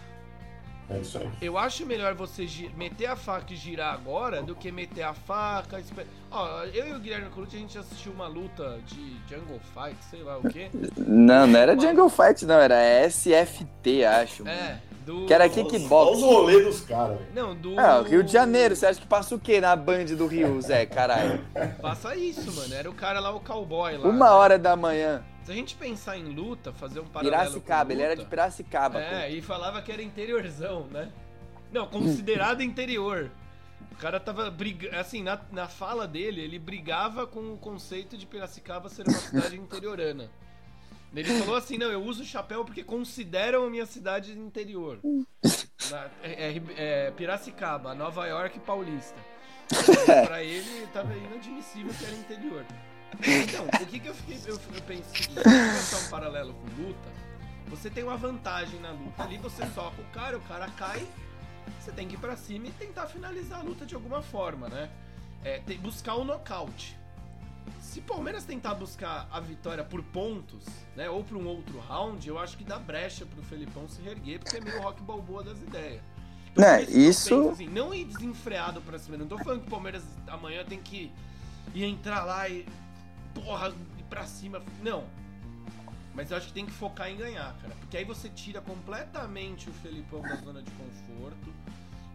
É 0.89 0.99
isso 0.99 1.17
aí. 1.17 1.29
Eu 1.41 1.57
acho 1.57 1.85
melhor 1.85 2.13
você 2.13 2.47
meter 2.77 3.07
a 3.07 3.15
faca 3.17 3.53
e 3.53 3.57
girar 3.57 3.93
agora 3.93 4.41
do 4.41 4.55
que 4.55 4.71
meter 4.71 5.03
a 5.03 5.13
faca. 5.13 5.79
esper- 5.79 6.07
Ó, 6.31 6.63
eu 6.73 6.87
e 6.87 6.93
o 6.93 6.99
Guilherme 6.99 7.29
Colucci 7.29 7.57
a 7.57 7.59
gente 7.59 7.77
assistiu 7.77 8.13
uma 8.13 8.25
luta 8.27 8.79
de 8.85 9.17
Jungle 9.29 9.59
Fight, 9.73 9.97
sei 10.09 10.23
lá 10.23 10.37
o 10.37 10.43
quê. 10.49 10.69
Não, 10.97 11.45
não 11.45 11.59
era 11.59 11.77
Jungle 11.77 12.09
Fight, 12.09 12.45
não, 12.45 12.55
era 12.55 12.75
SFT, 13.09 14.05
acho. 14.05 14.45
mano. 14.45 14.55
É, 14.55 14.79
do. 15.05 15.25
Que 15.25 15.33
era 15.33 15.43
Olha 15.43 15.49
os 15.49 15.71
kickbox. 15.71 16.21
rolês 16.21 16.65
dos 16.65 16.81
caras, 16.81 17.17
velho. 17.17 17.29
Não, 17.35 17.53
do. 17.55 17.77
Ah, 17.77 18.01
Rio 18.01 18.23
de 18.23 18.31
Janeiro, 18.31 18.73
você 18.75 18.85
acha 18.85 18.99
que 19.01 19.07
passa 19.07 19.35
o 19.35 19.39
quê 19.39 19.59
na 19.59 19.75
Band 19.75 20.05
do 20.05 20.25
Rio, 20.25 20.61
Zé, 20.61 20.85
caralho? 20.85 21.41
Passa 21.81 22.15
isso, 22.15 22.49
mano. 22.53 22.73
Era 22.73 22.89
o 22.89 22.93
cara 22.93 23.19
lá, 23.19 23.33
o 23.35 23.39
cowboy 23.41 23.97
lá. 23.97 24.07
Uma 24.07 24.25
né? 24.25 24.31
hora 24.31 24.57
da 24.59 24.75
manhã. 24.77 25.21
Se 25.47 25.53
a 25.53 25.55
gente 25.55 25.75
pensar 25.77 26.17
em 26.17 26.25
luta, 26.25 26.73
fazer 26.73 26.99
um 26.99 27.05
paralelo. 27.07 27.41
Piracicaba, 27.61 27.85
com 27.85 27.91
ele 27.93 28.01
era 28.01 28.15
de 28.15 28.19
luta, 28.19 28.29
Piracicaba. 28.29 28.99
É, 29.01 29.31
e 29.31 29.41
falava 29.41 29.81
que 29.81 29.89
era 29.93 30.01
interiorzão, 30.03 30.87
né? 30.87 31.09
Não, 31.71 31.87
considerado 31.87 32.59
interior. 32.63 33.31
O 33.89 33.95
cara 33.95 34.19
tava 34.19 34.51
brigando. 34.51 34.97
Assim, 34.97 35.23
na, 35.23 35.39
na 35.49 35.69
fala 35.69 36.05
dele, 36.05 36.41
ele 36.41 36.59
brigava 36.59 37.25
com 37.25 37.53
o 37.53 37.57
conceito 37.57 38.17
de 38.17 38.25
Piracicaba 38.25 38.89
ser 38.89 39.07
uma 39.07 39.17
cidade 39.17 39.55
interiorana. 39.57 40.29
Ele 41.15 41.33
falou 41.39 41.55
assim: 41.55 41.77
não, 41.77 41.89
eu 41.89 42.03
uso 42.03 42.25
chapéu 42.25 42.65
porque 42.65 42.83
consideram 42.83 43.63
a 43.65 43.69
minha 43.69 43.85
cidade 43.85 44.37
interior. 44.37 44.99
Na- 45.89 46.09
é, 46.23 46.57
é- 46.57 46.61
é 47.07 47.11
Piracicaba, 47.11 47.95
Nova 47.95 48.27
York 48.27 48.59
paulista. 48.59 49.15
pra 50.27 50.43
ele 50.43 50.87
tava 50.87 51.15
inadmissível 51.15 51.93
que 51.93 52.03
era 52.03 52.15
interior. 52.15 52.65
Então, 53.19 53.65
o 53.65 53.85
que, 53.87 53.99
que 53.99 54.07
eu 54.07 54.13
fiquei. 54.15 54.37
Eu, 54.45 54.55
eu 54.73 54.81
pensei, 54.83 55.23
se 55.25 56.05
um 56.05 56.09
paralelo 56.09 56.53
com 56.53 56.81
luta, 56.81 57.09
você 57.67 57.89
tem 57.89 58.03
uma 58.03 58.17
vantagem 58.17 58.79
na 58.79 58.91
luta. 58.91 59.23
Ali 59.23 59.37
você 59.37 59.65
soca 59.67 60.01
o 60.01 60.05
cara, 60.13 60.37
o 60.37 60.41
cara 60.41 60.67
cai, 60.77 61.05
você 61.79 61.91
tem 61.91 62.07
que 62.07 62.15
ir 62.15 62.19
pra 62.19 62.35
cima 62.35 62.67
e 62.67 62.71
tentar 62.71 63.07
finalizar 63.07 63.59
a 63.59 63.63
luta 63.63 63.85
de 63.85 63.95
alguma 63.95 64.21
forma, 64.21 64.67
né? 64.69 64.89
É, 65.43 65.59
tem- 65.59 65.77
buscar 65.79 66.15
o 66.15 66.23
nocaute. 66.23 66.97
Se 67.81 67.99
o 67.99 68.03
Palmeiras 68.03 68.43
tentar 68.45 68.75
buscar 68.75 69.27
a 69.31 69.39
vitória 69.39 69.83
por 69.83 70.01
pontos, 70.01 70.63
né, 70.95 71.09
ou 71.09 71.21
pra 71.23 71.37
um 71.37 71.45
outro 71.47 71.79
round, 71.79 72.25
eu 72.27 72.39
acho 72.39 72.55
que 72.57 72.63
dá 72.63 72.79
brecha 72.79 73.25
pro 73.25 73.43
Felipão 73.43 73.87
se 73.89 74.01
reerguer, 74.01 74.39
porque 74.39 74.57
é 74.57 74.61
meio 74.61 74.81
rock 74.81 75.01
balboa 75.01 75.43
das 75.43 75.57
ideias. 75.57 76.01
Então, 76.51 76.63
Né, 76.65 76.83
isso- 76.83 77.29
penso 77.29 77.49
assim, 77.49 77.67
não 77.67 77.93
ir 77.93 78.05
desenfreado 78.05 78.81
pra 78.81 78.97
cima. 78.97 79.17
Não 79.17 79.27
tô 79.27 79.37
falando 79.37 79.61
que 79.61 79.67
o 79.67 79.69
Palmeiras 79.69 80.03
amanhã 80.27 80.63
tem 80.63 80.79
que 80.81 81.11
ir 81.73 81.83
entrar 81.83 82.23
lá 82.23 82.47
e. 82.47 82.65
Porra, 83.41 83.69
ir 83.97 84.03
pra 84.09 84.25
cima. 84.25 84.61
Não. 84.83 85.03
Mas 86.13 86.31
eu 86.31 86.37
acho 86.37 86.47
que 86.47 86.53
tem 86.53 86.65
que 86.65 86.71
focar 86.71 87.09
em 87.11 87.17
ganhar, 87.17 87.55
cara. 87.61 87.73
Porque 87.79 87.95
aí 87.97 88.03
você 88.03 88.27
tira 88.29 88.59
completamente 88.61 89.69
o 89.69 89.73
Felipão 89.73 90.21
da 90.21 90.35
zona 90.35 90.61
de 90.63 90.71
conforto 90.71 91.53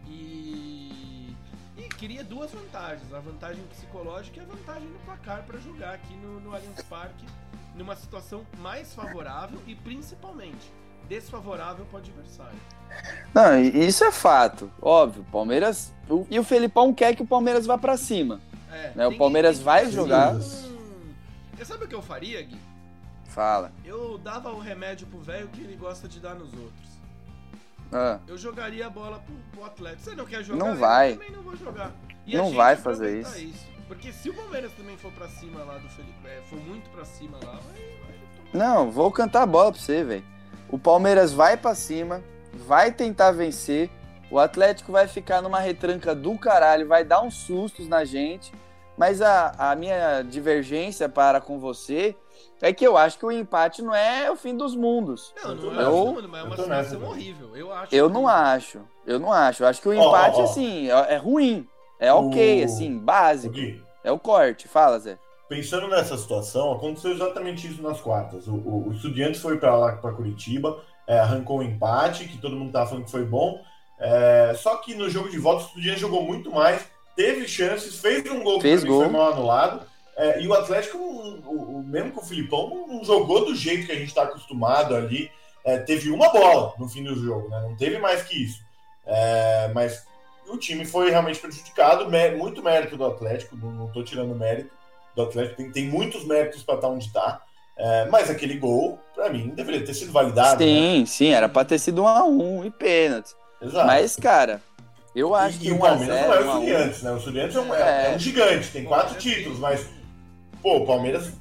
e. 0.07 1.35
E 1.75 1.89
cria 1.89 2.23
duas 2.23 2.51
vantagens. 2.51 3.11
A 3.13 3.19
vantagem 3.19 3.63
psicológica 3.65 4.39
e 4.39 4.43
a 4.43 4.45
vantagem 4.45 4.87
no 4.87 4.99
placar 4.99 5.43
pra 5.43 5.57
jogar 5.59 5.95
aqui 5.95 6.13
no, 6.15 6.39
no 6.39 6.53
Allianz 6.53 6.81
Parque 6.83 7.25
numa 7.75 7.95
situação 7.95 8.45
mais 8.59 8.93
favorável 8.93 9.59
e 9.65 9.73
principalmente 9.73 10.71
desfavorável 11.09 11.83
pro 11.85 11.97
adversário. 11.97 12.57
Não, 13.33 13.59
isso 13.59 14.03
é 14.03 14.11
fato, 14.11 14.69
óbvio. 14.79 15.25
Palmeiras. 15.31 15.91
o- 16.07 16.27
E 16.29 16.37
o 16.37 16.43
Felipão 16.43 16.93
quer 16.93 17.15
que 17.15 17.23
o 17.23 17.25
Palmeiras 17.27 17.65
vá 17.65 17.75
pra 17.77 17.97
cima. 17.97 18.39
É, 18.71 18.91
Né, 18.95 19.07
o 19.07 19.17
Palmeiras 19.17 19.59
vai 19.59 19.89
jogar. 19.89 20.35
Você 21.55 21.65
sabe 21.65 21.85
o 21.85 21.87
que 21.87 21.95
eu 21.95 22.01
faria, 22.01 22.41
Gui? 22.41 22.57
Fala. 23.25 23.71
Eu 23.83 24.17
dava 24.17 24.51
o 24.51 24.59
remédio 24.59 25.07
pro 25.07 25.19
velho 25.19 25.47
que 25.47 25.61
ele 25.61 25.75
gosta 25.75 26.07
de 26.07 26.19
dar 26.19 26.35
nos 26.35 26.53
outros. 26.53 26.93
Ah, 27.91 28.19
Eu 28.27 28.37
jogaria 28.37 28.87
a 28.87 28.89
bola 28.89 29.19
pro, 29.19 29.35
pro 29.51 29.65
atleta. 29.65 29.97
Você 29.99 30.15
não 30.15 30.25
quer 30.25 30.43
jogar? 30.43 30.59
Não 30.59 30.71
eu 30.73 30.77
vai. 30.77 31.13
também 31.13 31.31
não 31.31 31.43
vou 31.43 31.55
jogar. 31.55 31.91
E 32.25 32.35
Não 32.35 32.51
vai 32.51 32.75
fazer 32.75 33.19
aproveitar 33.25 33.67
Porque 33.87 34.11
se 34.11 34.29
o 34.29 34.33
Palmeiras 34.33 34.71
também 34.73 34.97
for 34.97 35.11
pra 35.11 35.27
cima 35.27 35.63
lá 35.63 35.77
do 35.77 35.89
Felipe, 35.89 36.17
é, 36.25 36.41
for 36.49 36.59
muito 36.59 36.89
pra 36.89 37.05
cima 37.05 37.37
lá, 37.43 37.51
vai, 37.51 37.61
vai 37.61 38.17
tomar. 38.51 38.65
não, 38.65 38.89
vou 38.89 39.11
cantar 39.11 39.43
a 39.43 39.45
bola 39.45 39.71
pra 39.71 39.79
você, 39.81 40.03
velho. 40.03 40.23
O 40.69 40.79
Palmeiras 40.79 41.33
vai 41.33 41.55
pra 41.57 41.75
cima, 41.75 42.23
vai 42.65 42.91
tentar 42.91 43.31
vencer. 43.31 43.91
O 44.31 44.39
Atlético 44.39 44.91
vai 44.91 45.07
ficar 45.07 45.41
numa 45.41 45.59
retranca 45.59 46.15
do 46.15 46.35
caralho, 46.37 46.87
vai 46.87 47.03
dar 47.03 47.21
uns 47.21 47.35
sustos 47.35 47.87
na 47.87 48.03
gente. 48.03 48.51
Mas 48.97 49.21
a, 49.21 49.53
a 49.57 49.75
minha 49.75 50.21
divergência 50.21 51.09
para 51.09 51.41
com 51.41 51.59
você 51.59 52.15
é 52.61 52.71
que 52.71 52.85
eu 52.85 52.95
acho 52.95 53.17
que 53.17 53.25
o 53.25 53.31
empate 53.31 53.81
não 53.81 53.93
é 53.93 54.29
o 54.31 54.35
fim 54.35 54.55
dos 54.55 54.75
mundos. 54.75 55.33
Não, 55.43 55.51
Eu 55.51 55.55
não 55.55 55.71
é, 55.71 55.75
nessa. 55.75 55.89
um 55.91 56.07
segundo, 56.07 56.29
mas 56.29 56.39
é 56.39 56.43
Eu 56.43 56.45
uma 56.45 56.67
nessa 56.67 56.89
situação 56.89 57.09
horrível. 57.09 57.55
Eu 57.57 57.73
acho. 57.73 57.95
Eu 57.95 58.09
não 58.09 58.27
acho. 58.27 58.81
Eu 59.05 59.19
não 59.19 59.33
acho. 59.33 59.63
Eu 59.63 59.67
acho 59.67 59.81
que 59.81 59.89
o 59.89 59.93
empate, 59.93 60.39
ó. 60.39 60.43
assim, 60.43 60.89
é, 60.89 61.13
é 61.13 61.17
ruim. 61.17 61.67
É 61.99 62.13
ok, 62.13 62.61
O- 62.61 62.65
assim, 62.65 62.97
básico. 62.99 63.53
Gui, 63.53 63.81
É 64.03 64.11
o 64.11 64.19
corte. 64.19 64.67
Fala, 64.67 64.99
Zé. 64.99 65.17
pensando 65.49 65.87
nessa 65.87 66.17
situação, 66.17 66.71
aconteceu 66.73 67.11
exatamente 67.11 67.67
isso 67.67 67.81
nas 67.81 67.99
quartas. 68.01 68.47
O, 68.47 68.53
o, 68.55 68.87
o 68.89 68.91
Estudiantes 68.93 69.41
foi 69.41 69.57
para 69.57 69.75
lá, 69.75 69.93
para 69.97 70.11
Curitiba, 70.13 70.81
é, 71.07 71.19
arrancou 71.19 71.59
um 71.59 71.63
empate, 71.63 72.25
que 72.27 72.37
todo 72.37 72.55
mundo 72.55 72.71
tava 72.71 72.87
falando 72.87 73.05
que 73.05 73.11
foi 73.11 73.25
bom. 73.25 73.59
É, 73.99 74.53
só 74.55 74.77
que 74.77 74.95
no 74.95 75.09
jogo 75.09 75.29
de 75.29 75.37
volta, 75.37 75.63
o 75.63 75.67
Estudiantes 75.67 76.01
jogou 76.01 76.23
muito 76.23 76.51
mais, 76.51 76.85
teve 77.15 77.47
chances, 77.47 77.99
fez 77.99 78.29
um 78.29 78.43
gol 78.43 78.59
Fez 78.61 78.81
que 78.81 78.87
gol. 78.87 79.03
foi 79.03 79.11
mal 79.11 79.33
anulado. 79.33 79.81
É, 80.15 80.41
e 80.41 80.47
o 80.47 80.53
Atlético, 80.53 80.97
o, 80.97 81.79
o- 81.79 81.83
mesmo 81.83 82.11
com 82.11 82.21
o 82.21 82.25
Filipão, 82.25 82.69
não, 82.69 82.87
não 82.87 83.03
jogou 83.03 83.45
do 83.45 83.55
jeito 83.55 83.85
que 83.87 83.91
a 83.91 83.95
gente 83.95 84.09
está 84.09 84.23
acostumado 84.23 84.95
ali. 84.95 85.29
é, 85.65 85.77
teve 85.79 86.09
uma 86.11 86.29
bola 86.29 86.73
no 86.77 86.87
fim 86.89 87.03
do 87.03 87.15
jogo, 87.15 87.49
né? 87.49 87.61
Não 87.61 87.75
teve 87.75 87.97
mais 87.97 88.21
que 88.23 88.43
isso. 88.43 88.61
É, 89.05 89.71
mas 89.73 90.05
o 90.47 90.57
time 90.57 90.85
foi 90.85 91.09
realmente 91.09 91.39
prejudicado, 91.39 92.09
muito 92.37 92.61
mérito 92.61 92.95
do 92.97 93.05
Atlético, 93.05 93.55
não 93.55 93.87
estou 93.87 94.03
tirando 94.03 94.35
mérito 94.35 94.71
do 95.15 95.23
Atlético, 95.23 95.57
tem, 95.57 95.71
tem 95.71 95.87
muitos 95.87 96.25
méritos 96.25 96.63
para 96.63 96.75
estar 96.75 96.87
tá 96.87 96.93
onde 96.93 97.05
está. 97.05 97.41
É, 97.75 98.05
mas 98.05 98.29
aquele 98.29 98.57
gol, 98.57 98.99
para 99.15 99.29
mim, 99.29 99.49
deveria 99.49 99.83
ter 99.83 99.93
sido 99.93 100.11
validado. 100.11 100.61
Sim, 100.61 100.99
né? 100.99 101.05
sim, 101.05 101.29
era 101.29 101.49
para 101.49 101.65
ter 101.65 101.79
sido 101.79 102.03
um 102.03 102.07
a 102.07 102.23
um 102.23 102.63
e 102.63 102.69
pênalti. 102.69 103.33
Exato. 103.61 103.87
Mas, 103.87 104.15
cara, 104.15 104.61
eu 105.15 105.35
acho 105.35 105.57
e, 105.57 105.59
que. 105.59 105.67
E 105.67 105.71
o 105.71 105.79
Palmeiras 105.79 106.21
não 106.21 106.33
é 106.33 106.39
o 106.39 106.47
Estudiantes, 106.47 107.03
né? 107.03 107.11
O 107.11 107.17
Estudiantes 107.17 107.55
é 107.55 107.59
um, 107.59 107.73
é... 107.73 108.11
é 108.11 108.15
um 108.15 108.19
gigante, 108.19 108.71
tem 108.71 108.83
quatro 108.83 109.17
títulos, 109.17 109.59
mas. 109.59 109.87
Pô, 110.61 110.77
o 110.77 110.85
Palmeiras. 110.85 111.31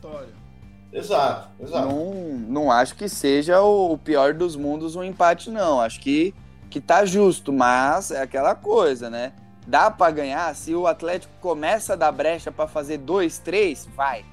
Exato, 0.92 1.48
exato. 1.58 1.88
Não, 1.88 2.12
não 2.12 2.70
acho 2.70 2.94
que 2.94 3.08
seja 3.08 3.62
o 3.62 3.96
pior 3.96 4.34
dos 4.34 4.56
mundos 4.56 4.94
um 4.94 5.02
empate, 5.02 5.50
não. 5.50 5.80
Acho 5.80 5.98
que, 6.00 6.34
que 6.68 6.80
tá 6.80 7.04
justo, 7.06 7.50
mas 7.50 8.10
é 8.10 8.20
aquela 8.20 8.54
coisa, 8.54 9.08
né? 9.08 9.32
Dá 9.66 9.90
para 9.90 10.12
ganhar 10.12 10.54
se 10.54 10.74
o 10.74 10.86
Atlético 10.86 11.32
começa 11.40 11.94
a 11.94 11.96
dar 11.96 12.12
brecha 12.12 12.52
para 12.52 12.68
fazer 12.68 12.98
dois, 12.98 13.38
três, 13.38 13.88
vai. 13.96 14.24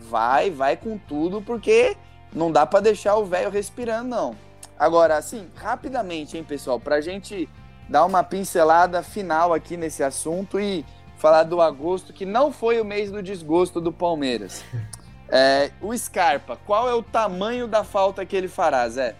Vai, 0.00 0.50
vai 0.50 0.76
com 0.76 0.98
tudo, 0.98 1.40
porque 1.40 1.96
não 2.32 2.52
dá 2.52 2.66
para 2.66 2.80
deixar 2.80 3.16
o 3.16 3.24
velho 3.24 3.48
respirando, 3.48 4.08
não. 4.08 4.36
Agora, 4.78 5.16
assim, 5.16 5.48
rapidamente, 5.54 6.36
hein, 6.36 6.44
pessoal, 6.44 6.80
pra 6.80 7.00
gente 7.00 7.48
dar 7.92 8.06
uma 8.06 8.24
pincelada 8.24 9.02
final 9.02 9.52
aqui 9.52 9.76
nesse 9.76 10.02
assunto 10.02 10.58
e 10.58 10.82
falar 11.18 11.42
do 11.42 11.60
agosto, 11.60 12.10
que 12.10 12.24
não 12.24 12.50
foi 12.50 12.80
o 12.80 12.84
mês 12.86 13.10
do 13.10 13.22
desgosto 13.22 13.80
do 13.80 13.92
Palmeiras. 13.92 14.64
É, 15.34 15.70
o 15.80 15.96
Scarpa, 15.96 16.58
qual 16.66 16.86
é 16.90 16.94
o 16.94 17.02
tamanho 17.02 17.66
da 17.66 17.82
falta 17.82 18.26
que 18.26 18.36
ele 18.36 18.48
fará, 18.48 18.86
Zé? 18.86 19.14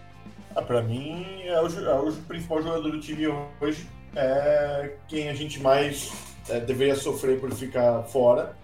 Ah, 0.55 0.61
para 0.61 0.79
mim, 0.83 1.41
é 1.43 1.59
o, 1.59 1.65
é 1.65 1.99
o, 2.01 2.13
principal 2.27 2.61
jogador 2.61 2.91
do 2.91 2.99
time 2.99 3.25
hoje. 3.59 3.87
É 4.15 4.91
quem 5.07 5.27
a 5.27 5.33
gente 5.33 5.59
mais 5.59 6.13
é, 6.47 6.59
deveria 6.59 6.95
sofrer 6.95 7.39
por 7.39 7.51
ficar 7.53 8.03
fora, 8.03 8.55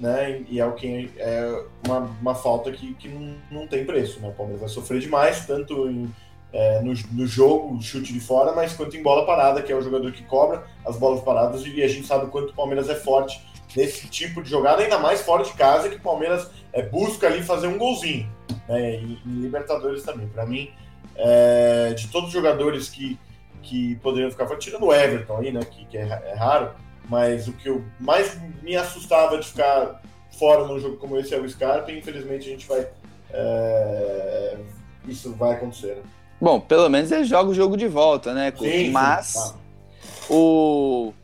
né? 0.00 0.46
E 0.48 0.58
é 0.58 0.64
o 0.64 0.72
que 0.72 1.12
é 1.18 1.64
uma, 1.86 2.10
uma 2.22 2.34
falta 2.34 2.72
que, 2.72 2.94
que 2.94 3.08
não, 3.08 3.36
não 3.50 3.66
tem 3.66 3.84
preço, 3.84 4.18
né? 4.20 4.28
O 4.28 4.32
Palmeiras 4.32 4.60
vai 4.62 4.70
sofrer 4.70 4.98
demais, 4.98 5.44
tanto 5.44 5.90
em, 5.90 6.10
é, 6.54 6.80
no, 6.80 6.94
no 7.12 7.26
jogo, 7.26 7.82
chute 7.82 8.12
de 8.12 8.20
fora, 8.20 8.52
mas 8.52 8.72
quanto 8.72 8.96
em 8.96 9.02
bola 9.02 9.26
parada, 9.26 9.60
que 9.60 9.72
é 9.72 9.76
o 9.76 9.82
jogador 9.82 10.12
que 10.12 10.22
cobra 10.22 10.64
as 10.86 10.96
bolas 10.96 11.20
paradas, 11.22 11.66
e 11.66 11.82
a 11.82 11.88
gente 11.88 12.06
sabe 12.06 12.26
o 12.26 12.28
quanto 12.28 12.50
o 12.50 12.54
Palmeiras 12.54 12.88
é 12.88 12.94
forte 12.94 13.44
nesse 13.76 14.06
tipo 14.06 14.40
de 14.40 14.48
jogada, 14.48 14.80
ainda 14.80 14.98
mais 14.98 15.20
fora 15.20 15.42
de 15.42 15.52
casa, 15.54 15.88
que 15.88 15.96
o 15.96 16.00
Palmeiras 16.00 16.48
é, 16.72 16.80
busca 16.80 17.26
ali 17.26 17.42
fazer 17.42 17.66
um 17.66 17.76
golzinho. 17.76 18.32
Né, 18.68 18.94
em, 18.94 19.20
em 19.26 19.40
Libertadores 19.40 20.04
também. 20.04 20.28
Para 20.28 20.46
mim, 20.46 20.70
é, 21.16 21.92
de 21.92 22.06
todos 22.06 22.28
os 22.28 22.32
jogadores 22.32 22.88
que, 22.88 23.18
que 23.60 23.96
poderiam 23.96 24.30
ficar 24.30 24.46
fora, 24.46 24.58
tirando 24.58 24.84
o 24.84 24.94
Everton 24.94 25.38
aí, 25.38 25.50
né, 25.50 25.60
que, 25.64 25.84
que 25.86 25.98
é, 25.98 26.02
é, 26.02 26.34
raro, 26.34 26.70
mas 27.08 27.48
o 27.48 27.52
que 27.52 27.68
eu 27.68 27.84
mais 27.98 28.40
me 28.62 28.76
assustava 28.76 29.38
de 29.38 29.48
ficar 29.48 30.00
fora 30.38 30.66
num 30.66 30.78
jogo 30.78 30.98
como 30.98 31.18
esse 31.18 31.34
é 31.34 31.38
o 31.38 31.48
Scarpa, 31.48 31.90
e 31.90 31.98
infelizmente 31.98 32.46
a 32.46 32.52
gente 32.52 32.68
vai. 32.68 32.86
É, 33.30 34.56
isso 35.08 35.34
vai 35.34 35.54
acontecer. 35.54 35.96
Né? 35.96 36.02
Bom, 36.44 36.60
pelo 36.60 36.90
menos 36.90 37.10
ele 37.10 37.24
joga 37.24 37.48
o 37.48 37.54
jogo 37.54 37.74
de 37.74 37.88
volta, 37.88 38.34
né, 38.34 38.52
sim, 38.54 38.90
Mas 38.90 39.26
sim, 39.28 39.38
tá. 39.38 39.54
o 40.28 41.14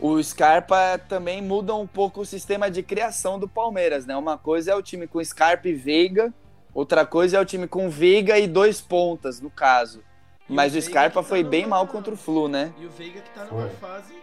o 0.00 0.20
Scarpa 0.20 0.98
também 1.08 1.40
muda 1.40 1.72
um 1.72 1.86
pouco 1.86 2.20
o 2.20 2.26
sistema 2.26 2.68
de 2.68 2.82
criação 2.82 3.38
do 3.38 3.48
Palmeiras, 3.48 4.04
né? 4.04 4.16
Uma 4.16 4.36
coisa 4.36 4.72
é 4.72 4.74
o 4.74 4.82
time 4.82 5.06
com 5.06 5.24
Scarpa 5.24 5.68
e 5.68 5.72
Veiga, 5.72 6.34
outra 6.74 7.06
coisa 7.06 7.36
é 7.36 7.40
o 7.40 7.44
time 7.44 7.68
com 7.68 7.88
Veiga 7.88 8.36
e 8.36 8.48
dois 8.48 8.80
pontas, 8.80 9.40
no 9.40 9.48
caso. 9.48 10.02
E 10.50 10.52
Mas 10.52 10.74
o, 10.74 10.78
o 10.78 10.82
Scarpa 10.82 11.22
tá 11.22 11.28
foi 11.28 11.38
numa... 11.38 11.50
bem 11.50 11.66
mal 11.66 11.86
contra 11.86 12.12
o 12.12 12.16
Flu, 12.16 12.48
né? 12.48 12.74
E 12.76 12.86
o 12.86 12.90
Veiga 12.90 13.20
que 13.20 13.30
tá 13.30 13.44
numa 13.44 13.68
foi. 13.68 13.76
fase 13.76 14.14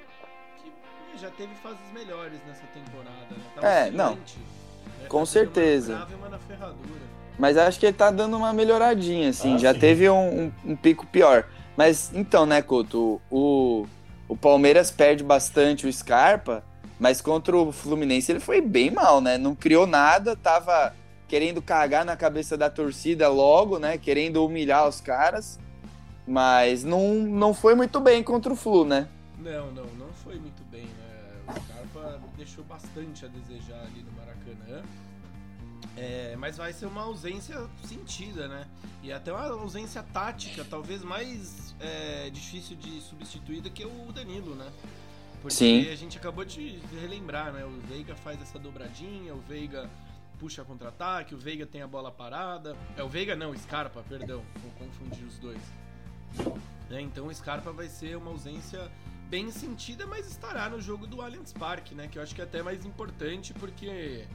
que 0.62 1.18
já 1.20 1.30
teve 1.32 1.56
fases 1.64 1.92
melhores 1.94 2.38
nessa 2.46 2.68
temporada, 2.74 3.32
né? 3.32 3.44
Tá 3.56 3.68
é, 3.68 3.90
não. 3.90 4.16
Né? 4.16 4.22
Com 5.08 5.22
tá 5.22 5.26
certeza. 5.26 5.96
Uma 5.96 6.28
uma 6.28 6.38
Mas 7.42 7.58
acho 7.58 7.80
que 7.80 7.88
ele 7.88 7.98
tá 7.98 8.12
dando 8.12 8.38
uma 8.38 8.54
melhoradinha, 8.54 9.30
assim. 9.30 9.56
Ah, 9.56 9.58
já 9.58 9.74
sim. 9.74 9.80
teve 9.80 10.08
um, 10.08 10.44
um, 10.44 10.52
um, 10.64 10.76
pico 10.76 11.08
pior. 11.08 11.48
Mas 11.76 12.12
então, 12.14 12.46
né, 12.46 12.62
Couto? 12.62 13.20
O, 13.32 13.88
o 14.28 14.38
Palmeiras 14.38 14.92
perde 14.92 15.24
bastante 15.24 15.88
o 15.88 15.92
Scarpa, 15.92 16.64
mas 17.00 17.20
contra 17.20 17.58
o 17.58 17.72
Fluminense 17.72 18.32
ele 18.32 18.40
foi 18.40 18.62
bem 18.62 18.92
mal, 18.92 19.20
né? 19.22 19.40
Não 19.40 19.56
criou 19.56 19.88
nada, 19.88 20.36
tava 20.36 20.94
querendo 21.28 21.64
cagar 21.64 22.06
na 22.06 22.16
cabeça 22.16 22.56
da 22.56 22.70
torcida 22.70 23.28
logo, 23.28 23.80
né? 23.80 23.98
Querendo 23.98 24.46
humilhar 24.46 24.88
os 24.88 25.02
caras, 25.02 25.58
mas 26.28 26.84
não, 26.84 27.16
não 27.16 27.56
foi 27.56 27.74
muito 27.74 28.00
bem 28.00 28.22
contra 28.22 28.54
o 28.54 28.56
Flu, 28.56 28.86
né? 28.86 29.08
Não, 29.40 29.72
não, 29.72 29.86
não 29.98 30.14
foi 30.24 30.36
muito 30.36 30.62
bem, 30.70 30.84
né? 30.84 31.40
O 31.48 31.60
Scarpa 31.60 32.20
deixou 32.38 32.64
bastante 32.66 33.26
a 33.26 33.28
desejar 33.30 33.80
ali 33.80 34.06
no 34.06 34.12
Maracanã. 34.12 34.84
É, 36.02 36.36
mas 36.36 36.58
vai 36.58 36.74
ser 36.74 36.88
uma 36.88 37.04
ausência 37.04 37.70
sentida, 37.84 38.48
né? 38.48 38.66
E 39.04 39.14
até 39.14 39.32
uma 39.32 39.44
ausência 39.44 40.02
tática, 40.02 40.66
talvez 40.68 41.04
mais 41.04 41.76
é, 41.80 42.28
difícil 42.32 42.76
de 42.76 43.00
substituir 43.02 43.62
do 43.62 43.70
que 43.70 43.86
o 43.86 44.12
Danilo, 44.12 44.56
né? 44.56 44.68
Porque 45.44 45.56
Sim. 45.56 45.88
a 45.92 45.96
gente 45.96 46.18
acabou 46.18 46.44
de 46.44 46.80
relembrar, 47.00 47.54
né? 47.54 47.64
O 47.64 47.80
Veiga 47.88 48.16
faz 48.16 48.42
essa 48.42 48.58
dobradinha, 48.58 49.36
o 49.36 49.42
Veiga 49.42 49.88
puxa 50.40 50.64
contra-ataque, 50.64 51.36
o 51.36 51.38
Veiga 51.38 51.68
tem 51.68 51.84
a 51.84 51.88
bola 51.88 52.12
parada. 52.12 52.76
É 52.98 53.04
o 53.04 53.08
Veiga 53.08 53.36
não, 53.36 53.52
o 53.52 53.58
Scarpa, 53.58 54.04
perdão, 54.10 54.42
vou 54.56 54.72
confundir 54.80 55.24
os 55.24 55.38
dois. 55.38 55.62
É, 56.90 57.00
então 57.00 57.28
o 57.28 57.34
Scarpa 57.34 57.72
vai 57.72 57.88
ser 57.88 58.18
uma 58.18 58.32
ausência 58.32 58.92
bem 59.30 59.52
sentida, 59.52 60.08
mas 60.08 60.26
estará 60.26 60.68
no 60.68 60.82
jogo 60.82 61.06
do 61.06 61.22
Allianz 61.22 61.54
Parque, 61.54 61.94
né? 61.94 62.08
Que 62.08 62.18
eu 62.18 62.24
acho 62.24 62.34
que 62.34 62.42
é 62.42 62.44
até 62.44 62.64
mais 62.64 62.84
importante 62.88 63.54
porque 63.54 64.28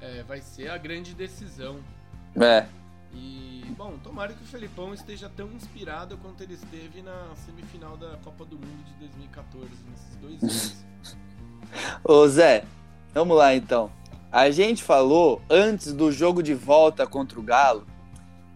é, 0.00 0.22
vai 0.22 0.40
ser 0.40 0.70
a 0.70 0.78
grande 0.78 1.14
decisão. 1.14 1.78
É. 2.40 2.66
E, 3.12 3.64
bom, 3.76 3.94
tomara 4.02 4.32
que 4.32 4.42
o 4.42 4.46
Felipão 4.46 4.92
esteja 4.92 5.30
tão 5.34 5.50
inspirado 5.52 6.16
quanto 6.18 6.42
ele 6.42 6.54
esteve 6.54 7.02
na 7.02 7.34
semifinal 7.46 7.96
da 7.96 8.16
Copa 8.24 8.44
do 8.44 8.56
Mundo 8.56 8.84
de 8.84 9.06
2014, 9.06 9.68
nesses 9.90 10.16
dois 10.16 10.42
anos. 10.42 10.76
Ô 12.04 12.26
Zé, 12.28 12.64
vamos 13.14 13.36
lá 13.36 13.54
então. 13.54 13.90
A 14.30 14.50
gente 14.50 14.82
falou 14.82 15.40
antes 15.48 15.92
do 15.92 16.12
jogo 16.12 16.42
de 16.42 16.54
volta 16.54 17.06
contra 17.06 17.38
o 17.40 17.42
Galo 17.42 17.86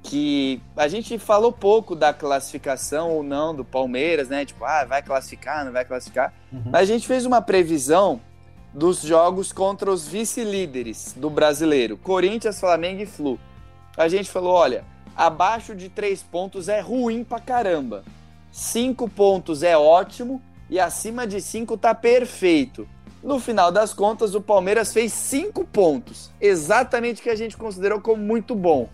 que 0.03 0.61
a 0.76 0.88
gente 0.88 1.16
falou 1.18 1.53
pouco 1.53 1.95
da 1.95 2.12
classificação 2.12 3.11
ou 3.11 3.22
não 3.22 3.55
do 3.55 3.64
Palmeiras, 3.64 4.28
né? 4.28 4.45
Tipo, 4.45 4.64
ah, 4.64 4.84
vai 4.84 5.01
classificar, 5.03 5.64
não 5.64 5.72
vai 5.72 5.84
classificar. 5.84 6.34
Uhum. 6.53 6.62
Mas 6.66 6.82
a 6.82 6.93
gente 6.93 7.07
fez 7.07 7.24
uma 7.24 7.40
previsão 7.40 8.20
dos 8.73 9.03
jogos 9.03 9.53
contra 9.53 9.91
os 9.91 10.07
vice-líderes 10.07 11.14
do 11.16 11.29
brasileiro, 11.29 11.97
Corinthians, 11.97 12.59
Flamengo 12.59 13.03
e 13.03 13.07
Flu. 13.07 13.39
A 13.97 14.09
gente 14.09 14.31
falou: 14.31 14.55
olha, 14.55 14.85
abaixo 15.14 15.75
de 15.75 15.89
três 15.89 16.23
pontos 16.23 16.68
é 16.68 16.81
ruim 16.81 17.23
pra 17.25 17.39
caramba. 17.39 18.03
Cinco 18.51 19.09
pontos 19.09 19.62
é 19.62 19.77
ótimo 19.77 20.41
e 20.68 20.81
acima 20.81 21.27
de 21.27 21.41
cinco 21.41 21.77
tá 21.77 21.95
perfeito. 21.95 22.89
No 23.23 23.39
final 23.39 23.70
das 23.70 23.95
contas, 23.95 24.35
o 24.35 24.41
Palmeiras 24.41 24.93
fez 24.93 25.12
cinco 25.12 25.64
pontos, 25.64 26.31
exatamente 26.41 27.20
o 27.20 27.23
que 27.23 27.31
a 27.31 27.37
gente 27.37 27.57
considerou 27.57 28.01
como 28.01 28.20
muito 28.20 28.55
bom. 28.55 28.89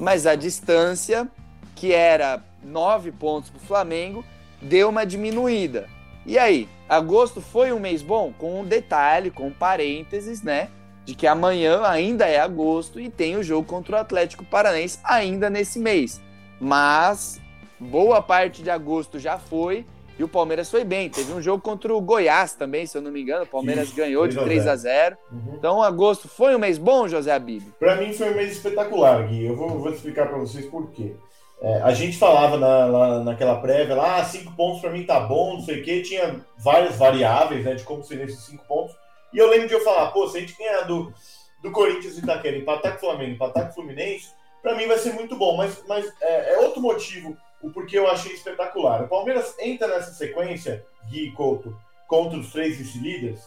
Mas 0.00 0.26
a 0.26 0.34
distância, 0.34 1.28
que 1.76 1.92
era 1.92 2.42
nove 2.62 3.12
pontos 3.12 3.50
para 3.50 3.58
o 3.58 3.66
Flamengo, 3.66 4.24
deu 4.60 4.88
uma 4.88 5.06
diminuída. 5.06 5.88
E 6.28 6.38
aí, 6.38 6.68
agosto 6.86 7.40
foi 7.40 7.72
um 7.72 7.80
mês 7.80 8.02
bom? 8.02 8.34
Com 8.36 8.60
um 8.60 8.64
detalhe, 8.64 9.30
com 9.30 9.50
parênteses, 9.50 10.42
né? 10.42 10.68
De 11.06 11.14
que 11.14 11.26
amanhã 11.26 11.80
ainda 11.84 12.26
é 12.26 12.38
agosto 12.38 13.00
e 13.00 13.08
tem 13.08 13.38
o 13.38 13.42
jogo 13.42 13.66
contra 13.66 13.96
o 13.96 13.98
Atlético 13.98 14.44
Paranaense 14.44 14.98
ainda 15.02 15.48
nesse 15.48 15.78
mês. 15.78 16.20
Mas 16.60 17.40
boa 17.80 18.20
parte 18.20 18.62
de 18.62 18.68
agosto 18.68 19.18
já 19.18 19.38
foi 19.38 19.86
e 20.18 20.22
o 20.22 20.28
Palmeiras 20.28 20.70
foi 20.70 20.84
bem. 20.84 21.08
Teve 21.08 21.32
um 21.32 21.40
jogo 21.40 21.62
contra 21.62 21.94
o 21.94 21.98
Goiás 21.98 22.52
também, 22.52 22.84
se 22.84 22.98
eu 22.98 23.00
não 23.00 23.10
me 23.10 23.22
engano. 23.22 23.44
O 23.44 23.48
Palmeiras 23.48 23.86
Isso, 23.88 23.96
ganhou 23.96 24.28
de 24.28 24.36
3 24.36 24.66
a 24.66 24.76
0 24.76 25.16
uhum. 25.32 25.54
Então, 25.54 25.82
agosto 25.82 26.28
foi 26.28 26.54
um 26.54 26.58
mês 26.58 26.76
bom, 26.76 27.08
José 27.08 27.32
Abib? 27.32 27.62
Para 27.80 27.96
mim 27.96 28.12
foi 28.12 28.30
um 28.30 28.36
mês 28.36 28.52
espetacular, 28.52 29.26
Gui. 29.26 29.46
Eu 29.46 29.56
vou, 29.56 29.70
vou 29.78 29.90
explicar 29.90 30.28
para 30.28 30.36
vocês 30.36 30.66
por 30.66 30.90
quê. 30.90 31.14
É, 31.60 31.82
a 31.82 31.92
gente 31.92 32.16
falava 32.16 32.56
na, 32.56 32.86
na, 32.86 33.24
naquela 33.24 33.60
prévia 33.60 33.96
lá, 33.96 34.16
ah, 34.16 34.24
cinco 34.24 34.54
pontos 34.54 34.80
para 34.80 34.90
mim 34.90 35.04
tá 35.04 35.18
bom, 35.18 35.54
não 35.54 35.60
sei 35.60 35.80
o 35.80 35.84
quê, 35.84 36.02
tinha 36.02 36.40
várias 36.56 36.96
variáveis 36.96 37.64
né, 37.64 37.74
de 37.74 37.82
como 37.82 38.04
seriam 38.04 38.26
esses 38.26 38.44
cinco 38.44 38.64
pontos. 38.66 38.94
E 39.32 39.38
eu 39.38 39.50
lembro 39.50 39.68
de 39.68 39.74
eu 39.74 39.80
falar, 39.82 40.10
pô, 40.12 40.26
se 40.28 40.38
a 40.38 40.40
gente 40.40 40.56
ganhar 40.56 40.82
do, 40.82 41.12
do 41.62 41.70
Corinthians 41.72 42.16
e 42.16 42.20
Itaquera, 42.20 42.56
empatar 42.56 42.92
com 42.92 42.98
o 42.98 43.00
Flamengo, 43.00 43.32
empatar 43.32 43.64
com 43.64 43.70
o 43.70 43.74
Fluminense, 43.74 44.28
para 44.62 44.74
mim 44.74 44.86
vai 44.86 44.98
ser 44.98 45.12
muito 45.12 45.36
bom. 45.36 45.56
Mas, 45.56 45.82
mas 45.86 46.10
é, 46.20 46.54
é, 46.54 46.58
outro 46.58 46.80
motivo 46.80 47.36
o 47.60 47.70
porquê 47.70 47.98
eu 47.98 48.08
achei 48.08 48.32
espetacular. 48.32 49.02
O 49.02 49.08
Palmeiras 49.08 49.54
entra 49.58 49.88
nessa 49.88 50.12
sequência, 50.12 50.86
Gui 51.08 51.28
e 51.28 51.32
Couto, 51.32 51.76
contra 52.06 52.38
os 52.38 52.52
três 52.52 52.76
vice-líderes, 52.76 53.40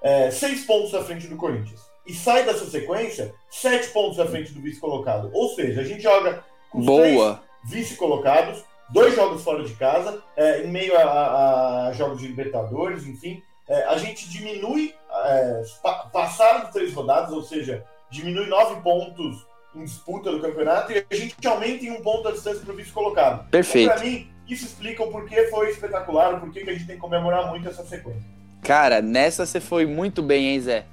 é, 0.00 0.30
seis 0.30 0.64
pontos 0.64 0.94
à 0.94 1.02
frente 1.02 1.26
do 1.26 1.36
Corinthians. 1.36 1.80
E 2.06 2.14
sai 2.14 2.44
dessa 2.44 2.64
sequência, 2.64 3.34
sete 3.50 3.88
pontos 3.88 4.18
à 4.18 4.26
frente 4.26 4.52
do 4.52 4.62
vice-colocado. 4.62 5.30
Ou 5.34 5.48
seja, 5.50 5.80
a 5.80 5.84
gente 5.84 6.02
joga 6.02 6.44
com 6.70 6.80
Boa. 6.80 7.34
Três, 7.34 7.47
vice-colocados, 7.64 8.64
dois 8.90 9.14
jogos 9.14 9.42
fora 9.42 9.64
de 9.64 9.74
casa, 9.74 10.22
é, 10.36 10.64
em 10.64 10.70
meio 10.70 10.96
a, 10.96 11.88
a, 11.88 11.92
jogos 11.92 12.20
de 12.20 12.26
Libertadores, 12.26 13.06
enfim. 13.06 13.42
É, 13.68 13.84
a 13.84 13.98
gente 13.98 14.28
diminui, 14.28 14.94
é, 15.26 15.62
pa, 15.82 16.08
passaram 16.12 16.70
três 16.70 16.94
rodadas, 16.94 17.32
ou 17.32 17.42
seja, 17.42 17.84
diminui 18.10 18.46
nove 18.46 18.80
pontos 18.80 19.46
em 19.74 19.84
disputa 19.84 20.32
do 20.32 20.40
campeonato 20.40 20.92
e 20.92 21.04
a 21.10 21.14
gente 21.14 21.46
aumenta 21.46 21.84
em 21.84 21.90
um 21.90 22.02
ponto 22.02 22.28
a 22.28 22.32
distância 22.32 22.60
para 22.64 22.72
o 22.72 22.76
vice-colocado. 22.76 23.48
Perfeito. 23.50 23.92
Para 23.92 24.00
mim, 24.00 24.28
isso 24.48 24.64
explica 24.64 25.02
o 25.02 25.10
porquê 25.10 25.48
foi 25.48 25.70
espetacular, 25.70 26.34
o 26.34 26.40
porquê 26.40 26.64
que 26.64 26.70
a 26.70 26.72
gente 26.72 26.86
tem 26.86 26.96
que 26.96 27.00
comemorar 27.00 27.48
muito 27.50 27.68
essa 27.68 27.84
sequência. 27.84 28.22
Cara, 28.62 29.02
nessa 29.02 29.44
você 29.44 29.60
foi 29.60 29.84
muito 29.84 30.22
bem, 30.22 30.48
hein, 30.48 30.60
Zé? 30.60 30.86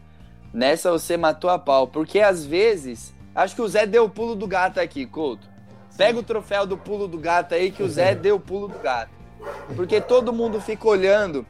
Nessa 0.53 0.91
você 0.91 1.17
matou 1.17 1.49
a 1.49 1.57
pau, 1.57 1.87
porque 1.87 2.19
às 2.19 2.45
vezes, 2.45 3.13
acho 3.33 3.55
que 3.55 3.61
o 3.61 3.67
Zé 3.67 3.85
deu 3.85 4.05
o 4.05 4.09
pulo 4.09 4.35
do 4.35 4.47
gato 4.47 4.79
aqui, 4.79 5.05
Couto. 5.05 5.54
Pega 5.97 6.19
o 6.19 6.23
troféu 6.23 6.65
do 6.65 6.77
pulo 6.77 7.07
do 7.07 7.17
gato 7.17 7.55
aí, 7.55 7.71
que 7.71 7.83
o 7.83 7.89
Zé 7.89 8.13
deu 8.15 8.35
o 8.35 8.39
pulo 8.39 8.67
do 8.67 8.79
gato. 8.79 9.11
Porque 9.75 10.01
todo 10.01 10.33
mundo 10.33 10.59
fica 10.59 10.87
olhando 10.87 11.45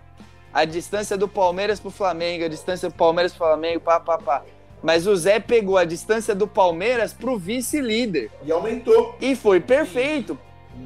a 0.54 0.66
distância 0.66 1.18
do 1.18 1.28
Palmeiras 1.28 1.80
pro 1.80 1.92
Flamengo, 1.92 2.46
a 2.46 2.48
distância 2.48 2.90
do 2.90 2.96
Palmeiras 2.96 3.34
pro 3.34 3.46
Flamengo, 3.46 3.82
pá, 3.82 4.00
pá, 4.00 4.18
pá. 4.18 4.44
Mas 4.82 5.08
o 5.08 5.16
Zé 5.16 5.40
pegou 5.40 5.78
a 5.78 5.84
distância 5.84 6.36
do 6.36 6.48
Palmeiras 6.48 7.12
pro 7.12 7.38
vice-líder. 7.38 8.30
E 8.44 8.52
aumentou. 8.52 9.16
E 9.20 9.36
foi 9.36 9.60
perfeito. 9.60 10.38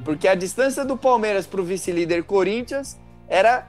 Porque 0.04 0.26
a 0.26 0.34
distância 0.34 0.84
do 0.84 0.96
Palmeiras 0.96 1.46
pro 1.46 1.62
vice-líder 1.62 2.24
Corinthians 2.24 2.98
era 3.28 3.66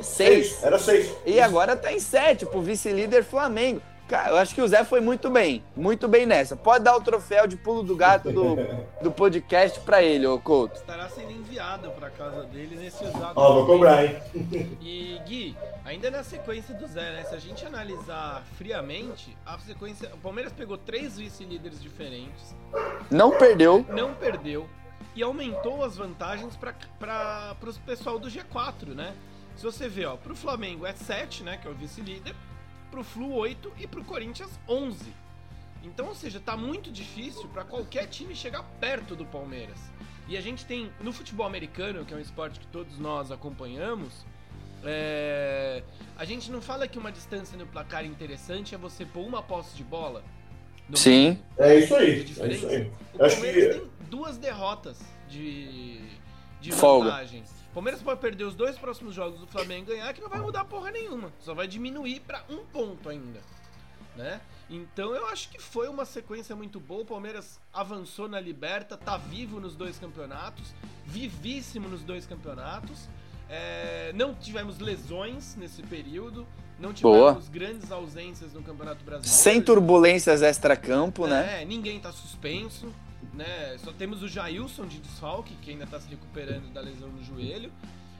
seis. 0.00 0.62
Era 0.62 0.78
seis. 0.78 1.10
E 1.24 1.40
agora 1.40 1.74
tá 1.74 1.92
em 1.92 1.98
sete 1.98 2.46
pro 2.46 2.60
vice-líder 2.60 3.24
Flamengo. 3.24 3.80
Cara, 4.08 4.30
eu 4.30 4.36
acho 4.36 4.54
que 4.54 4.62
o 4.62 4.68
Zé 4.68 4.84
foi 4.84 5.00
muito 5.00 5.28
bem. 5.28 5.64
Muito 5.74 6.06
bem 6.06 6.26
nessa. 6.26 6.54
Pode 6.54 6.84
dar 6.84 6.96
o 6.96 7.00
troféu 7.00 7.46
de 7.46 7.56
pulo 7.56 7.82
do 7.82 7.96
gato 7.96 8.30
do, 8.30 8.56
do 9.02 9.10
podcast 9.10 9.80
pra 9.80 10.00
ele, 10.00 10.26
ô 10.26 10.38
Couto. 10.38 10.76
Estará 10.76 11.08
sendo 11.08 11.32
enviado 11.32 11.90
pra 11.90 12.08
casa 12.10 12.44
dele 12.44 12.76
nesse 12.76 13.02
exato 13.02 13.32
Ó, 13.34 13.54
vou 13.54 13.66
cobrar, 13.66 14.04
hein? 14.04 14.16
E 14.80 15.20
Gui, 15.26 15.56
ainda 15.84 16.08
na 16.08 16.22
sequência 16.22 16.72
do 16.74 16.86
Zé, 16.86 17.12
né? 17.12 17.24
Se 17.24 17.34
a 17.34 17.38
gente 17.38 17.66
analisar 17.66 18.44
friamente, 18.56 19.36
a 19.44 19.58
sequência. 19.58 20.08
O 20.14 20.18
Palmeiras 20.18 20.52
pegou 20.52 20.78
três 20.78 21.18
vice-líderes 21.18 21.82
diferentes. 21.82 22.54
Não 23.10 23.32
perdeu. 23.32 23.84
Não 23.88 24.14
perdeu. 24.14 24.68
E 25.16 25.22
aumentou 25.22 25.82
as 25.82 25.96
vantagens 25.96 26.56
para 26.56 27.56
o 27.60 27.80
pessoal 27.84 28.20
do 28.20 28.28
G4, 28.28 28.94
né? 28.94 29.14
Se 29.56 29.64
você 29.64 29.88
vê, 29.88 30.04
ó, 30.04 30.16
pro 30.16 30.36
Flamengo 30.36 30.86
é 30.86 30.92
7, 30.92 31.42
né? 31.42 31.56
Que 31.56 31.66
é 31.66 31.70
o 31.70 31.74
vice-líder. 31.74 32.34
Pro 32.96 33.04
Flu 33.04 33.34
8 33.34 33.72
e 33.78 33.86
pro 33.86 34.02
Corinthians 34.02 34.48
11. 34.66 34.96
Então, 35.84 36.08
ou 36.08 36.14
seja, 36.14 36.40
tá 36.40 36.56
muito 36.56 36.90
difícil 36.90 37.46
para 37.48 37.62
qualquer 37.62 38.06
time 38.06 38.34
chegar 38.34 38.62
perto 38.80 39.14
do 39.14 39.26
Palmeiras. 39.26 39.78
E 40.26 40.34
a 40.34 40.40
gente 40.40 40.64
tem 40.64 40.90
no 40.98 41.12
futebol 41.12 41.46
americano, 41.46 42.06
que 42.06 42.14
é 42.14 42.16
um 42.16 42.20
esporte 42.20 42.58
que 42.58 42.66
todos 42.68 42.98
nós 42.98 43.30
acompanhamos, 43.30 44.24
é... 44.82 45.82
a 46.16 46.24
gente 46.24 46.50
não 46.50 46.62
fala 46.62 46.88
que 46.88 46.98
uma 46.98 47.12
distância 47.12 47.58
no 47.58 47.66
placar 47.66 48.06
interessante 48.06 48.74
é 48.74 48.78
você 48.78 49.04
pôr 49.04 49.26
uma 49.26 49.42
posse 49.42 49.76
de 49.76 49.84
bola. 49.84 50.24
Sim. 50.94 51.38
É 51.58 51.78
isso 51.78 51.94
aí. 51.94 52.20
É 52.40 52.46
isso 52.48 52.66
aí. 52.66 52.90
O 53.12 53.18
Palmeiras 53.18 53.74
que... 53.74 53.80
tem 53.80 53.90
duas 54.08 54.38
derrotas 54.38 54.98
de, 55.28 56.00
de 56.62 56.72
Folga. 56.72 57.10
vantagem. 57.10 57.44
O 57.76 57.78
Palmeiras 57.78 58.00
pode 58.00 58.22
perder 58.22 58.44
os 58.44 58.54
dois 58.54 58.78
próximos 58.78 59.14
jogos 59.14 59.38
do 59.38 59.46
Flamengo 59.46 59.92
e 59.92 59.96
ganhar, 59.96 60.10
que 60.14 60.22
não 60.22 60.30
vai 60.30 60.40
mudar 60.40 60.64
porra 60.64 60.90
nenhuma. 60.90 61.30
Só 61.38 61.52
vai 61.52 61.68
diminuir 61.68 62.20
para 62.20 62.42
um 62.48 62.64
ponto 62.64 63.06
ainda. 63.06 63.38
Né? 64.16 64.40
Então 64.70 65.14
eu 65.14 65.26
acho 65.26 65.50
que 65.50 65.60
foi 65.60 65.86
uma 65.86 66.06
sequência 66.06 66.56
muito 66.56 66.80
boa. 66.80 67.02
O 67.02 67.04
Palmeiras 67.04 67.60
avançou 67.74 68.30
na 68.30 68.40
Liberta, 68.40 68.96
tá 68.96 69.18
vivo 69.18 69.60
nos 69.60 69.76
dois 69.76 69.98
campeonatos, 69.98 70.72
vivíssimo 71.04 71.86
nos 71.86 72.02
dois 72.02 72.24
campeonatos. 72.24 73.10
É, 73.46 74.10
não 74.14 74.34
tivemos 74.34 74.78
lesões 74.78 75.54
nesse 75.54 75.82
período, 75.82 76.46
não 76.80 76.94
tivemos 76.94 77.18
Boa. 77.18 77.42
grandes 77.52 77.92
ausências 77.92 78.54
no 78.54 78.62
Campeonato 78.62 79.04
Brasileiro. 79.04 79.38
Sem 79.38 79.60
turbulências 79.60 80.40
extra-campo, 80.40 81.26
é, 81.26 81.30
né? 81.30 81.62
É, 81.62 81.64
ninguém 81.66 82.00
tá 82.00 82.10
suspenso. 82.10 82.90
Né? 83.36 83.76
Só 83.78 83.92
temos 83.92 84.22
o 84.22 84.28
Jailson 84.28 84.86
de 84.86 84.98
desfalque, 84.98 85.54
que 85.62 85.70
ainda 85.70 85.86
tá 85.86 86.00
se 86.00 86.08
recuperando 86.08 86.72
da 86.72 86.80
lesão 86.80 87.08
no 87.08 87.22
joelho. 87.22 87.70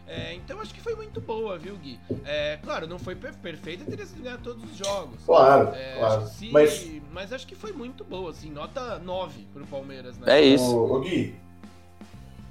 É, 0.09 0.35
então 0.35 0.61
acho 0.61 0.73
que 0.73 0.81
foi 0.81 0.95
muito 0.95 1.21
boa, 1.21 1.59
viu, 1.59 1.77
Gui? 1.77 1.99
É, 2.25 2.59
claro, 2.63 2.87
não 2.87 2.99
foi 2.99 3.17
perfeita, 3.17 3.85
teria 3.85 4.07
sido 4.07 4.23
ganhar 4.23 4.39
todos 4.39 4.63
os 4.63 4.77
jogos. 4.77 5.19
Claro, 5.25 5.75
é, 5.75 5.97
claro. 5.99 6.23
Acho 6.23 6.35
se, 6.35 6.51
mas... 6.51 6.89
mas 7.13 7.33
acho 7.33 7.47
que 7.47 7.57
foi 7.57 7.73
muito 7.73 8.05
boa, 8.05 8.31
assim, 8.31 8.49
nota 8.49 9.01
9 9.01 9.47
pro 9.53 9.67
Palmeiras, 9.67 10.17
né? 10.19 10.39
É 10.39 10.41
isso. 10.41 10.77
Ô, 10.77 10.95
ô 10.95 11.01
Gui, 11.01 11.35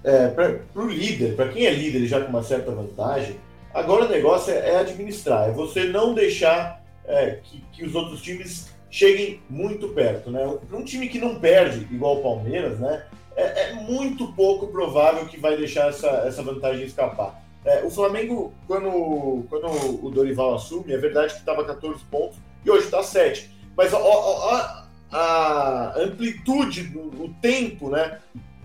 é, 0.03 0.28
para 0.28 0.59
o 0.76 0.88
líder, 0.88 1.36
para 1.36 1.47
quem 1.47 1.66
é 1.66 1.72
líder 1.72 2.05
já 2.05 2.22
com 2.22 2.30
uma 2.30 2.43
certa 2.43 2.72
vantagem, 2.72 3.39
agora 3.74 4.05
o 4.05 4.09
negócio 4.09 4.53
é, 4.53 4.72
é 4.72 4.78
administrar, 4.78 5.49
é 5.49 5.51
você 5.51 5.86
não 5.86 6.13
deixar 6.13 6.84
é, 7.05 7.39
que, 7.41 7.63
que, 7.72 7.86
os 7.86 7.95
outros 7.95 8.22
times 8.22 8.70
cheguem 8.96 9.41
muito 9.50 9.89
perto. 9.89 10.32
Né? 10.32 10.41
Um 10.72 10.84
time 10.86 11.10
que 11.10 11.20
não 11.20 11.36
perde, 11.36 11.86
igual 11.93 12.20
o 12.20 12.24
Palmeiras, 12.24 12.80
né, 12.80 13.06
é, 13.36 13.64
é 13.64 13.74
muito 13.74 14.32
pouco 14.32 14.68
provável 14.68 15.26
que 15.26 15.38
vai 15.38 15.58
deixar 15.58 15.89
essa, 15.89 16.08
essa 16.26 16.41
vantagem 16.41 16.86
escapar. 16.86 17.43
É, 17.66 17.84
o 17.84 17.89
Flamengo, 17.89 18.54
quando, 18.66 19.43
quando 19.50 20.06
o 20.06 20.10
Dorival 20.10 20.56
assume, 20.56 20.93
é 20.93 20.98
verdade 20.98 21.34
que 21.34 21.39
estava 21.39 21.66
14 21.66 22.06
pontos 22.06 22.38
e 22.64 22.72
hoje 22.72 22.86
está 22.86 23.04
7. 23.04 23.52
Mas 23.76 23.93
a, 23.93 23.98
a, 23.98 24.88
a 25.12 25.93
amplitude, 26.00 26.93
o 26.96 27.34
tempo, 27.41 27.89
né? 27.89 28.20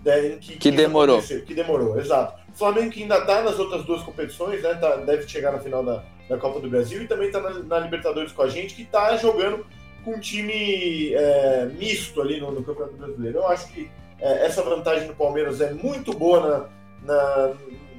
né, 0.05 0.37
que, 0.39 0.55
que, 0.55 0.71
demorou. 0.71 1.21
Que 1.21 1.53
demorou, 1.53 1.99
exato. 1.99 2.39
O 2.53 2.57
Flamengo 2.57 2.91
que 2.91 3.01
ainda 3.01 3.17
está 3.17 3.41
nas 3.41 3.59
outras 3.59 3.83
duas 3.83 4.01
competições, 4.03 4.61
né? 4.61 4.75
Tá, 4.75 4.95
deve 4.97 5.27
chegar 5.27 5.51
na 5.51 5.59
final 5.59 5.83
da, 5.83 6.03
da 6.29 6.37
Copa 6.37 6.61
do 6.61 6.69
Brasil 6.69 7.01
e 7.01 7.07
também 7.07 7.27
está 7.27 7.41
na, 7.41 7.49
na, 7.59 7.79
Libertadores 7.79 8.31
com 8.31 8.43
a 8.43 8.49
gente, 8.49 8.75
que 8.75 8.83
está 8.83 9.17
jogando 9.17 9.65
com 10.03 10.15
um 10.15 10.19
time 10.19 11.13
é, 11.13 11.65
misto 11.77 12.21
ali 12.21 12.39
no, 12.39 12.51
no, 12.51 12.63
Campeonato 12.63 12.95
Brasileiro. 12.95 13.39
Eu 13.39 13.47
acho 13.47 13.67
que 13.71 13.89
é, 14.19 14.45
essa 14.45 14.61
vantagem 14.61 15.07
do 15.07 15.15
Palmeiras 15.15 15.61
é 15.61 15.71
muito 15.73 16.13
boa 16.13 16.69
na, 17.03 17.13
na, 17.13 17.53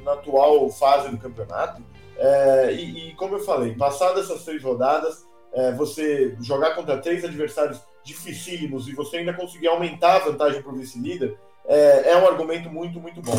na 0.04 0.12
atual 0.12 0.68
fase 0.70 1.08
do 1.08 1.18
campeonato. 1.18 1.82
É, 2.16 2.72
e, 2.72 3.10
e, 3.10 3.14
como 3.14 3.36
eu 3.36 3.40
falei, 3.40 3.74
passadas 3.74 4.30
essas 4.30 4.44
três 4.44 4.62
rodadas, 4.62 5.26
é, 5.52 5.72
você 5.72 6.36
jogar 6.40 6.74
contra 6.74 6.98
três 6.98 7.24
adversários 7.24 7.80
dificílimos 8.04 8.88
e 8.88 8.94
você 8.94 9.18
ainda 9.18 9.32
conseguir 9.32 9.68
aumentar 9.68 10.16
a 10.16 10.18
vantagem 10.20 10.62
para 10.62 10.72
o 10.72 10.76
vice-líder, 10.76 11.36
é, 11.66 12.10
é 12.10 12.16
um 12.16 12.26
argumento 12.26 12.68
muito, 12.70 13.00
muito 13.00 13.20
bom. 13.22 13.38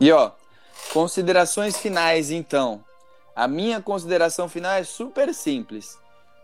E 0.00 0.12
ó, 0.12 0.32
considerações 0.92 1.76
finais 1.76 2.30
então. 2.30 2.84
A 3.34 3.46
minha 3.46 3.80
consideração 3.80 4.48
final 4.48 4.72
é 4.72 4.84
super 4.84 5.32
simples. 5.32 5.98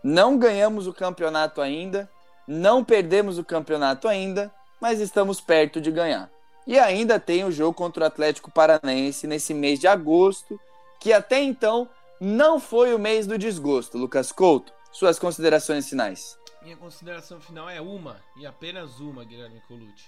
Não 0.07 0.37
ganhamos 0.37 0.85
o 0.85 0.93
campeonato 0.93 1.59
ainda, 1.59 2.07
não 2.47 2.83
perdemos 2.83 3.39
o 3.39 3.43
campeonato 3.43 4.07
ainda, 4.07 4.53
mas 4.79 4.99
estamos 4.99 5.41
perto 5.41 5.81
de 5.81 5.89
ganhar. 5.89 6.29
E 6.67 6.77
ainda 6.77 7.19
tem 7.19 7.43
o 7.43 7.51
jogo 7.51 7.73
contra 7.73 8.03
o 8.03 8.05
Atlético 8.05 8.51
Paranaense 8.51 9.25
nesse 9.25 9.51
mês 9.51 9.79
de 9.79 9.87
agosto, 9.87 10.61
que 10.99 11.11
até 11.11 11.41
então 11.41 11.89
não 12.21 12.59
foi 12.59 12.93
o 12.93 12.99
mês 12.99 13.25
do 13.25 13.35
desgosto. 13.35 13.97
Lucas 13.97 14.31
Couto, 14.31 14.71
suas 14.91 15.17
considerações 15.17 15.89
finais. 15.89 16.37
Minha 16.61 16.77
consideração 16.77 17.41
final 17.41 17.67
é 17.67 17.81
uma, 17.81 18.17
e 18.37 18.45
apenas 18.45 18.99
uma, 18.99 19.25
Guilherme 19.25 19.59
Colucci. 19.67 20.05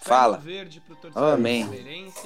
Fala. 0.00 0.38
verde 0.38 0.80
pro 0.80 0.94
torcedor 0.94 1.34
Amém. 1.34 1.64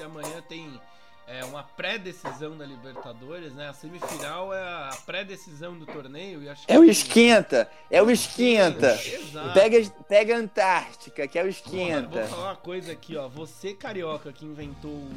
Amanhã 0.05 0.43
tem 0.47 0.79
é, 1.27 1.45
uma 1.45 1.63
pré-decisão 1.63 2.57
da 2.57 2.67
Libertadores, 2.67 3.55
né? 3.55 3.69
A 3.69 3.73
semifinal 3.73 4.53
é 4.53 4.61
a 4.61 4.91
pré-decisão 5.07 5.79
do 5.79 5.87
torneio. 5.87 6.43
E 6.43 6.49
acho 6.49 6.65
é 6.69 6.79
o 6.79 6.85
esquenta, 6.85 7.71
é 7.91 8.03
o 8.03 8.11
esquenta. 8.11 8.95
Exato. 9.03 9.55
Pega, 9.55 9.91
pega 10.09 10.37
a 10.37 10.39
Antártica, 10.39 11.27
que 11.27 11.39
é 11.39 11.45
o 11.45 11.49
esquenta. 11.49 12.21
Vou 12.21 12.29
falar 12.29 12.51
uma 12.51 12.57
coisa 12.57 12.93
aqui, 12.93 13.17
ó. 13.17 13.29
Você, 13.29 13.75
carioca, 13.75 14.33
que 14.33 14.45
inventou 14.45 14.91
o, 14.91 15.13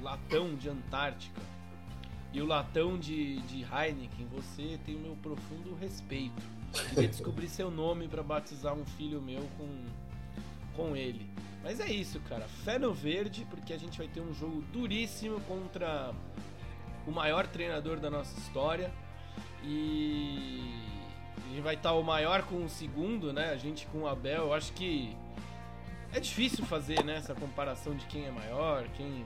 o 0.00 0.02
latão 0.02 0.54
de 0.54 0.68
Antártica 0.68 1.40
e 2.32 2.40
o 2.40 2.46
latão 2.46 2.96
de, 2.96 3.40
de 3.42 3.62
Heineken, 3.62 4.26
você 4.30 4.78
tem 4.86 4.94
o 4.94 5.00
meu 5.00 5.16
profundo 5.16 5.74
respeito. 5.80 6.42
Queria 6.90 7.08
descobrir 7.08 7.48
seu 7.48 7.70
nome 7.70 8.06
para 8.06 8.22
batizar 8.22 8.72
um 8.74 8.84
filho 8.84 9.20
meu 9.20 9.42
com, 9.58 9.66
com 10.80 10.96
ele. 10.96 11.28
Mas 11.62 11.78
é 11.78 11.90
isso, 11.90 12.18
cara. 12.20 12.46
Fé 12.64 12.78
no 12.78 12.92
verde, 12.92 13.46
porque 13.50 13.72
a 13.72 13.78
gente 13.78 13.98
vai 13.98 14.08
ter 14.08 14.20
um 14.20 14.32
jogo 14.32 14.62
duríssimo 14.72 15.38
contra 15.42 16.12
o 17.06 17.10
maior 17.10 17.46
treinador 17.46 17.98
da 17.98 18.08
nossa 18.08 18.38
história. 18.40 18.90
E 19.62 20.72
a 21.36 21.48
gente 21.50 21.60
vai 21.60 21.74
estar 21.74 21.92
o 21.92 22.02
maior 22.02 22.42
com 22.44 22.64
o 22.64 22.68
segundo, 22.68 23.32
né? 23.32 23.50
A 23.50 23.56
gente 23.56 23.86
com 23.88 23.98
o 24.00 24.08
Abel. 24.08 24.44
Eu 24.44 24.54
acho 24.54 24.72
que 24.72 25.14
é 26.12 26.20
difícil 26.20 26.64
fazer 26.64 27.04
né, 27.04 27.16
essa 27.16 27.34
comparação 27.34 27.94
de 27.94 28.04
quem 28.06 28.26
é 28.26 28.30
maior, 28.30 28.84
quem. 28.96 29.24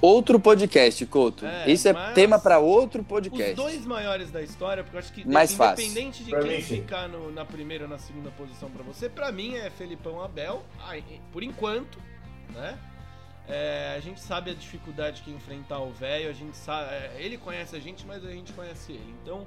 Outro 0.00 0.38
podcast, 0.38 1.04
Couto. 1.06 1.44
É, 1.46 1.70
Isso 1.70 1.88
é 1.88 2.12
tema 2.12 2.38
para 2.38 2.58
outro 2.58 3.02
podcast. 3.02 3.50
Os 3.52 3.56
dois 3.56 3.84
maiores 3.86 4.30
da 4.30 4.42
história, 4.42 4.82
porque 4.84 4.96
eu 4.96 5.00
acho 5.00 5.12
que 5.12 5.28
Mais 5.28 5.52
independente 5.52 6.18
fácil. 6.18 6.24
de 6.24 6.30
pra 6.30 6.40
quem 6.42 6.56
mim, 6.56 6.62
ficar 6.62 7.08
no, 7.08 7.32
na 7.32 7.44
primeira 7.44 7.84
ou 7.84 7.90
na 7.90 7.98
segunda 7.98 8.30
posição 8.30 8.70
para 8.70 8.82
você, 8.82 9.08
para 9.08 9.32
mim 9.32 9.54
é 9.56 9.70
Felipão 9.70 10.22
Abel, 10.22 10.62
por 11.32 11.42
enquanto, 11.42 11.98
né? 12.50 12.78
É, 13.48 13.94
a 13.96 14.00
gente 14.00 14.20
sabe 14.20 14.50
a 14.52 14.54
dificuldade 14.54 15.22
que 15.22 15.30
é 15.30 15.34
enfrentar 15.34 15.80
o 15.80 15.90
velho, 15.90 16.30
a 16.30 16.32
gente 16.32 16.56
sabe, 16.56 16.90
é, 16.90 17.16
ele 17.18 17.36
conhece 17.36 17.74
a 17.74 17.80
gente, 17.80 18.06
mas 18.06 18.24
a 18.24 18.30
gente 18.30 18.52
conhece 18.52 18.92
ele. 18.92 19.14
Então, 19.22 19.44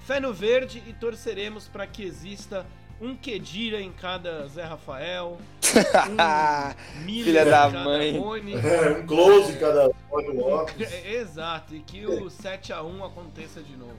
fé 0.00 0.20
no 0.20 0.34
verde 0.34 0.82
e 0.86 0.92
torceremos 0.92 1.66
para 1.66 1.86
que 1.86 2.02
exista 2.02 2.66
um 3.02 3.16
Kedira 3.16 3.80
em 3.80 3.90
cada 3.92 4.46
Zé 4.46 4.62
Rafael, 4.62 5.36
um 6.10 7.04
Filha 7.24 7.44
da 7.44 7.68
mãe. 7.68 8.16
Rony. 8.18 8.54
É, 8.54 8.98
um 9.00 9.06
close 9.06 9.52
em 9.52 9.56
cada 9.56 9.90
Lopes. 10.32 10.92
É, 10.92 11.14
Exato, 11.16 11.74
e 11.74 11.80
que 11.80 12.06
o 12.06 12.26
7x1 12.26 13.04
aconteça 13.06 13.60
de 13.60 13.76
novo. 13.76 13.96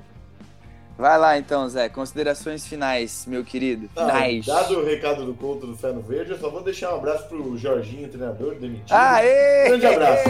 Vai 0.97 1.17
lá 1.17 1.37
então, 1.37 1.67
Zé. 1.67 1.89
Considerações 1.89 2.65
finais, 2.67 3.25
meu 3.25 3.43
querido. 3.43 3.89
Ah, 3.95 4.05
Finais. 4.05 4.45
dado 4.45 4.79
o 4.79 4.85
recado 4.85 5.25
do 5.25 5.33
Couto 5.33 5.65
do 5.67 5.75
Fé 5.75 5.91
no 5.91 6.01
Verde, 6.01 6.31
eu 6.31 6.37
só 6.39 6.49
vou 6.49 6.61
deixar 6.63 6.93
um 6.93 6.97
abraço 6.97 7.27
pro 7.27 7.57
Jorginho, 7.57 8.07
treinador, 8.09 8.55
demitido. 8.55 8.91
Aê! 8.93 9.69
Grande 9.69 9.85
abraço. 9.87 10.23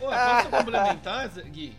Pô, 0.00 0.06
posso 0.08 0.48
complementar, 0.50 1.28
Zé- 1.28 1.42
Gui? 1.42 1.76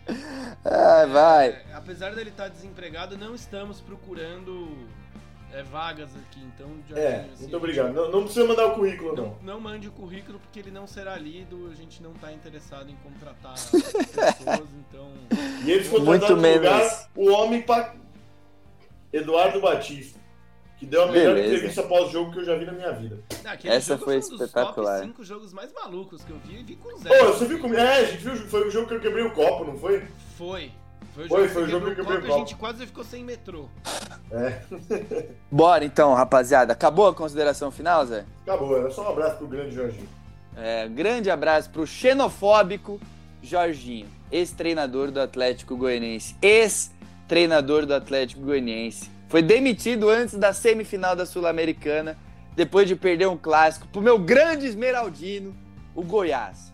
Ah, 0.64 1.06
vai. 1.12 1.48
É, 1.48 1.62
apesar 1.74 2.14
dele 2.14 2.30
estar 2.30 2.48
desempregado, 2.48 3.18
não 3.18 3.34
estamos 3.34 3.80
procurando 3.82 4.68
é, 5.52 5.62
vagas 5.62 6.10
aqui, 6.16 6.40
então... 6.54 6.68
Jorginho, 6.88 6.98
É, 6.98 7.16
assim, 7.32 7.42
muito 7.42 7.56
obrigado. 7.56 7.92
Não, 7.92 8.10
não 8.10 8.24
precisa 8.24 8.46
mandar 8.46 8.66
o 8.66 8.74
currículo, 8.74 9.16
Não, 9.16 9.24
não. 9.24 9.36
não 9.42 9.60
mande 9.60 9.88
o 9.88 9.92
currículo 9.92 10.38
porque 10.38 10.58
ele 10.60 10.70
não 10.70 10.86
será 10.86 11.16
lido, 11.16 11.68
a 11.72 11.74
gente 11.74 12.02
não 12.02 12.12
está 12.12 12.32
interessado 12.32 12.90
em 12.90 12.96
contratar 12.96 13.54
pessoas, 13.70 14.68
então. 14.88 15.10
E 15.64 15.70
eles 15.70 15.88
Muito 15.88 16.04
contrataram 16.04 16.36
no 16.36 16.42
menos. 16.42 16.56
lugar 16.58 17.10
o 17.16 17.30
homem 17.32 17.62
pra... 17.62 17.94
Eduardo 19.12 19.58
Batista, 19.60 20.18
que 20.78 20.84
deu 20.84 21.02
a 21.04 21.06
melhor 21.06 21.34
Beleza. 21.34 21.54
entrevista 21.54 21.82
pós-jogo 21.84 22.30
que 22.30 22.40
eu 22.40 22.44
já 22.44 22.54
vi 22.56 22.66
na 22.66 22.72
minha 22.72 22.92
vida. 22.92 23.18
Ah, 23.44 23.52
aquele 23.52 23.72
Essa 23.74 23.94
jogo 23.94 24.04
foi 24.04 24.16
um 24.16 24.20
dos 24.20 24.30
espetacular. 24.32 24.96
top 24.98 25.06
5 25.08 25.24
jogos 25.24 25.52
mais 25.54 25.72
malucos 25.72 26.22
que 26.24 26.30
eu 26.30 26.38
vi 26.44 26.60
e 26.60 26.62
vi 26.62 26.76
com 26.76 26.94
zero. 26.98 27.32
você 27.32 27.46
viu 27.46 27.58
como. 27.58 27.74
É, 27.74 28.00
a 28.00 28.04
gente 28.04 28.18
viu, 28.22 28.36
foi 28.48 28.68
o 28.68 28.70
jogo 28.70 28.86
que 28.86 28.94
eu 28.94 29.00
quebrei 29.00 29.24
o 29.24 29.30
copo, 29.32 29.64
não 29.64 29.78
foi? 29.78 30.06
Foi. 30.36 30.70
Foi 31.14 31.24
o 31.24 31.28
Foi, 31.28 31.48
jogo 31.48 31.52
foi 31.52 31.62
o 31.62 31.64
que 31.66 31.70
jogo 31.72 31.86
que 31.86 31.92
o 31.92 31.96
quebrou 31.96 32.16
copo 32.16 32.26
o 32.26 32.30
e 32.30 32.34
a 32.34 32.38
gente 32.38 32.54
quase 32.56 32.86
ficou 32.86 33.04
sem 33.04 33.24
metrô. 33.24 33.66
É, 34.30 34.60
Bora 35.50 35.84
então, 35.84 36.14
rapaziada. 36.14 36.72
Acabou 36.72 37.08
a 37.08 37.14
consideração 37.14 37.70
final, 37.70 38.06
Zé? 38.06 38.24
acabou. 38.46 38.76
Era 38.76 38.90
só 38.90 39.04
um 39.04 39.08
abraço 39.12 39.36
pro 39.38 39.46
grande 39.46 39.74
Jorginho. 39.74 40.08
É, 40.56 40.88
grande 40.88 41.30
abraço 41.30 41.70
pro 41.70 41.86
xenofóbico 41.86 43.00
Jorginho, 43.42 44.08
ex-treinador 44.30 45.10
do 45.10 45.20
Atlético 45.20 45.76
Goianiense. 45.76 46.34
Ex-treinador 46.42 47.86
do 47.86 47.94
Atlético 47.94 48.42
Goianiense. 48.42 49.10
Foi 49.28 49.42
demitido 49.42 50.08
antes 50.08 50.34
da 50.34 50.52
semifinal 50.52 51.14
da 51.14 51.26
Sul-Americana, 51.26 52.16
depois 52.56 52.88
de 52.88 52.96
perder 52.96 53.28
um 53.28 53.36
clássico 53.36 53.86
pro 53.88 54.00
meu 54.02 54.18
grande 54.18 54.66
esmeraldino, 54.66 55.54
o 55.94 56.02
Goiás. 56.02 56.72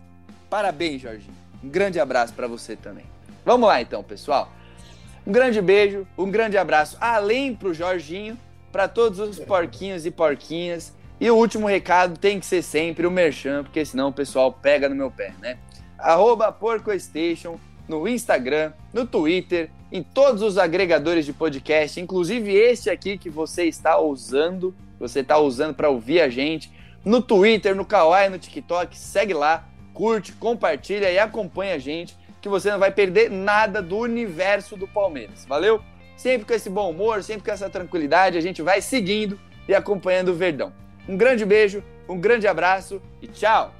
Parabéns, 0.49 1.01
Jorginho. 1.01 1.35
Um 1.63 1.69
grande 1.69 1.99
abraço 1.99 2.33
pra 2.33 2.47
você 2.47 2.75
também. 2.75 3.05
Vamos 3.45 3.67
lá 3.69 3.79
então, 3.79 4.03
pessoal. 4.03 4.51
Um 5.25 5.31
grande 5.31 5.61
beijo, 5.61 6.07
um 6.17 6.31
grande 6.31 6.57
abraço, 6.57 6.97
além 6.99 7.53
pro 7.53 7.75
Jorginho, 7.75 8.37
para 8.71 8.87
todos 8.87 9.19
os 9.19 9.37
porquinhos 9.37 10.03
e 10.03 10.09
porquinhas. 10.09 10.93
E 11.21 11.29
o 11.29 11.35
último 11.35 11.67
recado 11.67 12.17
tem 12.17 12.39
que 12.39 12.45
ser 12.45 12.63
sempre 12.63 13.05
o 13.05 13.11
merchan, 13.11 13.63
porque 13.63 13.85
senão 13.85 14.09
o 14.09 14.13
pessoal 14.13 14.51
pega 14.51 14.89
no 14.89 14.95
meu 14.95 15.11
pé, 15.11 15.33
né? 15.39 15.59
Arroba 15.97 16.51
PorcoStation 16.51 17.59
no 17.87 18.07
Instagram, 18.07 18.73
no 18.91 19.05
Twitter, 19.05 19.69
em 19.91 20.01
todos 20.01 20.41
os 20.41 20.57
agregadores 20.57 21.23
de 21.23 21.31
podcast, 21.31 22.01
inclusive 22.01 22.51
este 22.51 22.89
aqui 22.89 23.15
que 23.15 23.29
você 23.29 23.65
está 23.65 23.99
usando, 23.99 24.75
você 24.99 25.19
está 25.19 25.37
usando 25.37 25.75
para 25.75 25.89
ouvir 25.89 26.19
a 26.19 26.29
gente, 26.29 26.71
no 27.05 27.21
Twitter, 27.21 27.75
no 27.75 27.85
Kawaii, 27.85 28.29
no 28.29 28.39
TikTok, 28.39 28.97
segue 28.97 29.35
lá, 29.35 29.69
curte, 29.93 30.33
compartilha 30.33 31.11
e 31.11 31.19
acompanha 31.19 31.75
a 31.75 31.79
gente, 31.79 32.17
que 32.45 32.49
você 32.49 32.69
não 32.69 32.77
vai 32.77 32.91
perder 32.91 33.31
nada 33.31 33.81
do 33.81 33.97
universo 33.97 34.77
do 34.77 34.87
Palmeiras. 34.87 35.45
Valeu? 35.47 35.81
Sempre 36.15 36.45
com 36.45 36.53
esse 36.53 36.69
bom 36.69 36.91
humor, 36.91 37.23
sempre 37.23 37.43
com 37.43 37.49
essa 37.49 37.67
tranquilidade, 37.71 38.37
a 38.37 38.41
gente 38.41 38.61
vai 38.61 38.81
seguindo 38.81 39.39
e 39.67 39.73
acompanhando 39.73 40.29
o 40.29 40.35
Verdão. 40.35 40.71
Um 41.09 41.17
grande 41.17 41.43
beijo, 41.43 41.83
um 42.07 42.19
grande 42.19 42.47
abraço 42.47 43.01
e 43.19 43.27
tchau! 43.27 43.73